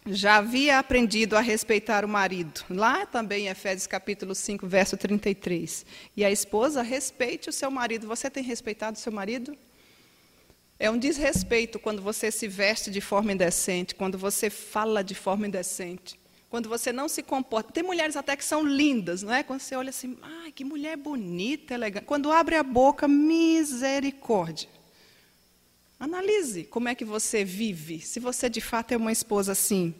já 0.06 0.36
havia 0.36 0.78
aprendido 0.78 1.36
a 1.36 1.40
respeitar 1.40 2.04
o 2.04 2.08
marido. 2.08 2.64
Lá 2.70 3.04
também 3.04 3.46
em 3.46 3.48
Efésios 3.48 3.86
capítulo 3.86 4.34
5, 4.34 4.66
verso 4.66 4.96
33. 4.96 5.84
E 6.16 6.24
a 6.24 6.30
esposa, 6.30 6.82
respeite 6.82 7.48
o 7.48 7.52
seu 7.52 7.70
marido. 7.70 8.06
Você 8.06 8.30
tem 8.30 8.42
respeitado 8.42 8.96
o 8.96 9.00
seu 9.00 9.12
marido? 9.12 9.56
É 10.78 10.90
um 10.90 10.96
desrespeito 10.96 11.78
quando 11.78 12.00
você 12.00 12.30
se 12.30 12.48
veste 12.48 12.90
de 12.90 13.02
forma 13.02 13.32
indecente, 13.32 13.94
quando 13.94 14.16
você 14.16 14.48
fala 14.48 15.04
de 15.04 15.14
forma 15.14 15.46
indecente, 15.46 16.18
quando 16.48 16.70
você 16.70 16.90
não 16.90 17.06
se 17.06 17.22
comporta. 17.22 17.70
Tem 17.70 17.82
mulheres 17.82 18.16
até 18.16 18.34
que 18.34 18.44
são 18.44 18.62
lindas, 18.62 19.22
não 19.22 19.34
é? 19.34 19.42
Quando 19.42 19.60
você 19.60 19.76
olha 19.76 19.90
assim, 19.90 20.16
ai, 20.22 20.50
que 20.50 20.64
mulher 20.64 20.96
bonita, 20.96 21.74
elegante. 21.74 22.06
Quando 22.06 22.32
abre 22.32 22.56
a 22.56 22.62
boca, 22.62 23.06
misericórdia. 23.06 24.79
Analise 26.00 26.64
como 26.64 26.88
é 26.88 26.94
que 26.94 27.04
você 27.04 27.44
vive, 27.44 28.00
se 28.00 28.18
você 28.18 28.48
de 28.48 28.62
fato 28.62 28.92
é 28.92 28.96
uma 28.96 29.12
esposa 29.12 29.52
assim. 29.52 29.94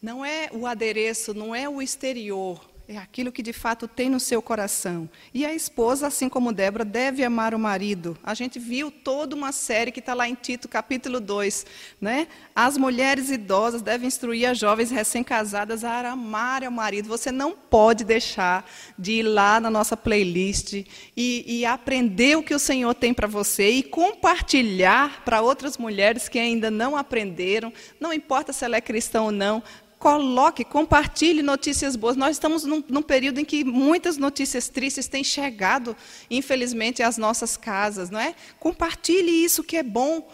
Não 0.00 0.24
é 0.24 0.48
o 0.50 0.66
adereço, 0.66 1.34
não 1.34 1.54
é 1.54 1.68
o 1.68 1.82
exterior, 1.82 2.69
é 2.92 2.98
aquilo 2.98 3.30
que 3.30 3.40
de 3.40 3.52
fato 3.52 3.86
tem 3.86 4.10
no 4.10 4.18
seu 4.18 4.42
coração. 4.42 5.08
E 5.32 5.46
a 5.46 5.54
esposa, 5.54 6.08
assim 6.08 6.28
como 6.28 6.52
Débora, 6.52 6.84
deve 6.84 7.22
amar 7.22 7.54
o 7.54 7.58
marido. 7.58 8.18
A 8.20 8.34
gente 8.34 8.58
viu 8.58 8.90
toda 8.90 9.36
uma 9.36 9.52
série 9.52 9.92
que 9.92 10.00
está 10.00 10.12
lá 10.12 10.28
em 10.28 10.34
Tito, 10.34 10.68
capítulo 10.68 11.20
2. 11.20 11.66
Né? 12.00 12.26
As 12.52 12.76
mulheres 12.76 13.30
idosas 13.30 13.80
devem 13.80 14.08
instruir 14.08 14.50
as 14.50 14.58
jovens 14.58 14.90
recém-casadas 14.90 15.84
a 15.84 16.10
amar 16.10 16.64
o 16.64 16.72
marido. 16.72 17.08
Você 17.08 17.30
não 17.30 17.52
pode 17.52 18.02
deixar 18.02 18.68
de 18.98 19.12
ir 19.12 19.22
lá 19.22 19.60
na 19.60 19.70
nossa 19.70 19.96
playlist 19.96 20.72
e, 21.16 21.44
e 21.46 21.64
aprender 21.64 22.36
o 22.36 22.42
que 22.42 22.54
o 22.54 22.58
Senhor 22.58 22.92
tem 22.94 23.14
para 23.14 23.28
você 23.28 23.70
e 23.70 23.84
compartilhar 23.84 25.24
para 25.24 25.40
outras 25.40 25.78
mulheres 25.78 26.28
que 26.28 26.40
ainda 26.40 26.72
não 26.72 26.96
aprenderam. 26.96 27.72
Não 28.00 28.12
importa 28.12 28.52
se 28.52 28.64
ela 28.64 28.74
é 28.74 28.80
cristã 28.80 29.22
ou 29.22 29.30
não, 29.30 29.62
coloque, 30.00 30.64
compartilhe 30.64 31.42
notícias 31.42 31.94
boas. 31.94 32.16
Nós 32.16 32.30
estamos 32.30 32.64
num, 32.64 32.82
num, 32.88 33.02
período 33.02 33.38
em 33.38 33.44
que 33.44 33.62
muitas 33.62 34.16
notícias 34.16 34.66
tristes 34.66 35.06
têm 35.06 35.22
chegado, 35.22 35.94
infelizmente, 36.30 37.02
às 37.02 37.18
nossas 37.18 37.54
casas, 37.54 38.08
não 38.08 38.18
é? 38.18 38.34
Compartilhe 38.58 39.44
isso 39.44 39.62
que 39.62 39.76
é 39.76 39.82
bom. 39.82 40.26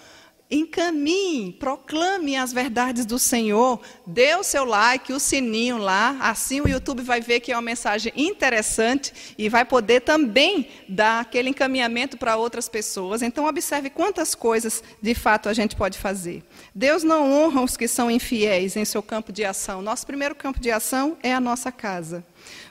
Encaminhe, 0.50 1.52
proclame 1.52 2.36
as 2.36 2.52
verdades 2.52 3.04
do 3.04 3.18
Senhor, 3.18 3.80
dê 4.06 4.34
o 4.36 4.44
seu 4.44 4.64
like, 4.64 5.12
o 5.12 5.18
sininho 5.18 5.76
lá, 5.76 6.16
assim 6.20 6.60
o 6.60 6.68
YouTube 6.68 7.02
vai 7.02 7.20
ver 7.20 7.40
que 7.40 7.50
é 7.50 7.56
uma 7.56 7.62
mensagem 7.62 8.12
interessante 8.16 9.34
e 9.36 9.48
vai 9.48 9.64
poder 9.64 10.00
também 10.00 10.68
dar 10.88 11.20
aquele 11.20 11.50
encaminhamento 11.50 12.16
para 12.16 12.36
outras 12.36 12.68
pessoas. 12.68 13.22
Então 13.22 13.46
observe 13.46 13.90
quantas 13.90 14.34
coisas 14.34 14.82
de 15.02 15.14
fato 15.14 15.48
a 15.48 15.52
gente 15.52 15.74
pode 15.74 15.98
fazer. 15.98 16.44
Deus 16.74 17.02
não 17.02 17.32
honra 17.32 17.62
os 17.62 17.76
que 17.76 17.88
são 17.88 18.10
infiéis 18.10 18.76
em 18.76 18.84
seu 18.84 19.02
campo 19.02 19.32
de 19.32 19.44
ação. 19.44 19.82
Nosso 19.82 20.06
primeiro 20.06 20.34
campo 20.34 20.60
de 20.60 20.70
ação 20.70 21.16
é 21.22 21.34
a 21.34 21.40
nossa 21.40 21.72
casa. 21.72 22.24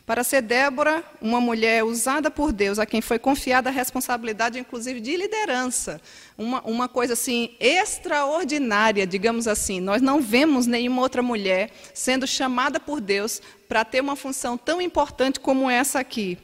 Para 0.06 0.24
ser 0.24 0.43
Débora, 0.43 1.03
uma 1.20 1.41
mulher 1.41 1.84
usada 1.84 2.30
por 2.30 2.53
Deus, 2.53 2.78
a 2.78 2.86
quem 2.86 3.01
foi 3.01 3.18
confiada 3.18 3.70
a 3.70 3.74
responsabilidade, 3.74 4.60
inclusive, 4.60 4.99
de 4.99 5.18
liderança. 5.18 5.99
Uma, 6.38 6.62
uma 6.62 6.88
coisa 6.88 7.14
assim 7.14 7.56
extraordinária, 7.60 9.08
digamos 9.08 9.47
assim. 9.47 9.80
Nós 9.80 10.03
não 10.03 10.22
vemos 10.22 10.68
nenhuma 10.68 11.01
outra 11.01 11.24
mulher 11.24 11.72
sendo 11.91 12.28
chamada 12.28 12.80
por 12.80 13.01
Deus 13.01 13.41
para 13.68 13.84
ter 13.84 13.99
uma 13.99 14.16
função 14.16 14.56
tão 14.60 14.80
importante 14.80 15.39
como 15.39 15.68
essa 15.68 15.99
aqui 15.99 16.38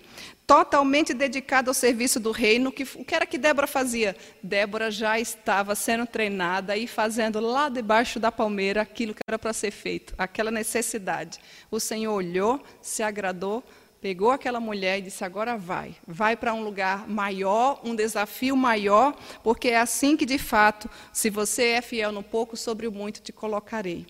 totalmente 0.51 1.13
dedicada 1.13 1.69
ao 1.69 1.73
serviço 1.73 2.19
do 2.19 2.29
reino. 2.31 2.73
Que, 2.73 2.83
o 2.83 3.05
que 3.05 3.15
era 3.15 3.25
que 3.25 3.37
Débora 3.37 3.65
fazia? 3.65 4.17
Débora 4.43 4.91
já 4.91 5.17
estava 5.17 5.75
sendo 5.75 6.05
treinada 6.05 6.75
e 6.75 6.87
fazendo 6.87 7.39
lá 7.39 7.69
debaixo 7.69 8.19
da 8.19 8.29
palmeira 8.33 8.81
aquilo 8.81 9.13
que 9.13 9.21
era 9.25 9.39
para 9.39 9.53
ser 9.53 9.71
feito, 9.71 10.13
aquela 10.17 10.51
necessidade. 10.51 11.39
O 11.71 11.79
Senhor 11.79 12.13
olhou, 12.13 12.61
se 12.81 13.01
agradou, 13.01 13.63
pegou 14.01 14.29
aquela 14.29 14.59
mulher 14.59 14.99
e 14.99 15.03
disse: 15.03 15.23
agora 15.23 15.57
vai, 15.57 15.95
vai 16.05 16.35
para 16.35 16.53
um 16.53 16.61
lugar 16.61 17.07
maior, 17.07 17.79
um 17.81 17.95
desafio 17.95 18.57
maior, 18.57 19.15
porque 19.41 19.69
é 19.69 19.79
assim 19.79 20.17
que 20.17 20.25
de 20.25 20.37
fato, 20.37 20.89
se 21.13 21.29
você 21.29 21.67
é 21.67 21.81
fiel 21.81 22.11
no 22.11 22.21
pouco, 22.21 22.57
sobre 22.57 22.87
o 22.87 22.91
muito 22.91 23.21
te 23.21 23.31
colocarei. 23.31 24.05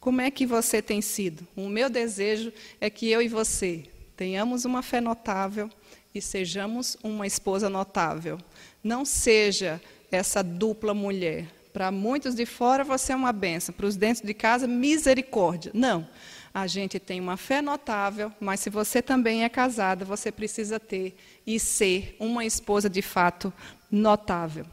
Como 0.00 0.22
é 0.22 0.30
que 0.30 0.46
você 0.46 0.80
tem 0.80 1.02
sido? 1.02 1.46
O 1.54 1.68
meu 1.68 1.90
desejo 1.90 2.50
é 2.80 2.88
que 2.88 3.10
eu 3.10 3.20
e 3.20 3.28
você 3.28 3.84
tenhamos 4.16 4.64
uma 4.64 4.82
fé 4.82 5.00
notável, 5.00 5.68
e 6.14 6.20
sejamos 6.20 6.96
uma 7.02 7.26
esposa 7.26 7.68
notável. 7.68 8.38
Não 8.82 9.04
seja 9.04 9.80
essa 10.10 10.42
dupla 10.42 10.92
mulher. 10.92 11.46
Para 11.72 11.90
muitos 11.90 12.34
de 12.34 12.44
fora 12.44 12.84
você 12.84 13.12
é 13.12 13.16
uma 13.16 13.32
benção, 13.32 13.74
para 13.74 13.86
os 13.86 13.96
dentro 13.96 14.26
de 14.26 14.34
casa, 14.34 14.66
misericórdia. 14.66 15.70
Não. 15.74 16.06
A 16.54 16.66
gente 16.66 16.98
tem 16.98 17.18
uma 17.18 17.38
fé 17.38 17.62
notável, 17.62 18.30
mas 18.38 18.60
se 18.60 18.68
você 18.68 19.00
também 19.00 19.42
é 19.42 19.48
casada, 19.48 20.04
você 20.04 20.30
precisa 20.30 20.78
ter 20.78 21.16
e 21.46 21.58
ser 21.58 22.14
uma 22.20 22.44
esposa 22.44 22.90
de 22.90 23.00
fato 23.00 23.50
notável. 23.90 24.66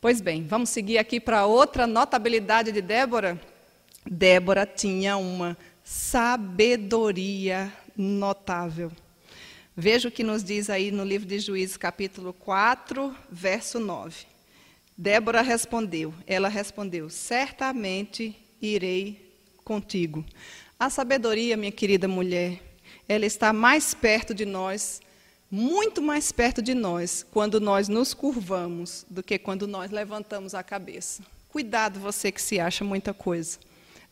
Pois 0.00 0.20
bem, 0.20 0.46
vamos 0.46 0.70
seguir 0.70 0.98
aqui 0.98 1.18
para 1.18 1.44
outra 1.44 1.88
notabilidade 1.88 2.70
de 2.70 2.80
Débora. 2.80 3.40
Débora 4.08 4.64
tinha 4.64 5.16
uma 5.16 5.56
sabedoria 5.82 7.72
notável. 7.96 8.92
Veja 9.76 10.08
o 10.08 10.12
que 10.12 10.22
nos 10.22 10.44
diz 10.44 10.70
aí 10.70 10.92
no 10.92 11.02
livro 11.02 11.26
de 11.26 11.36
Juízes, 11.40 11.76
capítulo 11.76 12.32
4, 12.32 13.12
verso 13.28 13.80
9. 13.80 14.24
Débora 14.96 15.42
respondeu, 15.42 16.14
ela 16.28 16.48
respondeu: 16.48 17.10
Certamente 17.10 18.36
irei 18.62 19.34
contigo. 19.64 20.24
A 20.78 20.88
sabedoria, 20.88 21.56
minha 21.56 21.72
querida 21.72 22.06
mulher, 22.06 22.62
ela 23.08 23.26
está 23.26 23.52
mais 23.52 23.94
perto 23.94 24.32
de 24.32 24.44
nós, 24.44 25.00
muito 25.50 26.00
mais 26.00 26.30
perto 26.30 26.62
de 26.62 26.72
nós, 26.72 27.26
quando 27.28 27.58
nós 27.60 27.88
nos 27.88 28.14
curvamos 28.14 29.04
do 29.10 29.24
que 29.24 29.40
quando 29.40 29.66
nós 29.66 29.90
levantamos 29.90 30.54
a 30.54 30.62
cabeça. 30.62 31.24
Cuidado, 31.48 31.98
você 31.98 32.30
que 32.30 32.40
se 32.40 32.60
acha 32.60 32.84
muita 32.84 33.12
coisa. 33.12 33.58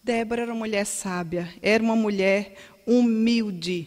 Débora 0.03 0.43
era 0.43 0.53
uma 0.53 0.59
mulher 0.59 0.85
sábia, 0.85 1.55
era 1.63 1.81
uma 1.81 1.95
mulher 1.95 2.57
humilde, 2.85 3.87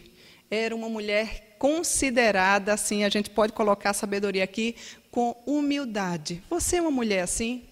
era 0.50 0.74
uma 0.74 0.88
mulher 0.88 1.55
considerada 1.58 2.74
assim, 2.74 3.04
a 3.04 3.10
gente 3.10 3.30
pode 3.30 3.54
colocar 3.54 3.92
a 3.92 3.94
sabedoria 3.94 4.44
aqui, 4.44 4.76
com 5.12 5.36
humildade. 5.46 6.44
Você 6.50 6.78
é 6.78 6.82
uma 6.82 6.92
mulher 6.92 7.22
assim? 7.22 7.64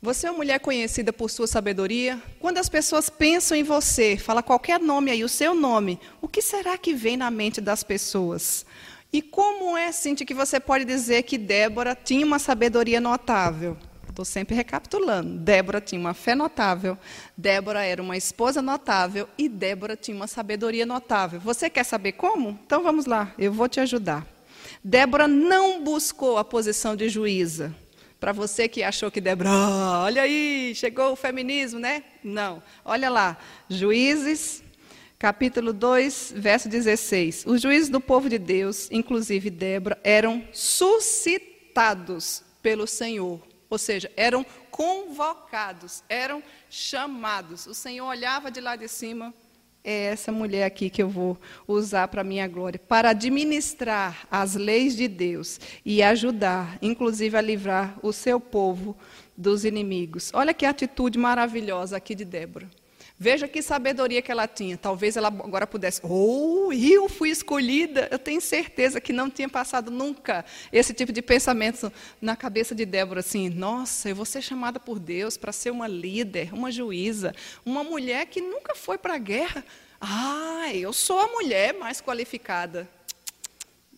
Você 0.00 0.26
é 0.26 0.30
uma 0.30 0.38
mulher 0.38 0.58
conhecida 0.58 1.12
por 1.12 1.30
sua 1.30 1.46
sabedoria? 1.46 2.20
Quando 2.40 2.58
as 2.58 2.68
pessoas 2.68 3.08
pensam 3.08 3.56
em 3.56 3.62
você, 3.62 4.16
fala 4.16 4.42
qualquer 4.42 4.80
nome 4.80 5.10
aí, 5.10 5.22
o 5.22 5.28
seu 5.28 5.54
nome, 5.54 6.00
o 6.20 6.26
que 6.26 6.42
será 6.42 6.76
que 6.76 6.92
vem 6.92 7.16
na 7.16 7.30
mente 7.30 7.60
das 7.60 7.84
pessoas? 7.84 8.66
E 9.12 9.20
como 9.20 9.76
é, 9.76 9.92
Cintia, 9.92 10.26
que 10.26 10.34
você 10.34 10.58
pode 10.58 10.84
dizer 10.84 11.22
que 11.22 11.36
Débora 11.36 11.94
tinha 11.94 12.26
uma 12.26 12.38
sabedoria 12.38 13.00
notável? 13.00 13.76
Estou 14.12 14.26
sempre 14.26 14.54
recapitulando. 14.54 15.38
Débora 15.38 15.80
tinha 15.80 15.98
uma 15.98 16.12
fé 16.12 16.34
notável, 16.34 16.98
Débora 17.34 17.82
era 17.82 18.02
uma 18.02 18.14
esposa 18.14 18.60
notável 18.60 19.26
e 19.38 19.48
Débora 19.48 19.96
tinha 19.96 20.14
uma 20.14 20.26
sabedoria 20.26 20.84
notável. 20.84 21.40
Você 21.40 21.70
quer 21.70 21.82
saber 21.82 22.12
como? 22.12 22.50
Então 22.66 22.82
vamos 22.82 23.06
lá, 23.06 23.32
eu 23.38 23.50
vou 23.50 23.70
te 23.70 23.80
ajudar. 23.80 24.26
Débora 24.84 25.26
não 25.26 25.82
buscou 25.82 26.36
a 26.36 26.44
posição 26.44 26.94
de 26.94 27.08
juíza. 27.08 27.74
Para 28.20 28.32
você 28.32 28.68
que 28.68 28.82
achou 28.82 29.10
que 29.10 29.18
Débora, 29.18 29.48
oh, 29.50 30.04
olha 30.04 30.22
aí, 30.22 30.74
chegou 30.74 31.12
o 31.12 31.16
feminismo, 31.16 31.80
né? 31.80 32.04
Não. 32.22 32.62
Olha 32.84 33.08
lá, 33.08 33.38
Juízes, 33.66 34.62
capítulo 35.18 35.72
2, 35.72 36.34
verso 36.36 36.68
16. 36.68 37.44
Os 37.46 37.62
juízes 37.62 37.88
do 37.88 38.00
povo 38.00 38.28
de 38.28 38.38
Deus, 38.38 38.90
inclusive 38.90 39.48
Débora, 39.48 39.98
eram 40.04 40.44
suscitados 40.52 42.42
pelo 42.62 42.86
Senhor 42.86 43.40
ou 43.72 43.78
seja, 43.78 44.12
eram 44.18 44.44
convocados, 44.70 46.04
eram 46.06 46.42
chamados. 46.68 47.66
O 47.66 47.72
Senhor 47.72 48.06
olhava 48.06 48.50
de 48.50 48.60
lá 48.60 48.76
de 48.76 48.86
cima, 48.86 49.32
é 49.82 50.08
essa 50.08 50.30
mulher 50.30 50.66
aqui 50.66 50.90
que 50.90 51.02
eu 51.02 51.08
vou 51.08 51.40
usar 51.66 52.06
para 52.08 52.22
minha 52.22 52.46
glória, 52.46 52.78
para 52.78 53.08
administrar 53.08 54.28
as 54.30 54.56
leis 54.56 54.94
de 54.94 55.08
Deus 55.08 55.58
e 55.86 56.02
ajudar, 56.02 56.76
inclusive, 56.82 57.34
a 57.34 57.40
livrar 57.40 57.98
o 58.02 58.12
seu 58.12 58.38
povo 58.38 58.94
dos 59.34 59.64
inimigos. 59.64 60.30
Olha 60.34 60.52
que 60.52 60.66
atitude 60.66 61.18
maravilhosa 61.18 61.96
aqui 61.96 62.14
de 62.14 62.26
Débora. 62.26 62.68
Veja 63.22 63.46
que 63.46 63.62
sabedoria 63.62 64.20
que 64.20 64.32
ela 64.32 64.48
tinha. 64.48 64.76
Talvez 64.76 65.16
ela 65.16 65.28
agora 65.28 65.64
pudesse, 65.64 66.00
oh, 66.02 66.72
eu 66.72 67.08
fui 67.08 67.30
escolhida. 67.30 68.08
Eu 68.10 68.18
tenho 68.18 68.40
certeza 68.40 69.00
que 69.00 69.12
não 69.12 69.30
tinha 69.30 69.48
passado 69.48 69.92
nunca 69.92 70.44
esse 70.72 70.92
tipo 70.92 71.12
de 71.12 71.22
pensamento 71.22 71.92
na 72.20 72.34
cabeça 72.34 72.74
de 72.74 72.84
Débora, 72.84 73.20
assim, 73.20 73.48
nossa, 73.48 74.08
eu 74.08 74.16
vou 74.16 74.24
ser 74.24 74.42
chamada 74.42 74.80
por 74.80 74.98
Deus 74.98 75.36
para 75.36 75.52
ser 75.52 75.70
uma 75.70 75.86
líder, 75.86 76.52
uma 76.52 76.72
juíza, 76.72 77.32
uma 77.64 77.84
mulher 77.84 78.26
que 78.26 78.40
nunca 78.40 78.74
foi 78.74 78.98
para 78.98 79.14
a 79.14 79.18
guerra. 79.18 79.64
Ah, 80.00 80.74
eu 80.74 80.92
sou 80.92 81.20
a 81.20 81.28
mulher 81.28 81.74
mais 81.74 82.00
qualificada. 82.00 82.88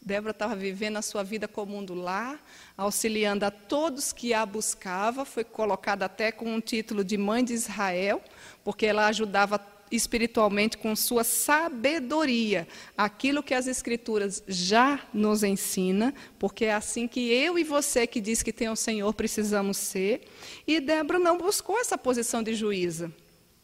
Débora 0.04 0.32
estava 0.32 0.54
vivendo 0.54 0.98
a 0.98 1.02
sua 1.02 1.22
vida 1.22 1.48
comum 1.48 1.82
do 1.82 1.94
lar, 1.94 2.38
auxiliando 2.76 3.46
a 3.46 3.50
todos 3.50 4.12
que 4.12 4.34
a 4.34 4.44
buscavam, 4.44 5.24
foi 5.24 5.44
colocada 5.44 6.04
até 6.04 6.30
com 6.30 6.54
um 6.54 6.60
título 6.60 7.02
de 7.02 7.16
mãe 7.16 7.42
de 7.42 7.54
Israel, 7.54 8.22
porque 8.62 8.84
ela 8.84 9.06
ajudava 9.06 9.58
espiritualmente 9.90 10.76
com 10.76 10.94
sua 10.94 11.24
sabedoria, 11.24 12.68
aquilo 12.96 13.42
que 13.42 13.54
as 13.54 13.66
escrituras 13.66 14.42
já 14.46 15.00
nos 15.12 15.42
ensina, 15.42 16.12
porque 16.38 16.66
é 16.66 16.74
assim 16.74 17.08
que 17.08 17.32
eu 17.32 17.58
e 17.58 17.64
você 17.64 18.06
que 18.06 18.20
diz 18.20 18.42
que 18.42 18.52
tem 18.52 18.68
o 18.68 18.76
Senhor 18.76 19.14
precisamos 19.14 19.78
ser. 19.78 20.28
E 20.66 20.80
Débora 20.80 21.18
não 21.18 21.38
buscou 21.38 21.78
essa 21.78 21.96
posição 21.96 22.42
de 22.42 22.54
juíza. 22.54 23.10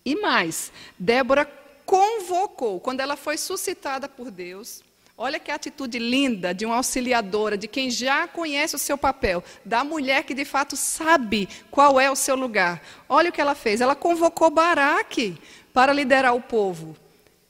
E 0.04 0.16
mais, 0.16 0.72
Débora 0.98 1.44
convocou, 1.84 2.80
quando 2.80 3.00
ela 3.00 3.16
foi 3.16 3.36
suscitada 3.36 4.08
por 4.08 4.30
Deus, 4.30 4.82
Olha 5.22 5.38
que 5.38 5.50
atitude 5.50 5.98
linda 5.98 6.54
de 6.54 6.64
uma 6.64 6.76
auxiliadora, 6.76 7.54
de 7.54 7.68
quem 7.68 7.90
já 7.90 8.26
conhece 8.26 8.74
o 8.74 8.78
seu 8.78 8.96
papel, 8.96 9.44
da 9.62 9.84
mulher 9.84 10.24
que 10.24 10.32
de 10.32 10.46
fato 10.46 10.78
sabe 10.78 11.46
qual 11.70 12.00
é 12.00 12.10
o 12.10 12.16
seu 12.16 12.34
lugar. 12.34 12.82
Olha 13.06 13.28
o 13.28 13.32
que 13.32 13.38
ela 13.38 13.54
fez. 13.54 13.82
Ela 13.82 13.94
convocou 13.94 14.48
Baraque 14.48 15.36
para 15.74 15.92
liderar 15.92 16.34
o 16.34 16.40
povo. 16.40 16.96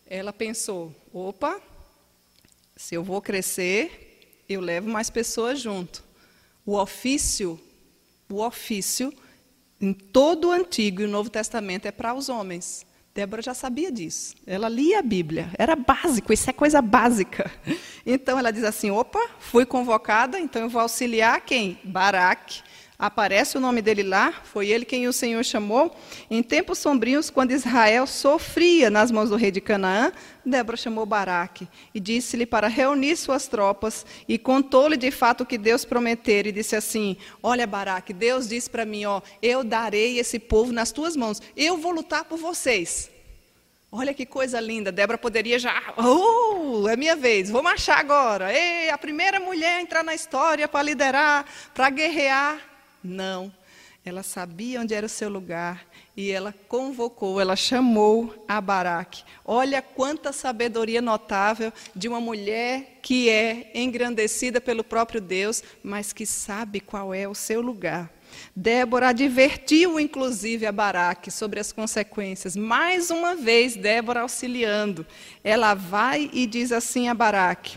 Ela 0.05 0.33
pensou: 0.33 0.93
opa, 1.13 1.61
se 2.77 2.97
eu 2.97 3.05
vou 3.05 3.23
crescer, 3.23 4.43
eu 4.49 4.61
levo 4.61 4.91
mais 4.91 5.09
pessoas 5.09 5.61
junto. 5.61 6.03
O 6.67 6.77
ofício, 6.77 7.57
o 8.29 8.45
ofício, 8.45 9.15
em 9.81 9.93
todo 9.93 10.49
o 10.49 10.51
Antigo 10.51 11.03
e 11.03 11.05
o 11.05 11.09
Novo 11.09 11.31
Testamento 11.31 11.87
é 11.87 11.93
para 11.93 12.15
os 12.15 12.29
homens. 12.29 12.85
Débora 13.13 13.43
já 13.43 13.53
sabia 13.55 13.91
disso. 13.91 14.35
Ela 14.47 14.69
lia 14.69 15.01
a 15.01 15.03
Bíblia. 15.03 15.51
Era 15.59 15.75
básico, 15.75 16.33
isso 16.33 16.49
é 16.49 16.53
coisa 16.53 16.81
básica. 16.81 17.51
Então 18.07 18.39
ela 18.39 18.51
diz 18.51 18.65
assim: 18.65 18.91
opa, 18.91 19.21
fui 19.39 19.67
convocada, 19.67 20.39
então 20.39 20.63
eu 20.63 20.69
vou 20.69 20.81
auxiliar 20.81 21.41
quem? 21.41 21.79
Baraque, 21.85 22.63
Aparece 23.01 23.57
o 23.57 23.61
nome 23.61 23.81
dele 23.81 24.03
lá, 24.03 24.31
foi 24.45 24.69
ele 24.69 24.85
quem 24.85 25.09
o 25.09 25.13
Senhor 25.13 25.43
chamou. 25.43 25.97
Em 26.31 26.43
tempos 26.43 26.77
sombrios, 26.77 27.31
quando 27.31 27.53
Israel 27.53 28.07
sofria 28.07 28.91
nas 28.91 29.11
mãos 29.11 29.31
do 29.31 29.37
rei 29.37 29.51
de 29.51 29.59
Canaã, 29.59 30.13
Débora 30.45 30.77
chamou 30.77 31.07
Baraque 31.07 31.67
e 31.95 31.99
disse-lhe 31.99 32.45
para 32.45 32.69
reunir 32.69 33.17
suas 33.17 33.49
tropas 33.49 34.05
e 34.29 34.37
contou-lhe 34.37 34.99
de 34.99 35.11
fato 35.11 35.45
o 35.45 35.47
que 35.47 35.57
Deus 35.57 35.83
prometera 35.83 36.51
e 36.51 36.53
disse 36.53 36.77
assim: 36.77 37.17
Olha, 37.43 37.67
Baraque, 37.67 38.13
Deus 38.13 38.47
disse 38.47 38.69
para 38.69 38.85
mim, 38.85 39.07
ó, 39.07 39.23
eu 39.41 39.65
darei 39.65 40.19
esse 40.19 40.39
povo 40.39 40.71
nas 40.71 40.93
tuas 40.93 41.17
mãos. 41.17 41.41
Eu 41.57 41.79
vou 41.79 41.93
lutar 41.93 42.25
por 42.25 42.39
vocês. 42.39 43.11
Olha 43.91 44.13
que 44.13 44.27
coisa 44.27 44.61
linda. 44.61 44.93
Débora 44.93 45.17
poderia 45.17 45.59
já. 45.59 45.73
Uh, 45.97 46.87
é 46.87 46.97
minha 46.97 47.17
vez, 47.17 47.49
vou 47.49 47.63
marchar 47.63 47.99
agora. 47.99 48.55
Ei, 48.55 48.91
a 48.91 48.99
primeira 48.99 49.41
mulher 49.41 49.79
a 49.79 49.81
entrar 49.81 50.05
na 50.05 50.15
história 50.15 50.69
para 50.69 50.83
liderar, 50.83 51.47
para 51.75 51.89
guerrear. 51.89 52.70
Não. 53.03 53.53
Ela 54.03 54.23
sabia 54.23 54.81
onde 54.81 54.95
era 54.95 55.05
o 55.05 55.11
seu 55.11 55.29
lugar 55.29 55.87
e 56.17 56.31
ela 56.31 56.55
convocou, 56.69 57.39
ela 57.39 57.55
chamou 57.55 58.35
a 58.49 58.59
Baraque. 58.59 59.23
Olha 59.45 59.83
quanta 59.83 60.33
sabedoria 60.33 61.03
notável 61.03 61.71
de 61.95 62.09
uma 62.09 62.19
mulher 62.19 62.99
que 63.03 63.29
é 63.29 63.71
engrandecida 63.75 64.59
pelo 64.59 64.83
próprio 64.83 65.21
Deus, 65.21 65.63
mas 65.83 66.15
que 66.15 66.25
sabe 66.25 66.81
qual 66.81 67.13
é 67.13 67.29
o 67.29 67.35
seu 67.35 67.61
lugar. 67.61 68.11
Débora 68.57 69.09
advertiu, 69.09 70.01
inclusive, 70.01 70.65
a 70.65 70.73
Baraque 70.73 71.31
sobre 71.31 71.61
as 71.61 71.71
consequências. 71.71 72.57
Mais 72.57 73.11
uma 73.11 73.35
vez, 73.35 73.77
Débora 73.77 74.23
auxiliando. 74.23 75.07
Ela 75.45 75.75
vai 75.75 76.31
e 76.33 76.47
diz 76.47 76.73
assim 76.73 77.09
a 77.09 77.15
Baraque: 77.15 77.77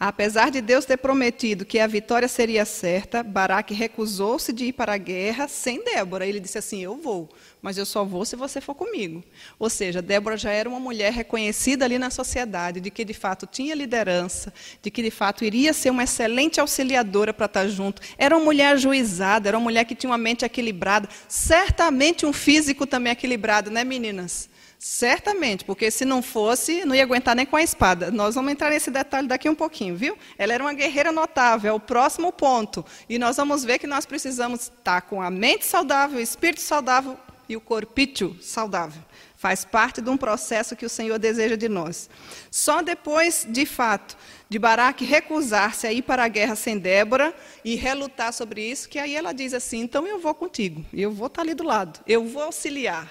Apesar 0.00 0.52
de 0.52 0.60
Deus 0.60 0.84
ter 0.84 0.96
prometido 0.96 1.64
que 1.64 1.80
a 1.80 1.86
vitória 1.88 2.28
seria 2.28 2.64
certa, 2.64 3.20
Baraque 3.20 3.74
recusou-se 3.74 4.52
de 4.52 4.66
ir 4.66 4.72
para 4.72 4.92
a 4.92 4.96
guerra 4.96 5.48
sem 5.48 5.82
Débora. 5.82 6.24
Ele 6.24 6.38
disse 6.38 6.56
assim: 6.56 6.80
Eu 6.80 6.96
vou, 6.96 7.28
mas 7.60 7.76
eu 7.76 7.84
só 7.84 8.04
vou 8.04 8.24
se 8.24 8.36
você 8.36 8.60
for 8.60 8.76
comigo. 8.76 9.24
Ou 9.58 9.68
seja, 9.68 10.00
Débora 10.00 10.36
já 10.36 10.52
era 10.52 10.68
uma 10.68 10.78
mulher 10.78 11.12
reconhecida 11.12 11.84
ali 11.84 11.98
na 11.98 12.10
sociedade, 12.10 12.80
de 12.80 12.92
que 12.92 13.04
de 13.04 13.12
fato 13.12 13.44
tinha 13.44 13.74
liderança, 13.74 14.54
de 14.80 14.88
que 14.88 15.02
de 15.02 15.10
fato 15.10 15.44
iria 15.44 15.72
ser 15.72 15.90
uma 15.90 16.04
excelente 16.04 16.60
auxiliadora 16.60 17.34
para 17.34 17.46
estar 17.46 17.66
junto. 17.66 18.00
Era 18.16 18.36
uma 18.36 18.44
mulher 18.44 18.74
ajuizada, 18.74 19.48
era 19.48 19.58
uma 19.58 19.64
mulher 19.64 19.84
que 19.84 19.96
tinha 19.96 20.10
uma 20.10 20.18
mente 20.18 20.44
equilibrada, 20.44 21.08
certamente 21.26 22.24
um 22.24 22.32
físico 22.32 22.86
também 22.86 23.12
equilibrado, 23.12 23.68
né, 23.68 23.82
meninas? 23.82 24.48
Certamente, 24.78 25.64
porque 25.64 25.90
se 25.90 26.04
não 26.04 26.22
fosse, 26.22 26.84
não 26.84 26.94
ia 26.94 27.02
aguentar 27.02 27.34
nem 27.34 27.44
com 27.44 27.56
a 27.56 27.62
espada. 27.62 28.12
Nós 28.12 28.36
vamos 28.36 28.52
entrar 28.52 28.70
nesse 28.70 28.92
detalhe 28.92 29.26
daqui 29.26 29.48
um 29.48 29.54
pouquinho, 29.54 29.96
viu? 29.96 30.16
Ela 30.38 30.54
era 30.54 30.62
uma 30.62 30.72
guerreira 30.72 31.10
notável, 31.10 31.70
é 31.70 31.74
o 31.74 31.80
próximo 31.80 32.30
ponto. 32.30 32.84
E 33.08 33.18
nós 33.18 33.36
vamos 33.36 33.64
ver 33.64 33.80
que 33.80 33.88
nós 33.88 34.06
precisamos 34.06 34.62
estar 34.62 35.00
com 35.02 35.20
a 35.20 35.30
mente 35.30 35.66
saudável, 35.66 36.18
o 36.18 36.22
espírito 36.22 36.60
saudável 36.60 37.18
e 37.48 37.56
o 37.56 37.60
corpício 37.60 38.36
saudável. 38.40 39.02
Faz 39.36 39.64
parte 39.64 40.00
de 40.00 40.10
um 40.10 40.16
processo 40.16 40.76
que 40.76 40.86
o 40.86 40.88
Senhor 40.88 41.18
deseja 41.18 41.56
de 41.56 41.68
nós. 41.68 42.08
Só 42.48 42.80
depois, 42.80 43.46
de 43.48 43.66
fato, 43.66 44.16
de 44.48 44.60
Baraque 44.60 45.04
recusar-se 45.04 45.88
a 45.88 45.92
ir 45.92 46.02
para 46.02 46.24
a 46.24 46.28
guerra 46.28 46.54
sem 46.54 46.78
Débora 46.78 47.34
e 47.64 47.74
relutar 47.74 48.32
sobre 48.32 48.62
isso, 48.62 48.88
que 48.88 48.98
aí 48.98 49.16
ela 49.16 49.32
diz 49.32 49.54
assim: 49.54 49.80
então 49.80 50.06
eu 50.06 50.20
vou 50.20 50.34
contigo, 50.34 50.84
eu 50.92 51.10
vou 51.10 51.26
estar 51.26 51.42
ali 51.42 51.54
do 51.54 51.64
lado, 51.64 51.98
eu 52.06 52.24
vou 52.24 52.44
auxiliar. 52.44 53.08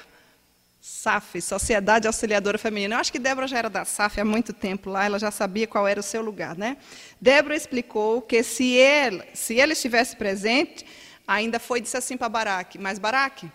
SAF, 0.87 1.41
Sociedade 1.41 2.07
Auxiliadora 2.07 2.57
Feminina. 2.57 2.95
Eu 2.95 2.99
acho 2.99 3.11
que 3.11 3.19
Débora 3.19 3.45
já 3.45 3.57
era 3.57 3.69
da 3.69 3.83
SAF 3.83 4.21
há 4.21 4.23
muito 4.23 4.53
tempo 4.53 4.89
lá, 4.89 5.03
ela 5.03 5.19
já 5.19 5.29
sabia 5.29 5.67
qual 5.67 5.85
era 5.85 5.99
o 5.99 6.03
seu 6.03 6.21
lugar. 6.21 6.57
Né? 6.57 6.77
Débora 7.19 7.57
explicou 7.57 8.21
que 8.21 8.41
se 8.41 8.71
ele, 8.71 9.21
se 9.33 9.55
ele 9.55 9.73
estivesse 9.73 10.15
presente, 10.15 10.85
ainda 11.27 11.59
foi 11.59 11.81
disse 11.81 11.97
assim 11.97 12.15
para 12.15 12.29
Baraque, 12.29 12.79
mas 12.79 12.99
Baraque, 12.99 13.51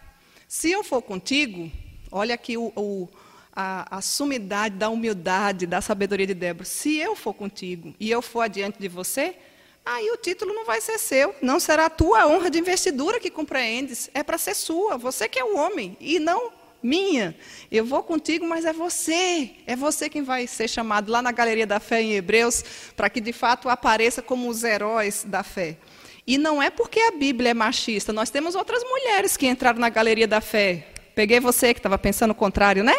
se 0.46 0.70
eu 0.70 0.84
for 0.84 1.00
contigo, 1.00 1.72
olha 2.10 2.34
aqui 2.34 2.58
o, 2.58 2.70
o, 2.76 3.08
a, 3.56 3.96
a 3.96 4.02
sumidade 4.02 4.76
da 4.76 4.90
humildade, 4.90 5.66
da 5.66 5.80
sabedoria 5.80 6.26
de 6.26 6.34
Débora, 6.34 6.66
se 6.66 6.98
eu 6.98 7.16
for 7.16 7.32
contigo 7.32 7.94
e 7.98 8.10
eu 8.10 8.20
for 8.20 8.42
adiante 8.42 8.78
de 8.78 8.88
você, 8.88 9.34
aí 9.86 10.10
o 10.10 10.18
título 10.18 10.52
não 10.52 10.66
vai 10.66 10.82
ser 10.82 10.98
seu, 10.98 11.34
não 11.40 11.58
será 11.58 11.86
a 11.86 11.90
tua 11.90 12.26
honra 12.26 12.50
de 12.50 12.58
investidura 12.58 13.18
que 13.18 13.30
compreendes, 13.30 14.10
é 14.12 14.22
para 14.22 14.36
ser 14.36 14.54
sua, 14.54 14.98
você 14.98 15.26
que 15.26 15.38
é 15.38 15.44
o 15.44 15.56
homem, 15.56 15.96
e 15.98 16.18
não 16.18 16.60
minha. 16.82 17.36
Eu 17.70 17.84
vou 17.84 18.02
contigo, 18.02 18.46
mas 18.46 18.64
é 18.64 18.72
você. 18.72 19.52
É 19.66 19.76
você 19.76 20.08
quem 20.08 20.22
vai 20.22 20.46
ser 20.46 20.68
chamado 20.68 21.10
lá 21.10 21.22
na 21.22 21.32
Galeria 21.32 21.66
da 21.66 21.78
Fé 21.78 22.02
em 22.02 22.12
Hebreus, 22.12 22.64
para 22.96 23.08
que 23.08 23.20
de 23.20 23.32
fato 23.32 23.68
apareça 23.68 24.20
como 24.20 24.48
os 24.48 24.64
heróis 24.64 25.24
da 25.26 25.42
fé. 25.42 25.76
E 26.26 26.38
não 26.38 26.62
é 26.62 26.70
porque 26.70 27.00
a 27.00 27.10
Bíblia 27.12 27.50
é 27.50 27.54
machista. 27.54 28.12
Nós 28.12 28.30
temos 28.30 28.54
outras 28.54 28.82
mulheres 28.84 29.36
que 29.36 29.46
entraram 29.46 29.80
na 29.80 29.88
Galeria 29.88 30.26
da 30.26 30.40
Fé. 30.40 30.86
Peguei 31.14 31.40
você 31.40 31.74
que 31.74 31.80
estava 31.80 31.98
pensando 31.98 32.30
o 32.30 32.34
contrário, 32.34 32.84
né? 32.84 32.94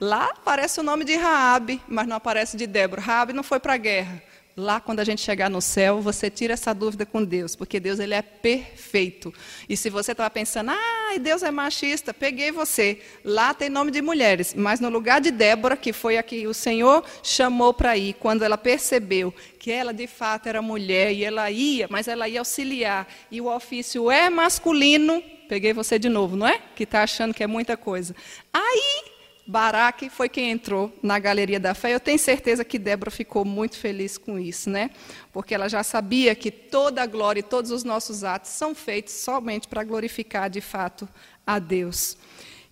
Lá 0.00 0.30
aparece 0.30 0.80
o 0.80 0.82
nome 0.82 1.04
de 1.04 1.14
Raabe, 1.14 1.80
mas 1.88 2.06
não 2.06 2.16
aparece 2.16 2.56
de 2.56 2.66
Débora. 2.66 3.00
Raabe 3.00 3.32
não 3.32 3.42
foi 3.42 3.60
para 3.60 3.74
a 3.74 3.76
guerra. 3.76 4.22
Lá, 4.56 4.80
quando 4.80 5.00
a 5.00 5.04
gente 5.04 5.20
chegar 5.20 5.50
no 5.50 5.60
céu, 5.60 6.00
você 6.00 6.30
tira 6.30 6.52
essa 6.54 6.72
dúvida 6.72 7.04
com 7.04 7.24
Deus, 7.24 7.56
porque 7.56 7.80
Deus 7.80 7.98
ele 7.98 8.14
é 8.14 8.22
perfeito. 8.22 9.34
E 9.68 9.76
se 9.76 9.90
você 9.90 10.12
estava 10.12 10.30
pensando, 10.30 10.70
ah, 10.70 11.18
Deus 11.20 11.42
é 11.42 11.50
machista, 11.50 12.14
peguei 12.14 12.52
você. 12.52 13.00
Lá 13.24 13.52
tem 13.52 13.68
nome 13.68 13.90
de 13.90 14.00
mulheres, 14.00 14.54
mas 14.54 14.78
no 14.78 14.88
lugar 14.88 15.20
de 15.20 15.32
Débora, 15.32 15.76
que 15.76 15.92
foi 15.92 16.18
a 16.18 16.22
que 16.22 16.46
o 16.46 16.54
Senhor 16.54 17.04
chamou 17.20 17.74
para 17.74 17.96
ir, 17.96 18.14
quando 18.14 18.44
ela 18.44 18.56
percebeu 18.56 19.34
que 19.58 19.72
ela 19.72 19.92
de 19.92 20.06
fato 20.06 20.48
era 20.48 20.62
mulher 20.62 21.12
e 21.12 21.24
ela 21.24 21.50
ia, 21.50 21.88
mas 21.90 22.06
ela 22.06 22.28
ia 22.28 22.38
auxiliar, 22.38 23.08
e 23.32 23.40
o 23.40 23.52
ofício 23.52 24.08
é 24.08 24.30
masculino, 24.30 25.20
peguei 25.48 25.72
você 25.72 25.98
de 25.98 26.08
novo, 26.08 26.36
não 26.36 26.46
é? 26.46 26.60
Que 26.76 26.84
está 26.84 27.02
achando 27.02 27.34
que 27.34 27.42
é 27.42 27.46
muita 27.48 27.76
coisa. 27.76 28.14
Aí 28.52 29.13
Baraque 29.46 30.08
foi 30.08 30.28
quem 30.28 30.50
entrou 30.50 30.90
na 31.02 31.18
Galeria 31.18 31.60
da 31.60 31.74
Fé. 31.74 31.94
Eu 31.94 32.00
tenho 32.00 32.18
certeza 32.18 32.64
que 32.64 32.78
Débora 32.78 33.10
ficou 33.10 33.44
muito 33.44 33.76
feliz 33.76 34.16
com 34.16 34.38
isso, 34.38 34.70
né? 34.70 34.90
Porque 35.32 35.54
ela 35.54 35.68
já 35.68 35.82
sabia 35.82 36.34
que 36.34 36.50
toda 36.50 37.02
a 37.02 37.06
glória 37.06 37.40
e 37.40 37.42
todos 37.42 37.70
os 37.70 37.84
nossos 37.84 38.24
atos 38.24 38.50
são 38.50 38.74
feitos 38.74 39.12
somente 39.12 39.68
para 39.68 39.84
glorificar 39.84 40.48
de 40.48 40.62
fato 40.62 41.06
a 41.46 41.58
Deus. 41.58 42.16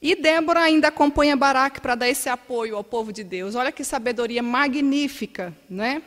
E 0.00 0.16
Débora 0.16 0.60
ainda 0.60 0.88
acompanha 0.88 1.36
Baraque 1.36 1.80
para 1.80 1.94
dar 1.94 2.08
esse 2.08 2.30
apoio 2.30 2.74
ao 2.74 2.82
povo 2.82 3.12
de 3.12 3.22
Deus. 3.22 3.54
Olha 3.54 3.70
que 3.70 3.84
sabedoria 3.84 4.42
magnífica, 4.42 5.54
né? 5.68 6.02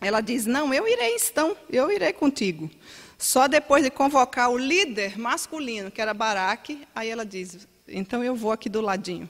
Ela 0.00 0.22
diz: 0.22 0.46
Não, 0.46 0.72
eu 0.72 0.88
irei 0.88 1.14
então, 1.14 1.54
eu 1.68 1.92
irei 1.92 2.14
contigo. 2.14 2.70
Só 3.18 3.46
depois 3.46 3.84
de 3.84 3.90
convocar 3.90 4.50
o 4.50 4.56
líder 4.56 5.18
masculino, 5.18 5.90
que 5.90 6.00
era 6.00 6.14
Baraque, 6.14 6.88
aí 6.94 7.10
ela 7.10 7.24
diz: 7.24 7.68
Então 7.86 8.24
eu 8.24 8.34
vou 8.34 8.50
aqui 8.50 8.70
do 8.70 8.80
ladinho. 8.80 9.28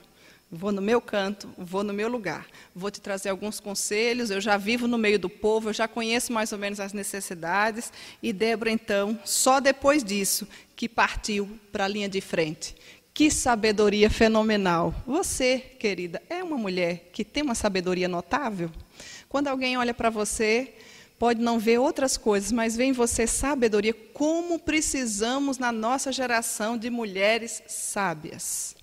Vou 0.53 0.73
no 0.73 0.81
meu 0.81 0.99
canto, 0.99 1.49
vou 1.57 1.81
no 1.81 1.93
meu 1.93 2.09
lugar. 2.09 2.45
Vou 2.75 2.91
te 2.91 2.99
trazer 2.99 3.29
alguns 3.29 3.61
conselhos. 3.61 4.29
Eu 4.29 4.41
já 4.41 4.57
vivo 4.57 4.85
no 4.85 4.97
meio 4.97 5.17
do 5.17 5.29
povo, 5.29 5.69
eu 5.69 5.73
já 5.73 5.87
conheço 5.87 6.33
mais 6.33 6.51
ou 6.51 6.59
menos 6.59 6.81
as 6.81 6.91
necessidades. 6.91 7.93
E 8.21 8.33
Débora, 8.33 8.69
então, 8.69 9.17
só 9.23 9.61
depois 9.61 10.03
disso, 10.03 10.45
que 10.75 10.89
partiu 10.89 11.57
para 11.71 11.85
a 11.85 11.87
linha 11.87 12.09
de 12.09 12.19
frente. 12.19 12.75
Que 13.13 13.31
sabedoria 13.31 14.09
fenomenal. 14.09 14.93
Você, 15.07 15.57
querida, 15.57 16.21
é 16.29 16.43
uma 16.43 16.57
mulher 16.57 17.09
que 17.13 17.23
tem 17.23 17.43
uma 17.43 17.55
sabedoria 17.55 18.09
notável? 18.09 18.69
Quando 19.29 19.47
alguém 19.47 19.77
olha 19.77 19.93
para 19.93 20.09
você, 20.09 20.73
pode 21.17 21.41
não 21.41 21.59
ver 21.59 21.77
outras 21.77 22.17
coisas, 22.17 22.51
mas 22.51 22.75
vê 22.75 22.83
em 22.83 22.91
você 22.91 23.25
sabedoria. 23.25 23.93
Como 23.93 24.59
precisamos, 24.59 25.57
na 25.57 25.71
nossa 25.71 26.11
geração, 26.11 26.77
de 26.77 26.89
mulheres 26.89 27.63
sábias. 27.67 28.75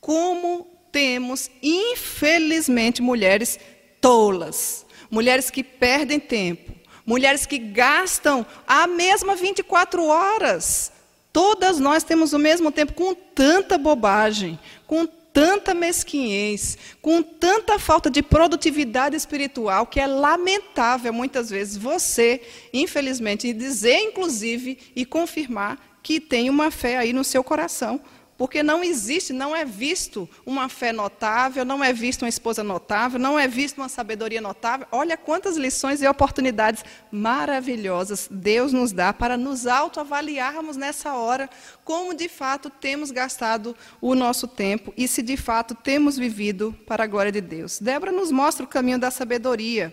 Como 0.00 0.77
temos, 0.92 1.50
infelizmente, 1.62 3.02
mulheres 3.02 3.58
tolas, 4.00 4.86
mulheres 5.10 5.50
que 5.50 5.62
perdem 5.62 6.20
tempo, 6.20 6.72
mulheres 7.04 7.46
que 7.46 7.58
gastam 7.58 8.44
a 8.66 8.86
mesma 8.86 9.34
24 9.34 10.04
horas. 10.04 10.92
Todas 11.32 11.78
nós 11.78 12.02
temos 12.02 12.32
o 12.32 12.38
mesmo 12.38 12.72
tempo 12.72 12.94
com 12.94 13.14
tanta 13.14 13.78
bobagem, 13.78 14.58
com 14.86 15.06
tanta 15.06 15.72
mesquinhez, 15.72 16.76
com 17.00 17.22
tanta 17.22 17.78
falta 17.78 18.10
de 18.10 18.22
produtividade 18.22 19.14
espiritual, 19.14 19.86
que 19.86 20.00
é 20.00 20.06
lamentável 20.06 21.12
muitas 21.12 21.48
vezes 21.48 21.76
você, 21.76 22.40
infelizmente, 22.72 23.52
dizer, 23.52 24.00
inclusive, 24.00 24.78
e 24.96 25.04
confirmar 25.04 25.78
que 26.02 26.18
tem 26.18 26.50
uma 26.50 26.70
fé 26.70 26.96
aí 26.96 27.12
no 27.12 27.22
seu 27.22 27.44
coração. 27.44 28.00
Porque 28.38 28.62
não 28.62 28.84
existe, 28.84 29.32
não 29.32 29.54
é 29.54 29.64
visto 29.64 30.30
uma 30.46 30.68
fé 30.68 30.92
notável, 30.92 31.64
não 31.64 31.82
é 31.82 31.92
visto 31.92 32.22
uma 32.22 32.28
esposa 32.28 32.62
notável, 32.62 33.18
não 33.18 33.36
é 33.36 33.48
visto 33.48 33.78
uma 33.78 33.88
sabedoria 33.88 34.40
notável. 34.40 34.86
Olha 34.92 35.16
quantas 35.16 35.56
lições 35.56 36.00
e 36.00 36.06
oportunidades 36.06 36.84
maravilhosas 37.10 38.28
Deus 38.30 38.72
nos 38.72 38.92
dá 38.92 39.12
para 39.12 39.36
nos 39.36 39.66
autoavaliarmos 39.66 40.76
nessa 40.76 41.14
hora, 41.14 41.50
como 41.84 42.14
de 42.14 42.28
fato 42.28 42.70
temos 42.70 43.10
gastado 43.10 43.74
o 44.00 44.14
nosso 44.14 44.46
tempo 44.46 44.94
e 44.96 45.08
se 45.08 45.20
de 45.20 45.36
fato 45.36 45.74
temos 45.74 46.16
vivido 46.16 46.72
para 46.86 47.02
a 47.02 47.08
glória 47.08 47.32
de 47.32 47.40
Deus. 47.40 47.80
Débora 47.80 48.12
nos 48.12 48.30
mostra 48.30 48.64
o 48.64 48.68
caminho 48.68 49.00
da 49.00 49.10
sabedoria. 49.10 49.92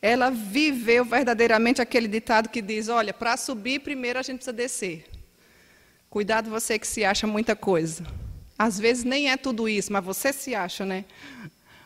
Ela 0.00 0.30
viveu 0.30 1.04
verdadeiramente 1.04 1.82
aquele 1.82 2.08
ditado 2.08 2.48
que 2.48 2.62
diz: 2.62 2.88
olha, 2.88 3.12
para 3.12 3.36
subir 3.36 3.80
primeiro 3.80 4.18
a 4.18 4.22
gente 4.22 4.36
precisa 4.36 4.52
descer. 4.52 5.21
Cuidado 6.12 6.50
você 6.50 6.78
que 6.78 6.86
se 6.86 7.06
acha 7.06 7.26
muita 7.26 7.56
coisa. 7.56 8.04
Às 8.58 8.78
vezes 8.78 9.02
nem 9.02 9.30
é 9.30 9.36
tudo 9.38 9.66
isso, 9.66 9.90
mas 9.90 10.04
você 10.04 10.30
se 10.30 10.54
acha, 10.54 10.84
né? 10.84 11.06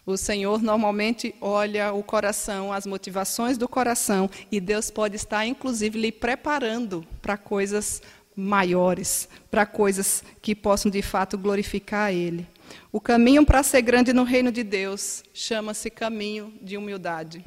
O 0.05 0.16
Senhor 0.16 0.61
normalmente 0.61 1.33
olha 1.41 1.93
o 1.93 2.03
coração, 2.03 2.72
as 2.72 2.87
motivações 2.87 3.57
do 3.57 3.68
coração, 3.68 4.29
e 4.51 4.59
Deus 4.59 4.91
pode 4.91 5.14
estar, 5.14 5.47
inclusive, 5.47 6.01
lhe 6.01 6.11
preparando 6.11 7.07
para 7.22 7.37
coisas 7.37 8.03
maiores, 8.35 9.29
para 9.49 9.64
coisas 9.64 10.24
que 10.43 10.57
possam 10.57 10.91
de 10.91 11.03
fato 11.03 11.39
glorificar 11.39 12.12
Ele. 12.12 12.49
O 12.91 13.01
caminho 13.01 13.47
para 13.47 13.62
ser 13.62 13.83
grande 13.83 14.12
no 14.12 14.24
reino 14.24 14.51
de 14.51 14.64
Deus 14.64 15.22
chama-se 15.33 15.89
caminho 15.89 16.53
de 16.61 16.77
humildade. 16.77 17.45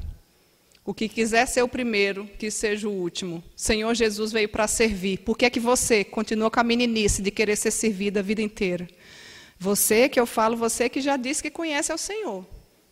O 0.90 0.92
que 0.92 1.08
quiser 1.08 1.46
ser 1.46 1.62
o 1.62 1.68
primeiro, 1.68 2.28
que 2.36 2.50
seja 2.50 2.88
o 2.88 2.92
último. 2.92 3.44
Senhor 3.54 3.94
Jesus 3.94 4.32
veio 4.32 4.48
para 4.48 4.66
servir. 4.66 5.18
Por 5.18 5.38
que 5.38 5.44
é 5.44 5.50
que 5.50 5.60
você 5.60 6.02
continua 6.02 6.50
com 6.50 6.58
a 6.58 6.64
meninice 6.64 7.22
de 7.22 7.30
querer 7.30 7.54
ser 7.54 7.70
servida 7.70 8.18
a 8.18 8.22
vida 8.24 8.42
inteira? 8.42 8.88
Você 9.56 10.08
que 10.08 10.18
eu 10.18 10.26
falo, 10.26 10.56
você 10.56 10.88
que 10.88 11.00
já 11.00 11.16
disse 11.16 11.44
que 11.44 11.48
conhece 11.48 11.92
ao 11.92 11.96
Senhor. 11.96 12.44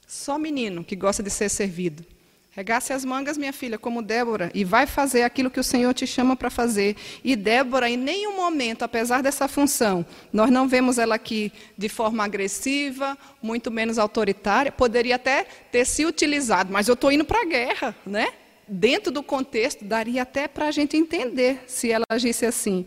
Só 0.06 0.38
menino 0.38 0.84
que 0.84 0.94
gosta 0.94 1.24
de 1.24 1.30
ser 1.30 1.48
servido. 1.48 2.06
Regace 2.50 2.92
as 2.92 3.04
mangas, 3.04 3.38
minha 3.38 3.52
filha, 3.52 3.78
como 3.78 4.02
Débora, 4.02 4.50
e 4.52 4.64
vai 4.64 4.86
fazer 4.86 5.22
aquilo 5.22 5.50
que 5.50 5.60
o 5.60 5.64
Senhor 5.64 5.94
te 5.94 6.06
chama 6.06 6.34
para 6.34 6.50
fazer. 6.50 6.96
E 7.22 7.36
Débora, 7.36 7.88
em 7.88 7.96
nenhum 7.96 8.36
momento, 8.36 8.82
apesar 8.82 9.22
dessa 9.22 9.46
função, 9.46 10.04
nós 10.32 10.50
não 10.50 10.66
vemos 10.66 10.98
ela 10.98 11.14
aqui 11.14 11.52
de 11.76 11.88
forma 11.88 12.24
agressiva, 12.24 13.16
muito 13.40 13.70
menos 13.70 13.98
autoritária. 13.98 14.72
Poderia 14.72 15.16
até 15.16 15.44
ter 15.70 15.84
se 15.84 16.04
utilizado, 16.04 16.72
mas 16.72 16.88
eu 16.88 16.94
estou 16.94 17.12
indo 17.12 17.24
para 17.24 17.42
a 17.42 17.44
guerra, 17.44 17.94
né? 18.04 18.28
Dentro 18.66 19.12
do 19.12 19.22
contexto, 19.22 19.84
daria 19.84 20.22
até 20.22 20.48
para 20.48 20.66
a 20.66 20.70
gente 20.70 20.96
entender 20.96 21.62
se 21.66 21.92
ela 21.92 22.04
agisse 22.10 22.44
assim. 22.44 22.86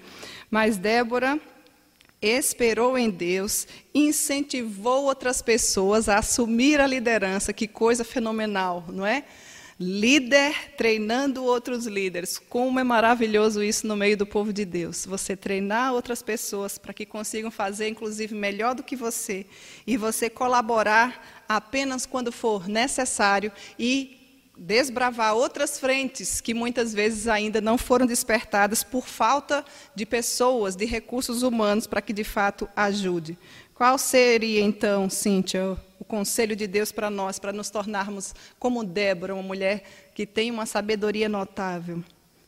Mas 0.49 0.76
Débora 0.76 1.39
esperou 2.22 2.97
em 2.97 3.09
Deus, 3.09 3.68
incentivou 3.95 5.05
outras 5.05 5.41
pessoas 5.41 6.07
a 6.07 6.20
assumir 6.20 6.80
a 6.80 6.86
liderança. 6.86 7.51
Que 7.53 7.68
coisa 7.68 8.03
fenomenal, 8.03 8.84
não 8.89 9.05
é? 9.05 9.24
Líder 9.84 10.76
treinando 10.78 11.44
outros 11.44 11.88
líderes. 11.88 12.38
Como 12.38 12.80
é 12.80 12.84
maravilhoso 12.84 13.64
isso 13.64 13.88
no 13.88 13.96
meio 13.96 14.16
do 14.16 14.28
povo 14.28 14.54
de 14.54 14.64
Deus. 14.64 15.08
Você 15.08 15.36
treinar 15.36 15.92
outras 15.92 16.22
pessoas 16.22 16.78
para 16.78 16.94
que 16.94 17.04
consigam 17.04 17.50
fazer, 17.50 17.88
inclusive, 17.88 18.36
melhor 18.36 18.76
do 18.76 18.84
que 18.84 18.96
você. 18.96 19.44
E 19.88 19.98
você 19.98 20.30
colaborar 20.30 21.44
apenas 21.50 22.06
quando 22.06 22.32
for 22.32 22.68
necessário 22.68 23.52
e 23.80 24.22
desbravar 24.56 25.34
outras 25.34 25.80
frentes 25.80 26.40
que 26.40 26.54
muitas 26.54 26.94
vezes 26.94 27.28
ainda 27.28 27.60
não 27.60 27.76
foram 27.76 28.06
despertadas 28.06 28.84
por 28.84 29.08
falta 29.08 29.66
de 29.96 30.06
pessoas, 30.06 30.76
de 30.76 30.86
recursos 30.86 31.42
humanos 31.42 31.88
para 31.88 32.04
que 32.04 32.14
de 32.14 32.24
fato 32.24 32.70
ajude. 32.76 33.36
Qual 33.82 33.98
seria 33.98 34.62
então, 34.62 35.10
Cíntia, 35.10 35.76
o 36.00 36.06
conselho 36.06 36.56
de 36.56 36.68
Deus 36.68 36.92
para 36.92 37.10
nós, 37.10 37.40
para 37.40 37.52
nos 37.52 37.72
tornarmos 37.72 38.36
como 38.60 38.84
Débora, 38.84 39.34
uma 39.34 39.42
mulher 39.42 39.82
que 40.14 40.24
tem 40.24 40.52
uma 40.52 40.68
sabedoria 40.68 41.28
notável? 41.28 42.04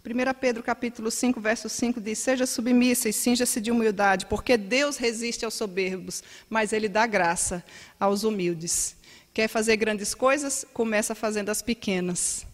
1 0.06 0.34
Pedro 0.40 0.62
capítulo 0.62 1.10
5, 1.10 1.42
verso 1.42 1.68
5 1.68 2.00
diz: 2.00 2.20
Seja 2.20 2.46
submissa 2.46 3.10
e 3.10 3.14
cinja-se 3.14 3.60
de 3.60 3.72
humildade, 3.72 4.28
porque 4.28 4.56
Deus 4.56 4.98
resiste 4.98 5.44
aos 5.44 5.56
soberbos, 5.56 6.22
mas 6.48 6.72
Ele 6.72 6.88
dá 6.88 7.08
graça 7.08 7.66
aos 8.00 8.24
humildes. 8.24 8.96
Quer 9.34 9.48
fazer 9.48 9.76
grandes 9.76 10.14
coisas? 10.14 10.64
Começa 10.72 11.16
fazendo 11.16 11.50
as 11.50 11.64
pequenas. 11.64 12.46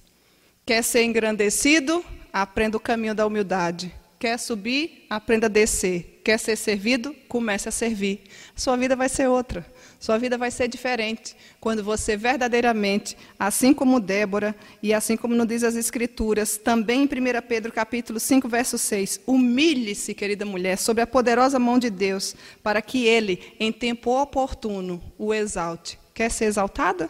Quer 0.66 0.86
ser 0.86 1.04
engrandecido? 1.04 2.02
Aprenda 2.32 2.78
o 2.78 2.80
caminho 2.80 3.14
da 3.14 3.28
humildade. 3.28 3.94
Quer 4.18 4.40
subir? 4.40 5.06
Aprenda 5.10 5.48
a 5.48 5.50
descer. 5.50 6.19
Quer 6.24 6.38
ser 6.38 6.56
servido? 6.56 7.16
Comece 7.28 7.70
a 7.70 7.72
servir. 7.72 8.22
Sua 8.56 8.76
vida 8.76 8.96
vai 8.96 9.08
ser 9.08 9.28
outra. 9.28 9.66
Sua 10.00 10.18
vida 10.18 10.38
vai 10.38 10.52
ser 10.52 10.68
diferente 10.68 11.36
quando 11.60 11.84
você 11.84 12.16
verdadeiramente, 12.16 13.18
assim 13.38 13.74
como 13.74 14.00
Débora 14.00 14.56
e 14.82 14.94
assim 14.94 15.18
como 15.18 15.36
nos 15.36 15.48
diz 15.48 15.64
as 15.64 15.76
Escrituras, 15.76 16.58
também 16.58 17.02
em 17.02 17.06
1 17.06 17.10
Pedro 17.48 17.72
capítulo 17.72 18.20
5, 18.20 18.48
verso 18.48 18.78
6, 18.78 19.22
humilhe-se, 19.28 20.14
querida 20.14 20.46
mulher, 20.46 20.78
sob 20.78 21.02
a 21.02 21.08
poderosa 21.08 21.60
mão 21.60 21.78
de 21.78 21.90
Deus, 21.90 22.36
para 22.64 22.82
que 22.82 23.06
Ele, 23.06 23.54
em 23.60 23.72
tempo 23.72 24.22
oportuno, 24.22 25.02
o 25.18 25.34
exalte. 25.34 26.00
Quer 26.14 26.32
ser 26.32 26.46
exaltada? 26.46 27.10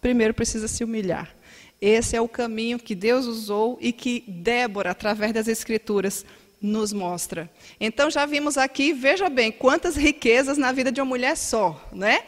Primeiro 0.00 0.32
precisa 0.32 0.68
se 0.68 0.82
humilhar. 0.82 1.34
Esse 1.80 2.14
é 2.14 2.20
o 2.20 2.28
caminho 2.28 2.78
que 2.78 2.94
Deus 2.94 3.26
usou 3.26 3.78
e 3.80 3.92
que 3.92 4.22
Débora, 4.28 4.90
através 4.90 5.32
das 5.32 5.48
Escrituras, 5.48 6.26
nos 6.60 6.92
mostra. 6.92 7.50
Então 7.80 8.10
já 8.10 8.26
vimos 8.26 8.58
aqui, 8.58 8.92
veja 8.92 9.28
bem, 9.28 9.50
quantas 9.50 9.96
riquezas 9.96 10.58
na 10.58 10.72
vida 10.72 10.92
de 10.92 11.00
uma 11.00 11.06
mulher 11.06 11.36
só, 11.36 11.88
né? 11.92 12.22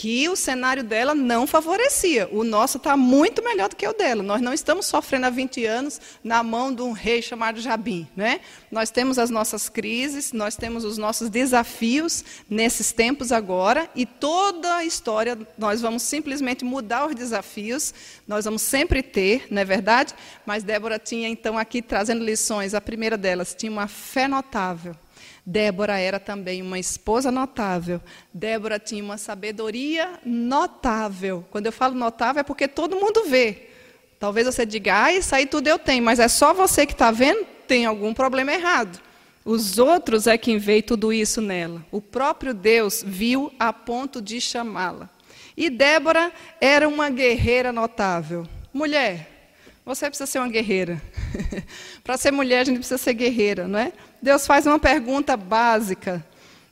Que 0.00 0.30
o 0.30 0.34
cenário 0.34 0.82
dela 0.82 1.14
não 1.14 1.46
favorecia. 1.46 2.26
O 2.32 2.42
nosso 2.42 2.78
está 2.78 2.96
muito 2.96 3.44
melhor 3.44 3.68
do 3.68 3.76
que 3.76 3.86
o 3.86 3.92
dela. 3.92 4.22
Nós 4.22 4.40
não 4.40 4.54
estamos 4.54 4.86
sofrendo 4.86 5.26
há 5.26 5.30
20 5.30 5.66
anos 5.66 6.00
na 6.24 6.42
mão 6.42 6.74
de 6.74 6.80
um 6.80 6.92
rei 6.92 7.20
chamado 7.20 7.60
Jabim. 7.60 8.08
Né? 8.16 8.40
Nós 8.70 8.90
temos 8.90 9.18
as 9.18 9.28
nossas 9.28 9.68
crises, 9.68 10.32
nós 10.32 10.56
temos 10.56 10.86
os 10.86 10.96
nossos 10.96 11.28
desafios 11.28 12.24
nesses 12.48 12.92
tempos 12.92 13.30
agora, 13.30 13.90
e 13.94 14.06
toda 14.06 14.76
a 14.76 14.86
história 14.86 15.36
nós 15.58 15.82
vamos 15.82 16.02
simplesmente 16.02 16.64
mudar 16.64 17.06
os 17.06 17.14
desafios, 17.14 17.92
nós 18.26 18.46
vamos 18.46 18.62
sempre 18.62 19.02
ter, 19.02 19.48
não 19.50 19.60
é 19.60 19.66
verdade? 19.66 20.14
Mas 20.46 20.62
Débora 20.62 20.98
tinha 20.98 21.28
então 21.28 21.58
aqui 21.58 21.82
trazendo 21.82 22.24
lições, 22.24 22.72
a 22.72 22.80
primeira 22.80 23.18
delas, 23.18 23.54
tinha 23.54 23.70
uma 23.70 23.86
fé 23.86 24.26
notável. 24.26 24.96
Débora 25.44 25.98
era 25.98 26.20
também 26.20 26.62
uma 26.62 26.78
esposa 26.78 27.30
notável. 27.30 28.00
Débora 28.32 28.78
tinha 28.78 29.02
uma 29.02 29.18
sabedoria 29.18 30.20
notável. 30.24 31.44
Quando 31.50 31.66
eu 31.66 31.72
falo 31.72 31.94
notável 31.94 32.40
é 32.40 32.44
porque 32.44 32.68
todo 32.68 32.96
mundo 32.96 33.24
vê. 33.24 33.68
Talvez 34.18 34.46
você 34.46 34.66
diga, 34.66 35.04
ah, 35.04 35.12
isso 35.12 35.34
aí 35.34 35.46
tudo 35.46 35.66
eu 35.66 35.78
tenho, 35.78 36.04
mas 36.04 36.18
é 36.18 36.28
só 36.28 36.52
você 36.52 36.84
que 36.84 36.92
está 36.92 37.10
vendo? 37.10 37.46
Tem 37.66 37.86
algum 37.86 38.12
problema 38.12 38.52
errado. 38.52 39.00
Os 39.44 39.78
outros 39.78 40.26
é 40.26 40.36
quem 40.36 40.58
vê 40.58 40.82
tudo 40.82 41.12
isso 41.12 41.40
nela. 41.40 41.84
O 41.90 42.00
próprio 42.00 42.52
Deus 42.52 43.02
viu 43.04 43.50
a 43.58 43.72
ponto 43.72 44.20
de 44.20 44.40
chamá-la. 44.40 45.08
E 45.56 45.70
Débora 45.70 46.30
era 46.60 46.86
uma 46.88 47.08
guerreira 47.08 47.72
notável. 47.72 48.46
Mulher, 48.72 49.30
você 49.84 50.06
precisa 50.06 50.26
ser 50.26 50.38
uma 50.38 50.48
guerreira. 50.48 51.00
Para 52.04 52.16
ser 52.16 52.30
mulher, 52.30 52.60
a 52.60 52.64
gente 52.64 52.78
precisa 52.78 52.98
ser 52.98 53.14
guerreira, 53.14 53.66
não 53.66 53.78
é? 53.78 53.92
Deus 54.22 54.46
faz 54.46 54.66
uma 54.66 54.78
pergunta 54.78 55.36
básica. 55.36 56.24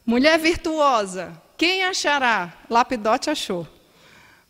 Mulher 0.05 0.39
virtuosa, 0.39 1.33
quem 1.57 1.85
achará? 1.85 2.55
Lapidote 2.69 3.31
achou. 3.31 3.67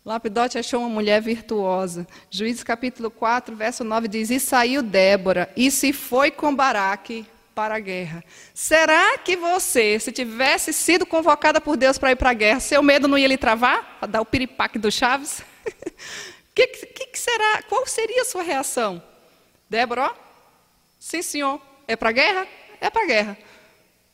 Lapidote 0.05 0.57
achou 0.57 0.81
uma 0.81 0.89
mulher 0.89 1.21
virtuosa. 1.21 2.07
Juízes 2.29 2.63
capítulo 2.63 3.11
4, 3.11 3.55
verso 3.55 3.83
9 3.83 4.07
diz: 4.07 4.29
E 4.29 4.39
saiu 4.39 4.81
Débora, 4.81 5.51
e 5.55 5.69
se 5.69 5.91
foi 5.91 6.31
com 6.31 6.55
Baraque 6.55 7.25
para 7.53 7.75
a 7.75 7.79
guerra. 7.79 8.23
Será 8.53 9.17
que 9.17 9.35
você, 9.35 9.99
se 9.99 10.11
tivesse 10.11 10.71
sido 10.71 11.05
convocada 11.05 11.59
por 11.59 11.75
Deus 11.75 11.97
para 11.97 12.11
ir 12.11 12.15
para 12.15 12.29
a 12.29 12.33
guerra, 12.33 12.59
seu 12.59 12.81
medo 12.81 13.07
não 13.07 13.17
ia 13.17 13.27
lhe 13.27 13.37
travar? 13.37 13.97
Para 13.99 14.07
dar 14.07 14.21
o 14.21 14.25
piripaque 14.25 14.79
do 14.79 14.89
Chaves? 14.89 15.41
que, 16.55 16.67
que, 16.67 17.05
que, 17.07 17.19
será? 17.19 17.63
Qual 17.63 17.85
seria 17.85 18.21
a 18.21 18.25
sua 18.25 18.43
reação? 18.43 19.01
Débora, 19.69 20.05
ó, 20.05 20.13
sim 20.99 21.21
senhor, 21.21 21.61
é 21.87 21.95
para 21.95 22.09
a 22.09 22.13
guerra? 22.13 22.47
É 22.79 22.89
para 22.89 23.03
a 23.03 23.07
guerra. 23.07 23.37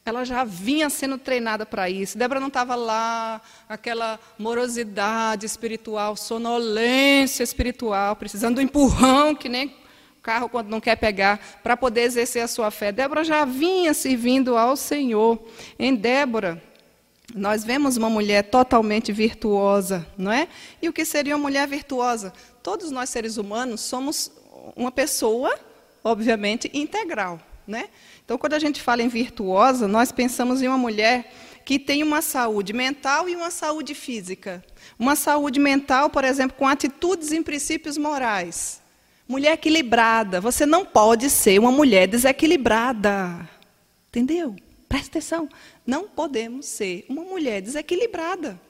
Ela 0.05 0.23
já 0.23 0.43
vinha 0.43 0.89
sendo 0.89 1.17
treinada 1.17 1.65
para 1.65 1.89
isso. 1.89 2.17
Débora 2.17 2.39
não 2.39 2.47
estava 2.47 2.75
lá, 2.75 3.41
aquela 3.67 4.19
morosidade 4.37 5.45
espiritual, 5.45 6.15
sonolência 6.15 7.43
espiritual, 7.43 8.15
precisando 8.15 8.55
do 8.55 8.61
empurrão, 8.61 9.33
que 9.33 9.49
nem 9.49 9.75
carro 10.21 10.49
quando 10.49 10.69
não 10.69 10.81
quer 10.81 10.95
pegar, 10.95 11.39
para 11.61 11.77
poder 11.77 12.01
exercer 12.01 12.43
a 12.43 12.47
sua 12.47 12.71
fé. 12.71 12.91
Débora 12.91 13.23
já 13.23 13.45
vinha 13.45 13.93
servindo 13.93 14.57
ao 14.57 14.75
Senhor. 14.75 15.39
Em 15.77 15.93
Débora, 15.93 16.61
nós 17.33 17.63
vemos 17.63 17.97
uma 17.97 18.09
mulher 18.09 18.43
totalmente 18.43 19.11
virtuosa, 19.11 20.05
não 20.17 20.31
é? 20.31 20.47
E 20.81 20.89
o 20.89 20.93
que 20.93 21.05
seria 21.05 21.35
uma 21.35 21.43
mulher 21.43 21.67
virtuosa? 21.67 22.33
Todos 22.61 22.91
nós 22.91 23.09
seres 23.09 23.37
humanos 23.37 23.81
somos 23.81 24.31
uma 24.75 24.91
pessoa, 24.91 25.57
obviamente, 26.03 26.69
integral, 26.73 27.39
né? 27.67 27.89
Então, 28.23 28.37
quando 28.37 28.53
a 28.53 28.59
gente 28.59 28.81
fala 28.81 29.01
em 29.01 29.07
virtuosa, 29.07 29.87
nós 29.87 30.11
pensamos 30.11 30.61
em 30.61 30.67
uma 30.67 30.77
mulher 30.77 31.31
que 31.65 31.79
tem 31.79 32.03
uma 32.03 32.21
saúde 32.21 32.73
mental 32.73 33.27
e 33.27 33.35
uma 33.35 33.49
saúde 33.49 33.95
física. 33.95 34.63
Uma 34.99 35.15
saúde 35.15 35.59
mental, 35.59 36.09
por 36.09 36.23
exemplo, 36.23 36.55
com 36.55 36.67
atitudes 36.67 37.31
e 37.31 37.41
princípios 37.41 37.97
morais. 37.97 38.81
Mulher 39.27 39.53
equilibrada. 39.53 40.39
Você 40.39 40.65
não 40.65 40.85
pode 40.85 41.29
ser 41.29 41.59
uma 41.59 41.71
mulher 41.71 42.07
desequilibrada. 42.07 43.49
Entendeu? 44.09 44.55
Presta 44.87 45.17
atenção. 45.17 45.49
Não 45.85 46.07
podemos 46.07 46.67
ser 46.67 47.05
uma 47.09 47.23
mulher 47.23 47.61
desequilibrada. 47.61 48.61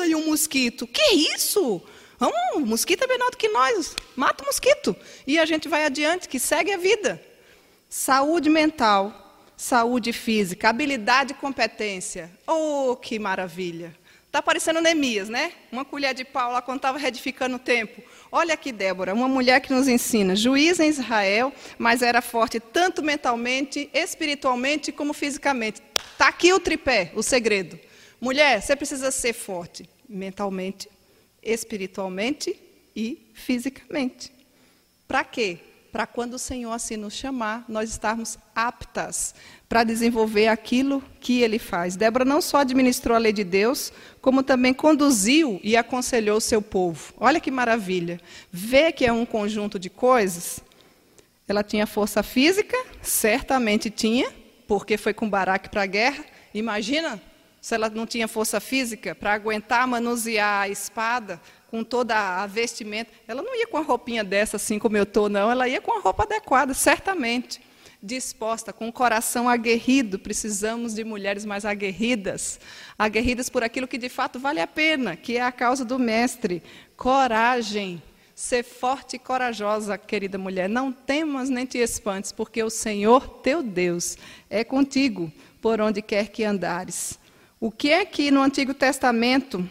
Ai, 0.00 0.14
um 0.14 0.26
mosquito. 0.26 0.86
Que 0.86 1.14
isso? 1.34 1.82
Um, 2.20 2.58
o 2.58 2.66
mosquito 2.66 3.02
é 3.02 3.06
menor 3.08 3.30
do 3.30 3.36
que 3.36 3.48
nós. 3.48 3.96
Mata 4.14 4.44
o 4.44 4.46
mosquito. 4.46 4.94
E 5.26 5.38
a 5.38 5.44
gente 5.44 5.68
vai 5.68 5.84
adiante, 5.84 6.28
que 6.28 6.38
segue 6.38 6.72
a 6.72 6.76
vida. 6.76 7.20
Saúde 7.96 8.50
mental, 8.50 9.46
saúde 9.56 10.12
física, 10.12 10.68
habilidade 10.68 11.30
e 11.30 11.36
competência. 11.36 12.28
Oh, 12.44 12.96
que 12.96 13.20
maravilha! 13.20 13.96
Está 14.26 14.42
parecendo 14.42 14.80
Neemias, 14.80 15.28
né? 15.28 15.52
Uma 15.70 15.84
colher 15.84 16.12
de 16.12 16.24
pau 16.24 16.50
lá 16.50 16.60
quando 16.60 16.78
estava 16.78 16.98
reedificando 16.98 17.54
o 17.54 17.58
tempo. 17.60 18.02
Olha 18.32 18.54
aqui, 18.54 18.72
Débora, 18.72 19.14
uma 19.14 19.28
mulher 19.28 19.60
que 19.60 19.72
nos 19.72 19.86
ensina. 19.86 20.34
Juiz 20.34 20.80
em 20.80 20.88
Israel, 20.88 21.52
mas 21.78 22.02
era 22.02 22.20
forte 22.20 22.58
tanto 22.58 23.00
mentalmente, 23.00 23.88
espiritualmente 23.94 24.90
como 24.90 25.12
fisicamente. 25.14 25.80
Está 26.14 26.26
aqui 26.26 26.52
o 26.52 26.58
tripé, 26.58 27.12
o 27.14 27.22
segredo. 27.22 27.78
Mulher, 28.20 28.60
você 28.60 28.74
precisa 28.74 29.12
ser 29.12 29.34
forte 29.34 29.88
mentalmente, 30.08 30.90
espiritualmente 31.40 32.60
e 32.96 33.30
fisicamente. 33.34 34.32
Para 35.06 35.22
quê? 35.22 35.60
Para 35.94 36.08
quando 36.08 36.34
o 36.34 36.38
Senhor 36.40 36.72
assim 36.72 36.96
nos 36.96 37.14
chamar, 37.14 37.64
nós 37.68 37.88
estarmos 37.88 38.36
aptas 38.52 39.32
para 39.68 39.84
desenvolver 39.84 40.48
aquilo 40.48 41.00
que 41.20 41.40
ele 41.40 41.56
faz. 41.56 41.94
Débora 41.94 42.24
não 42.24 42.40
só 42.40 42.56
administrou 42.56 43.14
a 43.14 43.20
lei 43.20 43.32
de 43.32 43.44
Deus, 43.44 43.92
como 44.20 44.42
também 44.42 44.74
conduziu 44.74 45.60
e 45.62 45.76
aconselhou 45.76 46.38
o 46.38 46.40
seu 46.40 46.60
povo. 46.60 47.14
Olha 47.16 47.38
que 47.38 47.48
maravilha. 47.48 48.20
Vê 48.50 48.90
que 48.90 49.06
é 49.06 49.12
um 49.12 49.24
conjunto 49.24 49.78
de 49.78 49.88
coisas. 49.88 50.58
Ela 51.46 51.62
tinha 51.62 51.86
força 51.86 52.24
física, 52.24 52.76
certamente 53.00 53.88
tinha, 53.88 54.32
porque 54.66 54.96
foi 54.96 55.14
com 55.14 55.30
Baraque 55.30 55.68
para 55.68 55.82
a 55.82 55.86
guerra. 55.86 56.24
Imagina 56.52 57.22
se 57.60 57.72
ela 57.72 57.88
não 57.88 58.04
tinha 58.04 58.26
força 58.26 58.58
física 58.58 59.14
para 59.14 59.32
aguentar 59.32 59.86
manusear 59.86 60.62
a 60.62 60.68
espada, 60.68 61.40
com 61.74 61.82
toda 61.82 62.14
a 62.16 62.46
vestimenta. 62.46 63.10
Ela 63.26 63.42
não 63.42 63.52
ia 63.56 63.66
com 63.66 63.76
a 63.76 63.80
roupinha 63.80 64.22
dessa, 64.22 64.58
assim 64.58 64.78
como 64.78 64.96
eu 64.96 65.02
estou, 65.02 65.28
não. 65.28 65.50
Ela 65.50 65.68
ia 65.68 65.80
com 65.80 65.98
a 65.98 66.00
roupa 66.00 66.22
adequada, 66.22 66.72
certamente. 66.72 67.60
Disposta, 68.00 68.72
com 68.72 68.86
o 68.86 68.92
coração 68.92 69.48
aguerrido. 69.48 70.16
Precisamos 70.16 70.94
de 70.94 71.02
mulheres 71.02 71.44
mais 71.44 71.64
aguerridas. 71.64 72.60
Aguerridas 72.96 73.50
por 73.50 73.64
aquilo 73.64 73.88
que 73.88 73.98
de 73.98 74.08
fato 74.08 74.38
vale 74.38 74.60
a 74.60 74.68
pena, 74.68 75.16
que 75.16 75.36
é 75.36 75.42
a 75.42 75.50
causa 75.50 75.84
do 75.84 75.98
Mestre. 75.98 76.62
Coragem. 76.96 78.00
Ser 78.36 78.62
forte 78.62 79.16
e 79.16 79.18
corajosa, 79.18 79.98
querida 79.98 80.38
mulher. 80.38 80.68
Não 80.68 80.92
temas 80.92 81.50
nem 81.50 81.66
te 81.66 81.78
espantes, 81.78 82.30
porque 82.30 82.62
o 82.62 82.70
Senhor 82.70 83.26
teu 83.40 83.64
Deus 83.64 84.16
é 84.48 84.62
contigo 84.62 85.32
por 85.60 85.80
onde 85.80 86.00
quer 86.00 86.28
que 86.28 86.44
andares. 86.44 87.18
O 87.58 87.72
que 87.72 87.90
é 87.90 88.04
que 88.04 88.30
no 88.30 88.42
Antigo 88.42 88.72
Testamento 88.72 89.68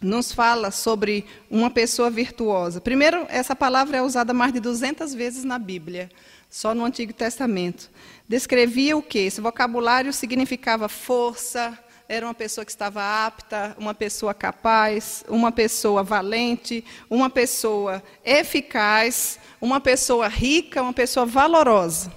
nos 0.00 0.32
fala 0.32 0.70
sobre 0.70 1.24
uma 1.50 1.70
pessoa 1.70 2.10
virtuosa. 2.10 2.80
Primeiro, 2.80 3.26
essa 3.28 3.54
palavra 3.54 3.96
é 3.96 4.02
usada 4.02 4.32
mais 4.32 4.52
de 4.52 4.60
200 4.60 5.12
vezes 5.14 5.44
na 5.44 5.58
Bíblia, 5.58 6.08
só 6.48 6.74
no 6.74 6.84
Antigo 6.84 7.12
Testamento. 7.12 7.90
Descrevia 8.28 8.96
o 8.96 9.02
quê? 9.02 9.20
Esse 9.20 9.40
vocabulário 9.40 10.12
significava 10.12 10.88
força, 10.88 11.76
era 12.08 12.24
uma 12.24 12.34
pessoa 12.34 12.64
que 12.64 12.70
estava 12.70 13.02
apta, 13.26 13.76
uma 13.78 13.92
pessoa 13.92 14.32
capaz, 14.32 15.24
uma 15.28 15.52
pessoa 15.52 16.02
valente, 16.02 16.82
uma 17.10 17.28
pessoa 17.28 18.02
eficaz, 18.24 19.38
uma 19.60 19.80
pessoa 19.80 20.26
rica, 20.26 20.80
uma 20.80 20.92
pessoa 20.92 21.26
valorosa. 21.26 22.10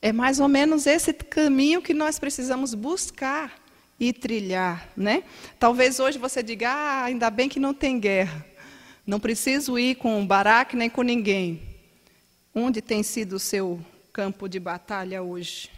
É 0.00 0.12
mais 0.12 0.38
ou 0.38 0.46
menos 0.46 0.86
esse 0.86 1.12
caminho 1.12 1.82
que 1.82 1.92
nós 1.92 2.18
precisamos 2.18 2.74
buscar 2.74 3.65
e 3.98 4.12
trilhar, 4.12 4.88
né? 4.96 5.24
Talvez 5.58 5.98
hoje 5.98 6.18
você 6.18 6.42
diga, 6.42 6.70
ah, 6.70 7.04
ainda 7.04 7.30
bem 7.30 7.48
que 7.48 7.58
não 7.58 7.72
tem 7.72 7.98
guerra. 7.98 8.44
Não 9.06 9.20
preciso 9.20 9.78
ir 9.78 9.94
com 9.96 10.26
Baraque 10.26 10.76
nem 10.76 10.90
com 10.90 11.02
ninguém. 11.02 11.62
Onde 12.54 12.82
tem 12.82 13.02
sido 13.02 13.36
o 13.36 13.38
seu 13.38 13.80
campo 14.12 14.48
de 14.48 14.58
batalha 14.58 15.22
hoje? 15.22 15.70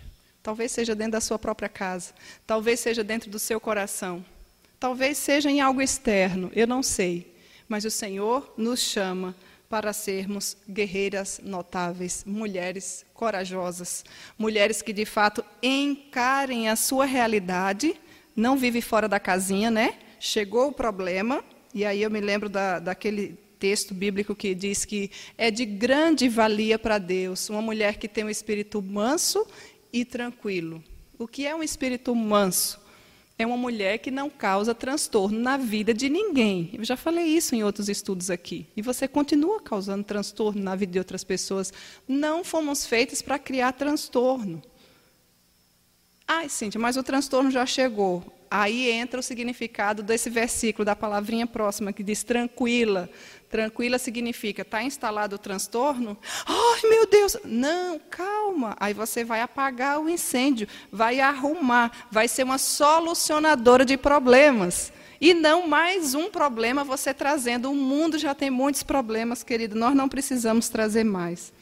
Talvez 0.43 0.73
seja 0.73 0.95
dentro 0.95 1.13
da 1.13 1.21
sua 1.21 1.39
própria 1.39 1.69
casa. 1.69 2.13
Talvez 2.47 2.81
seja 2.81 3.05
dentro 3.05 3.31
do 3.31 3.39
seu 3.39 3.61
coração. 3.61 4.25
Talvez 4.81 5.19
seja 5.19 5.51
em 5.51 5.61
algo 5.61 5.83
externo, 5.83 6.51
eu 6.55 6.67
não 6.67 6.83
sei. 6.83 7.35
Mas 7.69 7.85
o 7.85 7.91
Senhor 7.91 8.55
nos 8.57 8.81
chama 8.81 9.35
para 9.69 9.93
sermos 9.93 10.57
guerreiras 10.69 11.41
notáveis, 11.43 12.25
mulheres 12.25 13.05
corajosas, 13.13 14.05
mulheres 14.39 14.81
que 14.81 14.93
de 14.93 15.05
fato 15.05 15.45
encarem 15.63 16.69
a 16.69 16.77
sua 16.77 17.05
realidade 17.05 17.95
não 18.39 18.57
vive 18.57 18.81
fora 18.81 19.09
da 19.09 19.19
casinha, 19.19 19.69
né? 19.69 19.95
Chegou 20.21 20.69
o 20.69 20.73
problema, 20.73 21.45
e 21.75 21.85
aí 21.85 22.01
eu 22.01 22.11
me 22.11 22.21
lembro 22.21 22.49
da, 22.49 22.79
daquele 22.79 23.37
texto 23.59 23.93
bíblico 23.93 24.35
que 24.35 24.55
diz 24.55 24.85
que 24.85 25.11
é 25.37 25.51
de 25.51 25.65
grande 25.65 26.29
valia 26.29 26.79
para 26.79 26.99
Deus 26.99 27.51
uma 27.51 27.61
mulher 27.61 27.97
que 27.97 28.07
tem 28.07 28.25
um 28.25 28.31
espírito 28.31 28.81
manso 28.81 29.45
e 29.93 30.05
tranquilo. 30.05 30.83
O 31.19 31.27
que 31.27 31.47
é 31.47 31.55
um 31.55 31.65
espírito 31.65 32.15
manso? 32.15 32.81
É 33.37 33.45
uma 33.45 33.57
mulher 33.57 33.99
que 33.99 34.11
não 34.11 34.31
causa 34.31 34.73
transtorno 34.73 35.39
na 35.39 35.57
vida 35.57 35.93
de 35.93 36.09
ninguém. 36.09 36.71
Eu 36.73 36.85
já 36.85 36.97
falei 36.97 37.25
isso 37.25 37.57
em 37.57 37.65
outros 37.65 37.89
estudos 37.89 38.31
aqui. 38.31 38.67
E 38.77 38.83
você 38.83 39.09
continua 39.09 39.61
causando 39.61 40.05
transtorno 40.05 40.63
na 40.63 40.77
vida 40.77 40.93
de 40.93 40.99
outras 40.99 41.25
pessoas. 41.25 41.73
Não 42.07 42.45
fomos 42.45 42.87
feitos 42.87 43.21
para 43.21 43.39
criar 43.39 43.73
transtorno. 43.73 44.63
Ai, 46.31 46.51
Cíntia, 46.51 46.79
mas 46.79 46.99
o 46.99 47.03
transtorno 47.03 47.51
já 47.51 47.65
chegou. 47.65 48.23
Aí 48.51 48.91
entra 48.91 49.19
o 49.19 49.23
significado 49.23 50.03
desse 50.03 50.29
versículo, 50.29 50.85
da 50.85 50.95
palavrinha 50.95 51.47
próxima, 51.47 51.91
que 51.91 52.03
diz 52.03 52.23
tranquila. 52.23 53.09
Tranquila 53.49 53.99
significa, 53.99 54.61
está 54.61 54.83
instalado 54.83 55.37
o 55.37 55.39
transtorno? 55.39 56.19
Ai, 56.47 56.91
meu 56.91 57.07
Deus! 57.07 57.39
Não, 57.45 57.99
calma. 58.11 58.77
Aí 58.79 58.93
você 58.93 59.25
vai 59.25 59.41
apagar 59.41 60.01
o 60.01 60.09
incêndio, 60.09 60.69
vai 60.93 61.19
arrumar, 61.19 62.09
vai 62.11 62.29
ser 62.29 62.43
uma 62.43 62.59
solucionadora 62.59 63.87
de 63.87 63.97
problemas. 63.97 64.93
E 65.19 65.33
não 65.33 65.67
mais 65.67 66.15
um 66.15 66.31
problema 66.31 66.85
você 66.85 67.15
trazendo. 67.15 67.71
O 67.71 67.75
mundo 67.75 68.19
já 68.19 68.35
tem 68.35 68.51
muitos 68.51 68.83
problemas, 68.83 69.43
querido. 69.43 69.77
Nós 69.77 69.95
não 69.95 70.11
precisamos 70.11 70.69
trazer 70.69 71.05
mais. 71.05 71.55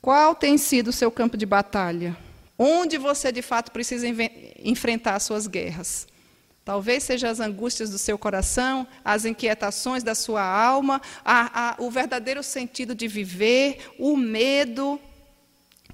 Qual 0.00 0.34
tem 0.34 0.56
sido 0.56 0.88
o 0.88 0.92
seu 0.92 1.10
campo 1.10 1.36
de 1.36 1.44
batalha? 1.44 2.16
Onde 2.62 2.98
você 2.98 3.32
de 3.32 3.40
fato 3.40 3.72
precisa 3.72 4.06
enfrentar 4.62 5.14
as 5.14 5.22
suas 5.22 5.46
guerras? 5.46 6.06
Talvez 6.62 7.04
sejam 7.04 7.30
as 7.30 7.40
angústias 7.40 7.88
do 7.88 7.96
seu 7.96 8.18
coração, 8.18 8.86
as 9.02 9.24
inquietações 9.24 10.02
da 10.02 10.14
sua 10.14 10.42
alma, 10.42 11.00
a, 11.24 11.70
a, 11.70 11.76
o 11.78 11.90
verdadeiro 11.90 12.42
sentido 12.42 12.94
de 12.94 13.08
viver, 13.08 13.78
o 13.98 14.14
medo. 14.14 15.00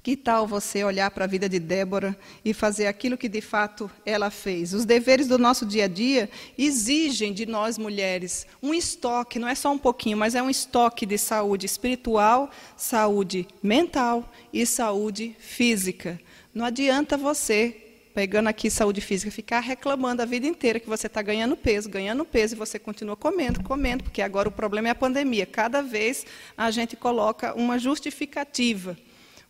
Que 0.03 0.17
tal 0.17 0.45
você 0.45 0.83
olhar 0.83 1.09
para 1.11 1.23
a 1.23 1.27
vida 1.27 1.47
de 1.47 1.57
Débora 1.57 2.17
e 2.43 2.53
fazer 2.53 2.87
aquilo 2.87 3.17
que 3.17 3.29
de 3.29 3.39
fato 3.39 3.89
ela 4.05 4.29
fez? 4.29 4.73
Os 4.73 4.83
deveres 4.83 5.25
do 5.25 5.37
nosso 5.37 5.65
dia 5.65 5.85
a 5.85 5.87
dia 5.87 6.29
exigem 6.57 7.31
de 7.31 7.45
nós 7.45 7.77
mulheres 7.77 8.45
um 8.61 8.73
estoque, 8.73 9.39
não 9.39 9.47
é 9.47 9.55
só 9.55 9.71
um 9.71 9.77
pouquinho, 9.77 10.17
mas 10.17 10.35
é 10.35 10.43
um 10.43 10.49
estoque 10.49 11.05
de 11.05 11.17
saúde 11.17 11.65
espiritual, 11.65 12.51
saúde 12.75 13.47
mental 13.63 14.29
e 14.51 14.65
saúde 14.65 15.33
física. 15.39 16.19
Não 16.57 16.65
adianta 16.65 17.15
você, 17.15 18.09
pegando 18.15 18.47
aqui 18.47 18.67
saúde 18.67 18.99
física, 18.99 19.29
ficar 19.29 19.59
reclamando 19.59 20.23
a 20.23 20.25
vida 20.25 20.47
inteira 20.47 20.79
que 20.79 20.89
você 20.89 21.05
está 21.05 21.21
ganhando 21.21 21.55
peso, 21.55 21.87
ganhando 21.87 22.25
peso, 22.25 22.55
e 22.55 22.57
você 22.57 22.79
continua 22.79 23.15
comendo, 23.15 23.61
comendo, 23.61 24.03
porque 24.03 24.23
agora 24.23 24.49
o 24.49 24.51
problema 24.51 24.87
é 24.87 24.91
a 24.91 24.95
pandemia. 24.95 25.45
Cada 25.45 25.83
vez 25.83 26.25
a 26.57 26.71
gente 26.71 26.95
coloca 26.95 27.53
uma 27.53 27.77
justificativa. 27.77 28.97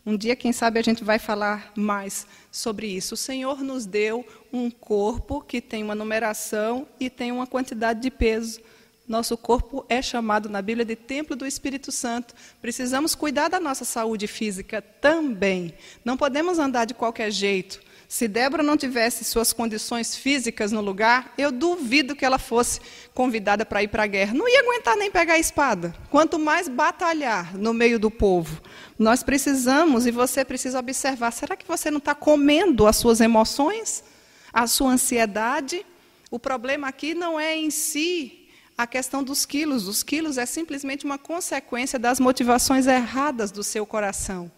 Um 0.04 0.18
dia, 0.18 0.36
quem 0.36 0.52
sabe, 0.52 0.78
a 0.78 0.82
gente 0.82 1.02
vai 1.02 1.18
falar 1.18 1.72
mais 1.74 2.26
sobre 2.52 2.88
isso. 2.88 3.14
O 3.14 3.16
Senhor 3.16 3.62
nos 3.62 3.86
deu 3.86 4.22
um 4.52 4.70
corpo 4.70 5.40
que 5.40 5.62
tem 5.62 5.82
uma 5.82 5.94
numeração 5.94 6.86
e 7.00 7.08
tem 7.08 7.32
uma 7.32 7.46
quantidade 7.46 8.02
de 8.02 8.10
peso. 8.10 8.60
Nosso 9.08 9.38
corpo 9.38 9.86
é 9.88 10.02
chamado 10.02 10.50
na 10.50 10.60
Bíblia 10.60 10.84
de 10.84 10.94
templo 10.94 11.34
do 11.34 11.46
Espírito 11.46 11.90
Santo. 11.90 12.34
Precisamos 12.60 13.14
cuidar 13.14 13.48
da 13.48 13.58
nossa 13.58 13.82
saúde 13.82 14.26
física 14.26 14.82
também. 14.82 15.72
Não 16.04 16.14
podemos 16.14 16.58
andar 16.58 16.84
de 16.84 16.92
qualquer 16.92 17.30
jeito. 17.30 17.80
Se 18.06 18.28
Débora 18.28 18.62
não 18.62 18.76
tivesse 18.76 19.24
suas 19.24 19.50
condições 19.50 20.14
físicas 20.14 20.72
no 20.72 20.82
lugar, 20.82 21.32
eu 21.38 21.50
duvido 21.50 22.14
que 22.14 22.24
ela 22.24 22.38
fosse 22.38 22.80
convidada 23.14 23.64
para 23.64 23.82
ir 23.82 23.88
para 23.88 24.02
a 24.02 24.06
guerra. 24.06 24.34
Não 24.34 24.46
ia 24.46 24.60
aguentar 24.60 24.94
nem 24.94 25.10
pegar 25.10 25.34
a 25.34 25.38
espada. 25.38 25.94
Quanto 26.10 26.38
mais 26.38 26.68
batalhar 26.68 27.56
no 27.56 27.72
meio 27.72 27.98
do 27.98 28.10
povo. 28.10 28.60
Nós 28.98 29.22
precisamos, 29.22 30.06
e 30.06 30.10
você 30.10 30.44
precisa 30.44 30.78
observar: 30.78 31.30
será 31.30 31.56
que 31.56 31.66
você 31.66 31.90
não 31.90 31.98
está 31.98 32.14
comendo 32.14 32.86
as 32.86 32.96
suas 32.96 33.22
emoções, 33.22 34.04
a 34.52 34.66
sua 34.66 34.90
ansiedade? 34.90 35.84
O 36.30 36.38
problema 36.38 36.88
aqui 36.88 37.14
não 37.14 37.40
é 37.40 37.56
em 37.56 37.70
si 37.70 38.37
a 38.78 38.86
questão 38.86 39.24
dos 39.24 39.44
quilos. 39.44 39.88
Os 39.88 40.04
quilos 40.04 40.38
é 40.38 40.46
simplesmente 40.46 41.04
uma 41.04 41.18
consequência 41.18 41.98
das 41.98 42.20
motivações 42.20 42.86
erradas 42.86 43.50
do 43.50 43.64
seu 43.64 43.84
coração. 43.84 44.48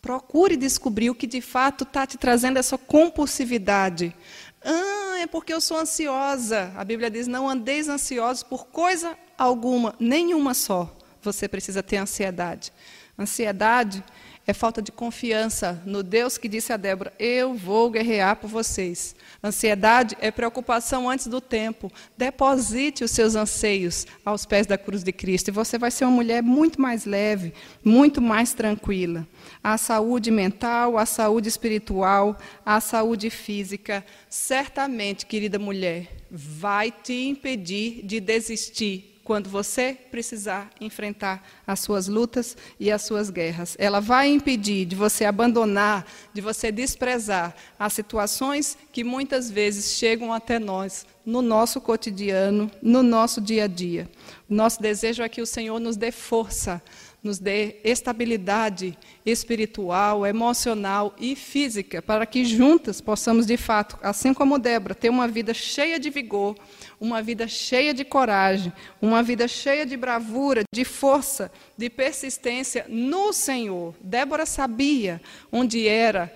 Procure 0.00 0.56
descobrir 0.56 1.10
o 1.10 1.14
que 1.14 1.26
de 1.26 1.42
fato 1.42 1.84
está 1.84 2.06
te 2.06 2.16
trazendo 2.16 2.58
essa 2.58 2.78
compulsividade. 2.78 4.16
Ah, 4.64 5.18
é 5.20 5.26
porque 5.26 5.52
eu 5.52 5.60
sou 5.60 5.76
ansiosa. 5.76 6.72
A 6.74 6.82
Bíblia 6.82 7.10
diz: 7.10 7.26
não 7.26 7.46
andeis 7.46 7.88
ansiosos 7.88 8.42
por 8.42 8.66
coisa 8.68 9.16
alguma, 9.36 9.94
nenhuma 10.00 10.54
só. 10.54 10.96
Você 11.20 11.46
precisa 11.46 11.82
ter 11.82 11.98
ansiedade. 11.98 12.72
Ansiedade 13.18 14.02
é 14.46 14.52
falta 14.52 14.80
de 14.80 14.90
confiança 14.90 15.80
no 15.84 16.02
Deus 16.02 16.38
que 16.38 16.48
disse 16.48 16.72
a 16.72 16.76
Débora: 16.78 17.12
Eu 17.18 17.54
vou 17.54 17.90
guerrear 17.90 18.36
por 18.36 18.48
vocês. 18.48 19.14
Ansiedade 19.44 20.16
é 20.20 20.30
preocupação 20.30 21.10
antes 21.10 21.26
do 21.26 21.40
tempo. 21.40 21.90
Deposite 22.16 23.02
os 23.02 23.10
seus 23.10 23.34
anseios 23.34 24.06
aos 24.24 24.46
pés 24.46 24.68
da 24.68 24.78
cruz 24.78 25.02
de 25.02 25.10
Cristo 25.10 25.48
e 25.48 25.52
você 25.52 25.76
vai 25.76 25.90
ser 25.90 26.04
uma 26.04 26.12
mulher 26.12 26.42
muito 26.42 26.80
mais 26.80 27.04
leve, 27.04 27.52
muito 27.84 28.22
mais 28.22 28.52
tranquila. 28.52 29.26
A 29.62 29.76
saúde 29.76 30.30
mental, 30.30 30.96
a 30.96 31.04
saúde 31.04 31.48
espiritual, 31.48 32.38
a 32.64 32.80
saúde 32.80 33.30
física, 33.30 34.04
certamente, 34.28 35.26
querida 35.26 35.58
mulher, 35.58 36.08
vai 36.30 36.92
te 36.92 37.28
impedir 37.28 38.02
de 38.04 38.20
desistir 38.20 39.11
quando 39.24 39.48
você 39.48 39.96
precisar 40.10 40.70
enfrentar 40.80 41.46
as 41.66 41.80
suas 41.80 42.08
lutas 42.08 42.56
e 42.78 42.90
as 42.90 43.02
suas 43.02 43.30
guerras. 43.30 43.76
Ela 43.78 44.00
vai 44.00 44.28
impedir 44.28 44.84
de 44.84 44.96
você 44.96 45.24
abandonar, 45.24 46.06
de 46.32 46.40
você 46.40 46.72
desprezar 46.72 47.54
as 47.78 47.92
situações 47.92 48.76
que 48.92 49.04
muitas 49.04 49.50
vezes 49.50 49.96
chegam 49.96 50.32
até 50.32 50.58
nós 50.58 51.06
no 51.24 51.40
nosso 51.40 51.80
cotidiano, 51.80 52.70
no 52.82 53.02
nosso 53.02 53.40
dia 53.40 53.64
a 53.64 53.68
dia. 53.68 54.10
Nosso 54.48 54.82
desejo 54.82 55.22
é 55.22 55.28
que 55.28 55.40
o 55.40 55.46
Senhor 55.46 55.78
nos 55.78 55.96
dê 55.96 56.10
força 56.10 56.82
nos 57.22 57.38
dê 57.38 57.76
estabilidade 57.84 58.98
espiritual, 59.24 60.26
emocional 60.26 61.14
e 61.18 61.36
física, 61.36 62.02
para 62.02 62.26
que 62.26 62.44
juntas 62.44 63.00
possamos, 63.00 63.46
de 63.46 63.56
fato, 63.56 63.96
assim 64.02 64.34
como 64.34 64.58
Débora, 64.58 64.94
ter 64.94 65.08
uma 65.08 65.28
vida 65.28 65.54
cheia 65.54 66.00
de 66.00 66.10
vigor, 66.10 66.56
uma 67.02 67.20
vida 67.20 67.48
cheia 67.48 67.92
de 67.92 68.04
coragem, 68.04 68.72
uma 69.00 69.24
vida 69.24 69.48
cheia 69.48 69.84
de 69.84 69.96
bravura, 69.96 70.62
de 70.72 70.84
força, 70.84 71.50
de 71.76 71.90
persistência 71.90 72.86
no 72.88 73.32
Senhor. 73.32 73.92
Débora 74.00 74.46
sabia 74.46 75.20
onde 75.50 75.88
era, 75.88 76.32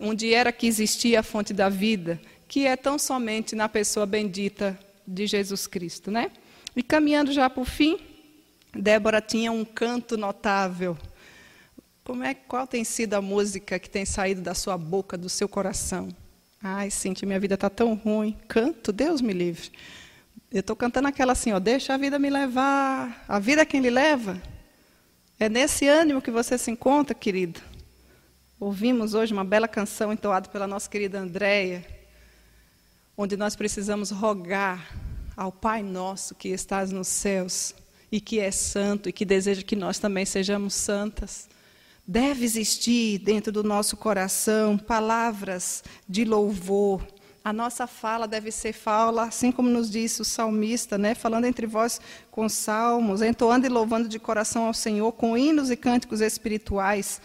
onde 0.00 0.34
era 0.34 0.50
que 0.50 0.66
existia 0.66 1.20
a 1.20 1.22
fonte 1.22 1.54
da 1.54 1.68
vida, 1.68 2.20
que 2.48 2.66
é 2.66 2.74
tão 2.74 2.98
somente 2.98 3.54
na 3.54 3.68
pessoa 3.68 4.04
bendita 4.06 4.76
de 5.06 5.24
Jesus 5.24 5.68
Cristo, 5.68 6.10
né? 6.10 6.32
E 6.74 6.82
caminhando 6.82 7.30
já 7.32 7.48
para 7.48 7.62
o 7.62 7.64
fim, 7.64 7.96
Débora 8.74 9.20
tinha 9.20 9.52
um 9.52 9.64
canto 9.64 10.16
notável. 10.16 10.98
Como 12.02 12.24
é, 12.24 12.34
qual 12.34 12.66
tem 12.66 12.82
sido 12.82 13.14
a 13.14 13.22
música 13.22 13.78
que 13.78 13.88
tem 13.88 14.04
saído 14.04 14.40
da 14.40 14.52
sua 14.52 14.76
boca, 14.76 15.16
do 15.16 15.28
seu 15.28 15.48
coração? 15.48 16.08
Ai, 16.60 16.90
Cintia, 16.90 17.24
minha 17.24 17.38
vida 17.38 17.54
está 17.54 17.70
tão 17.70 17.94
ruim. 17.94 18.36
Canto, 18.48 18.90
Deus 18.90 19.20
me 19.20 19.32
livre. 19.32 19.70
Eu 20.50 20.60
estou 20.60 20.74
cantando 20.74 21.08
aquela 21.08 21.32
assim, 21.32 21.52
ó, 21.52 21.58
deixa 21.58 21.92
a 21.92 21.98
vida 21.98 22.18
me 22.18 22.30
levar. 22.30 23.22
A 23.28 23.38
vida 23.38 23.62
é 23.62 23.66
quem 23.66 23.82
lhe 23.82 23.90
leva. 23.90 24.40
É 25.38 25.46
nesse 25.46 25.86
ânimo 25.86 26.22
que 26.22 26.30
você 26.30 26.56
se 26.56 26.70
encontra, 26.70 27.14
querido. 27.14 27.60
Ouvimos 28.58 29.12
hoje 29.12 29.32
uma 29.32 29.44
bela 29.44 29.68
canção 29.68 30.10
entoada 30.10 30.48
pela 30.48 30.66
nossa 30.66 30.88
querida 30.88 31.20
Andréia, 31.20 31.86
onde 33.14 33.36
nós 33.36 33.54
precisamos 33.54 34.10
rogar 34.10 34.96
ao 35.36 35.52
Pai 35.52 35.82
nosso 35.82 36.34
que 36.34 36.48
estás 36.48 36.90
nos 36.90 37.08
céus 37.08 37.74
e 38.10 38.18
que 38.18 38.40
é 38.40 38.50
santo 38.50 39.08
e 39.08 39.12
que 39.12 39.26
deseja 39.26 39.62
que 39.62 39.76
nós 39.76 39.98
também 39.98 40.24
sejamos 40.24 40.72
santas. 40.72 41.46
Deve 42.06 42.46
existir 42.46 43.18
dentro 43.18 43.52
do 43.52 43.62
nosso 43.62 43.98
coração 43.98 44.78
palavras 44.78 45.84
de 46.08 46.24
louvor. 46.24 47.06
A 47.44 47.52
nossa 47.52 47.86
fala 47.86 48.26
deve 48.26 48.50
ser 48.50 48.72
fala, 48.72 49.24
assim 49.24 49.50
como 49.50 49.68
nos 49.68 49.90
disse 49.90 50.20
o 50.20 50.24
salmista, 50.24 50.98
né? 50.98 51.14
falando 51.14 51.46
entre 51.46 51.66
vós 51.66 52.00
com 52.30 52.48
salmos, 52.48 53.22
entoando 53.22 53.66
e 53.66 53.68
louvando 53.68 54.08
de 54.08 54.18
coração 54.18 54.66
ao 54.66 54.74
Senhor 54.74 55.12
com 55.12 55.36
hinos 55.36 55.70
e 55.70 55.76
cânticos 55.76 56.20
espirituais. 56.20 57.20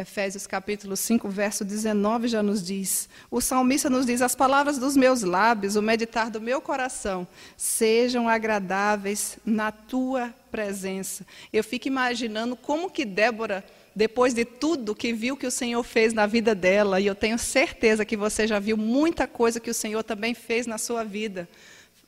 Efésios 0.00 0.46
capítulo 0.46 0.96
5, 0.96 1.28
verso 1.28 1.64
19 1.64 2.28
já 2.28 2.40
nos 2.40 2.64
diz. 2.64 3.08
O 3.30 3.40
salmista 3.40 3.90
nos 3.90 4.06
diz: 4.06 4.22
As 4.22 4.34
palavras 4.34 4.78
dos 4.78 4.96
meus 4.96 5.22
lábios, 5.22 5.74
o 5.74 5.82
meditar 5.82 6.30
do 6.30 6.40
meu 6.40 6.60
coração, 6.60 7.26
sejam 7.56 8.28
agradáveis 8.28 9.38
na 9.44 9.72
tua 9.72 10.32
presença. 10.52 11.26
Eu 11.52 11.64
fico 11.64 11.88
imaginando 11.88 12.54
como 12.54 12.88
que 12.88 13.04
Débora, 13.04 13.64
depois 13.98 14.32
de 14.32 14.44
tudo 14.44 14.94
que 14.94 15.12
viu 15.12 15.36
que 15.36 15.44
o 15.44 15.50
Senhor 15.50 15.82
fez 15.82 16.12
na 16.12 16.24
vida 16.24 16.54
dela, 16.54 17.00
e 17.00 17.06
eu 17.08 17.16
tenho 17.16 17.36
certeza 17.36 18.04
que 18.04 18.16
você 18.16 18.46
já 18.46 18.60
viu 18.60 18.76
muita 18.76 19.26
coisa 19.26 19.58
que 19.58 19.68
o 19.68 19.74
Senhor 19.74 20.04
também 20.04 20.34
fez 20.34 20.68
na 20.68 20.78
sua 20.78 21.02
vida. 21.02 21.48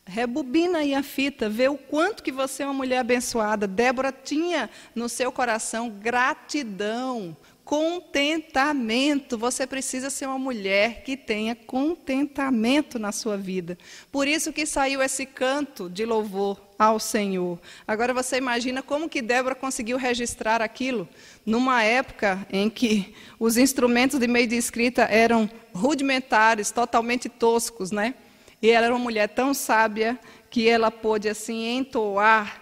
Rebobina 0.07 0.79
aí 0.79 0.95
a 0.95 1.03
fita, 1.03 1.49
vê 1.49 1.69
o 1.69 1.77
quanto 1.77 2.23
que 2.23 2.31
você 2.31 2.63
é 2.63 2.67
uma 2.67 2.75
mulher 2.75 2.99
abençoada. 2.99 3.67
Débora 3.67 4.13
tinha 4.13 4.71
no 4.95 5.09
seu 5.09 5.33
coração 5.33 5.91
gratidão 5.91 7.37
contentamento. 7.71 9.39
Você 9.39 9.65
precisa 9.65 10.11
ser 10.11 10.27
uma 10.27 10.41
mulher 10.41 11.05
que 11.05 11.17
tenha 11.17 11.55
contentamento 11.55 12.99
na 12.99 13.13
sua 13.13 13.37
vida. 13.37 13.79
Por 14.11 14.27
isso 14.27 14.53
que 14.53 14.67
saiu 14.67 15.01
esse 15.01 15.25
canto 15.25 15.89
de 15.89 16.05
louvor 16.05 16.61
ao 16.77 16.99
Senhor. 16.99 17.61
Agora 17.87 18.13
você 18.13 18.39
imagina 18.39 18.83
como 18.83 19.09
que 19.09 19.23
Débora 19.23 19.55
conseguiu 19.55 19.97
registrar 19.99 20.61
aquilo 20.61 21.09
numa 21.47 21.85
época 21.85 22.45
em 22.51 22.69
que 22.69 23.15
os 23.39 23.57
instrumentos 23.57 24.19
de 24.19 24.27
meio 24.27 24.49
de 24.49 24.57
escrita 24.57 25.03
eram 25.03 25.49
rudimentares, 25.73 26.73
totalmente 26.73 27.29
toscos, 27.29 27.93
né? 27.93 28.17
E 28.61 28.69
ela 28.69 28.87
era 28.87 28.95
uma 28.97 29.05
mulher 29.05 29.29
tão 29.29 29.55
sábia 29.55 30.19
que 30.51 30.69
ela 30.69 30.91
pôde 30.91 31.29
assim 31.29 31.69
entoar 31.77 32.60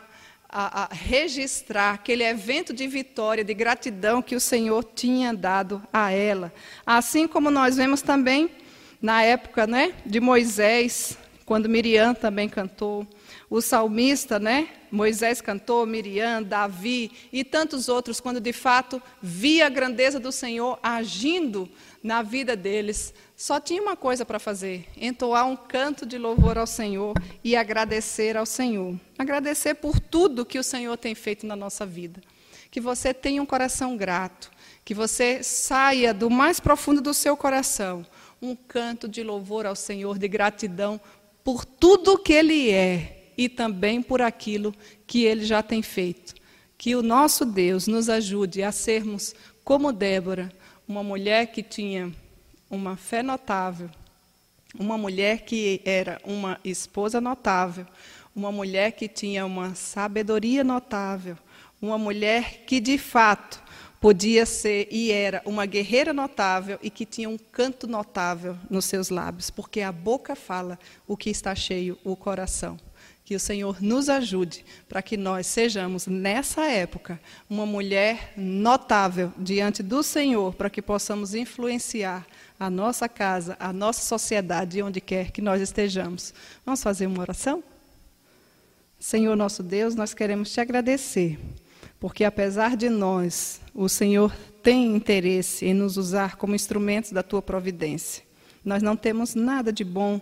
a, 0.49 0.85
a, 0.85 0.89
registrar 0.91 1.93
aquele 1.93 2.25
evento 2.25 2.73
de 2.73 2.87
vitória, 2.87 3.45
de 3.45 3.53
gratidão 3.53 4.23
que 4.23 4.35
o 4.35 4.41
Senhor 4.41 4.83
tinha 4.83 5.35
dado 5.35 5.83
a 5.93 6.11
ela. 6.11 6.53
Assim 6.87 7.29
como 7.29 7.51
nós 7.51 7.77
vemos 7.77 8.01
também 8.01 8.51
na 9.01 9.23
época 9.23 9.67
né, 9.67 9.93
de 10.07 10.21
Moisés, 10.21 11.19
quando 11.45 11.69
Miriam 11.69 12.15
também 12.15 12.49
cantou, 12.49 13.07
o 13.51 13.63
salmista, 13.63 14.39
né, 14.39 14.69
Moisés 14.91 15.41
cantou, 15.41 15.87
Miriam, 15.87 16.43
Davi 16.43 17.11
e 17.33 17.43
tantos 17.43 17.89
outros, 17.89 18.21
quando 18.21 18.41
de 18.41 18.53
fato 18.53 19.03
via 19.23 19.67
a 19.67 19.71
grandeza 19.71 20.21
do 20.21 20.31
Senhor 20.31 20.79
agindo 20.83 21.69
na 22.03 22.23
vida 22.23 22.55
deles, 22.55 23.15
só 23.37 23.59
tinha 23.59 23.81
uma 23.81 23.97
coisa 23.97 24.25
para 24.25 24.39
fazer: 24.39 24.87
entoar 24.97 25.47
um 25.47 25.57
canto 25.57 26.05
de 26.05 26.19
louvor 26.19 26.59
ao 26.59 26.67
Senhor 26.67 27.15
e 27.43 27.57
agradecer 27.57 28.37
ao 28.37 28.45
Senhor. 28.45 28.95
Agradecer 29.19 29.75
por 29.75 29.99
tudo 29.99 30.47
que 30.47 30.59
o 30.59 30.65
Senhor 30.65 30.97
tem 30.97 31.15
feito 31.15 31.47
na 31.47 31.57
nossa 31.57 31.87
vida. 31.87 32.21
Que 32.71 32.81
você 32.81 33.15
tenha 33.15 33.43
um 33.43 33.47
coração 33.47 33.97
grato, 33.97 34.51
que 34.85 34.93
você 34.93 35.43
saia 35.43 36.13
do 36.13 36.29
mais 36.29 36.61
profundo 36.61 37.01
do 37.01 37.15
seu 37.15 37.37
coração 37.37 38.05
um 38.41 38.55
canto 38.55 39.09
de 39.09 39.23
louvor 39.23 39.67
ao 39.67 39.75
Senhor, 39.75 40.17
de 40.17 40.29
gratidão 40.29 41.01
por 41.43 41.65
tudo 41.65 42.19
que 42.19 42.33
Ele 42.33 42.71
é 42.71 43.18
e 43.39 43.49
também 43.49 44.03
por 44.03 44.21
aquilo 44.21 44.75
que 45.07 45.25
Ele 45.25 45.45
já 45.45 45.63
tem 45.63 45.81
feito. 45.81 46.35
Que 46.77 46.97
o 46.97 47.03
nosso 47.03 47.45
Deus 47.45 47.87
nos 47.87 48.09
ajude 48.09 48.65
a 48.65 48.73
sermos 48.73 49.33
como 49.63 49.93
Débora, 49.93 50.53
uma 50.87 51.05
mulher 51.05 51.47
que 51.47 51.63
tinha 51.63 52.13
uma 52.69 52.97
fé 52.97 53.23
notável, 53.23 53.89
uma 54.79 54.99
mulher 54.99 55.45
que 55.45 55.81
era 55.85 56.21
uma 56.25 56.59
esposa 56.65 57.21
notável, 57.21 57.87
uma 58.35 58.51
mulher 58.51 58.93
que 58.93 59.07
tinha 59.09 59.47
uma 59.47 59.75
sabedoria 59.75 60.65
notável, 60.65 61.39
uma 61.81 61.97
mulher 61.97 62.65
que 62.67 62.81
de 62.81 62.99
fato 62.99 63.63
podia 64.01 64.47
ser 64.47 64.89
e 64.91 65.11
era 65.11 65.43
uma 65.45 65.67
guerreira 65.67 66.13
notável 66.13 66.79
e 66.83 66.91
que 66.91 67.05
tinha 67.05 67.29
um 67.29 67.39
canto 67.39 67.87
notável 67.87 68.57
nos 68.71 68.85
seus 68.85 69.11
lábios, 69.11 69.51
porque 69.51 69.81
a 69.81 69.93
boca 69.93 70.35
fala 70.35 70.79
o 71.07 71.17
que 71.17 71.31
está 71.31 71.55
cheio 71.55 71.99
o 72.05 72.17
coração. 72.17 72.79
Que 73.29 73.35
o 73.35 73.41
Senhor 73.41 73.77
nos 73.83 74.09
ajude 74.09 74.65
para 74.89 75.03
que 75.03 75.15
nós 75.15 75.47
sejamos, 75.47 76.07
nessa 76.07 76.65
época, 76.65 77.21
uma 77.47 77.67
mulher 77.67 78.33
notável 78.39 79.31
diante 79.37 79.83
do 79.83 80.03
Senhor, 80.03 80.55
para 80.55 80.71
que 80.71 80.81
possamos 80.81 81.35
influenciar 81.35 82.27
a 82.59 82.71
nossa 82.71 83.07
casa, 83.07 83.55
a 83.61 83.71
nossa 83.71 84.01
sociedade, 84.01 84.83
onde 84.83 84.99
quer 84.99 85.31
que 85.31 85.43
nós 85.43 85.61
estejamos. 85.61 86.33
Vamos 86.65 86.83
fazer 86.83 87.07
uma 87.07 87.21
oração? 87.21 87.63
Senhor 88.99 89.37
nosso 89.37 89.63
Deus, 89.63 89.95
nós 89.95 90.15
queremos 90.15 90.51
te 90.51 90.63
agradecer, 90.63 91.39
porque 92.01 92.25
apesar 92.25 92.79
de 92.79 92.89
nós, 92.89 93.61
o 93.75 93.91
Senhor 93.91 94.35
tem 94.63 94.97
interesse 94.97 95.67
em 95.67 95.75
nos 95.75 95.99
usar 95.99 96.37
como 96.37 96.55
instrumentos 96.55 97.13
da 97.13 97.23
tua 97.23 97.43
providência. 97.43 98.25
Nós 98.65 98.83
não 98.83 98.97
temos 98.97 99.35
nada 99.35 99.71
de 99.71 99.85
bom 99.85 100.19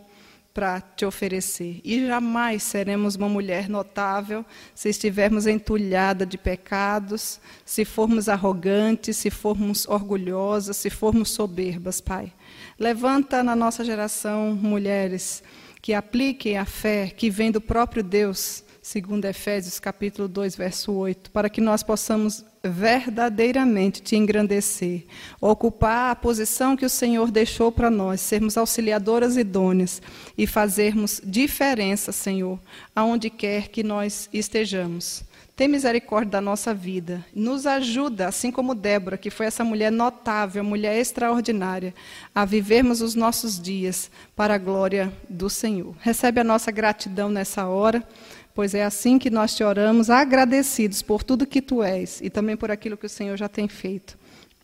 para 0.57 0.81
te 0.81 1.05
oferecer. 1.05 1.83
E 1.85 2.07
jamais 2.07 2.63
seremos 2.63 3.15
uma 3.15 3.29
mulher 3.29 3.69
notável 3.69 4.43
se 4.75 4.89
estivermos 4.89 5.47
entulhada 5.47 6.25
de 6.25 6.39
pecados, 6.39 7.39
se 7.63 7.85
formos 7.85 8.27
arrogantes, 8.27 9.19
se 9.19 9.29
formos 9.29 9.87
orgulhosas, 9.87 10.79
se 10.79 10.89
formos 10.89 11.29
soberbas, 11.29 12.01
Pai. 12.01 12.33
Levanta 12.79 13.43
na 13.43 13.55
nossa 13.55 13.85
geração 13.85 14.55
mulheres 14.55 15.43
que 15.87 15.95
apliquem 15.95 16.59
a 16.59 16.65
fé 16.65 17.13
que 17.17 17.31
vem 17.31 17.53
do 17.53 17.61
próprio 17.61 18.03
Deus, 18.03 18.65
segundo 18.83 19.25
Efésios 19.25 19.79
capítulo 19.79 20.27
2, 20.27 20.57
verso 20.57 20.91
8, 20.91 21.31
para 21.31 21.49
que 21.49 21.61
nós 21.61 21.85
possamos 21.85 22.45
verdadeiramente 22.61 24.03
te 24.03 24.17
engrandecer, 24.17 25.07
ocupar 25.41 26.11
a 26.11 26.17
posição 26.17 26.77
que 26.77 26.85
o 26.85 26.91
Senhor 26.91 27.31
deixou 27.31 27.71
para 27.71 27.89
nós, 27.89 28.21
sermos 28.21 28.57
auxiliadoras 28.57 29.37
idôneas 29.37 30.03
e 30.37 30.45
fazermos 30.45 31.23
diferença, 31.25 32.11
Senhor, 32.11 32.59
aonde 32.93 33.31
quer 33.31 33.69
que 33.69 33.85
nós 33.85 34.29
estejamos. 34.33 35.23
Tem 35.57 35.69
misericórdia 35.69 36.33
da 36.33 36.41
nossa 36.41 36.75
vida. 36.75 37.25
Nos 37.35 37.67
ajuda, 37.67 38.29
assim 38.29 38.51
como 38.51 38.75
Débora, 38.75 39.17
que 39.17 39.31
foi 39.31 39.47
essa 39.47 39.65
mulher 39.65 39.91
notável, 39.91 40.63
mulher 40.63 40.99
extraordinária, 40.99 41.95
a 42.35 42.45
vivermos 42.45 43.01
os 43.01 43.15
nossos 43.15 43.59
dias 43.59 44.11
para 44.37 44.57
a 44.57 44.59
glória 44.59 45.11
do 45.31 45.49
Senhor. 45.49 45.97
Recebe 46.01 46.41
a 46.41 46.45
nossa 46.45 46.71
gratidão 46.71 47.31
nessa 47.31 47.67
hora, 47.67 48.07
pois 48.55 48.75
é 48.75 48.85
assim 48.85 49.19
que 49.19 49.31
nós 49.31 49.57
te 49.57 49.65
oramos, 49.65 50.11
agradecidos 50.11 51.01
por 51.01 51.23
tudo 51.23 51.47
que 51.47 51.63
tu 51.63 51.83
és 51.83 52.21
e 52.21 52.29
também 52.29 52.55
por 52.55 52.71
aquilo 52.71 52.97
que 52.99 53.07
o 53.07 53.09
Senhor 53.09 53.39
já 53.39 53.49
tem 53.49 53.67
feito. 53.67 54.19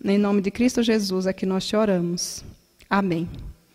Em 0.05 0.19
nome 0.19 0.43
de 0.43 0.51
Cristo 0.51 0.83
Jesus 0.83 1.27
é 1.27 1.33
que 1.33 1.47
nós 1.47 1.67
te 1.67 1.75
oramos. 1.75 2.45
Amém. 2.91 3.31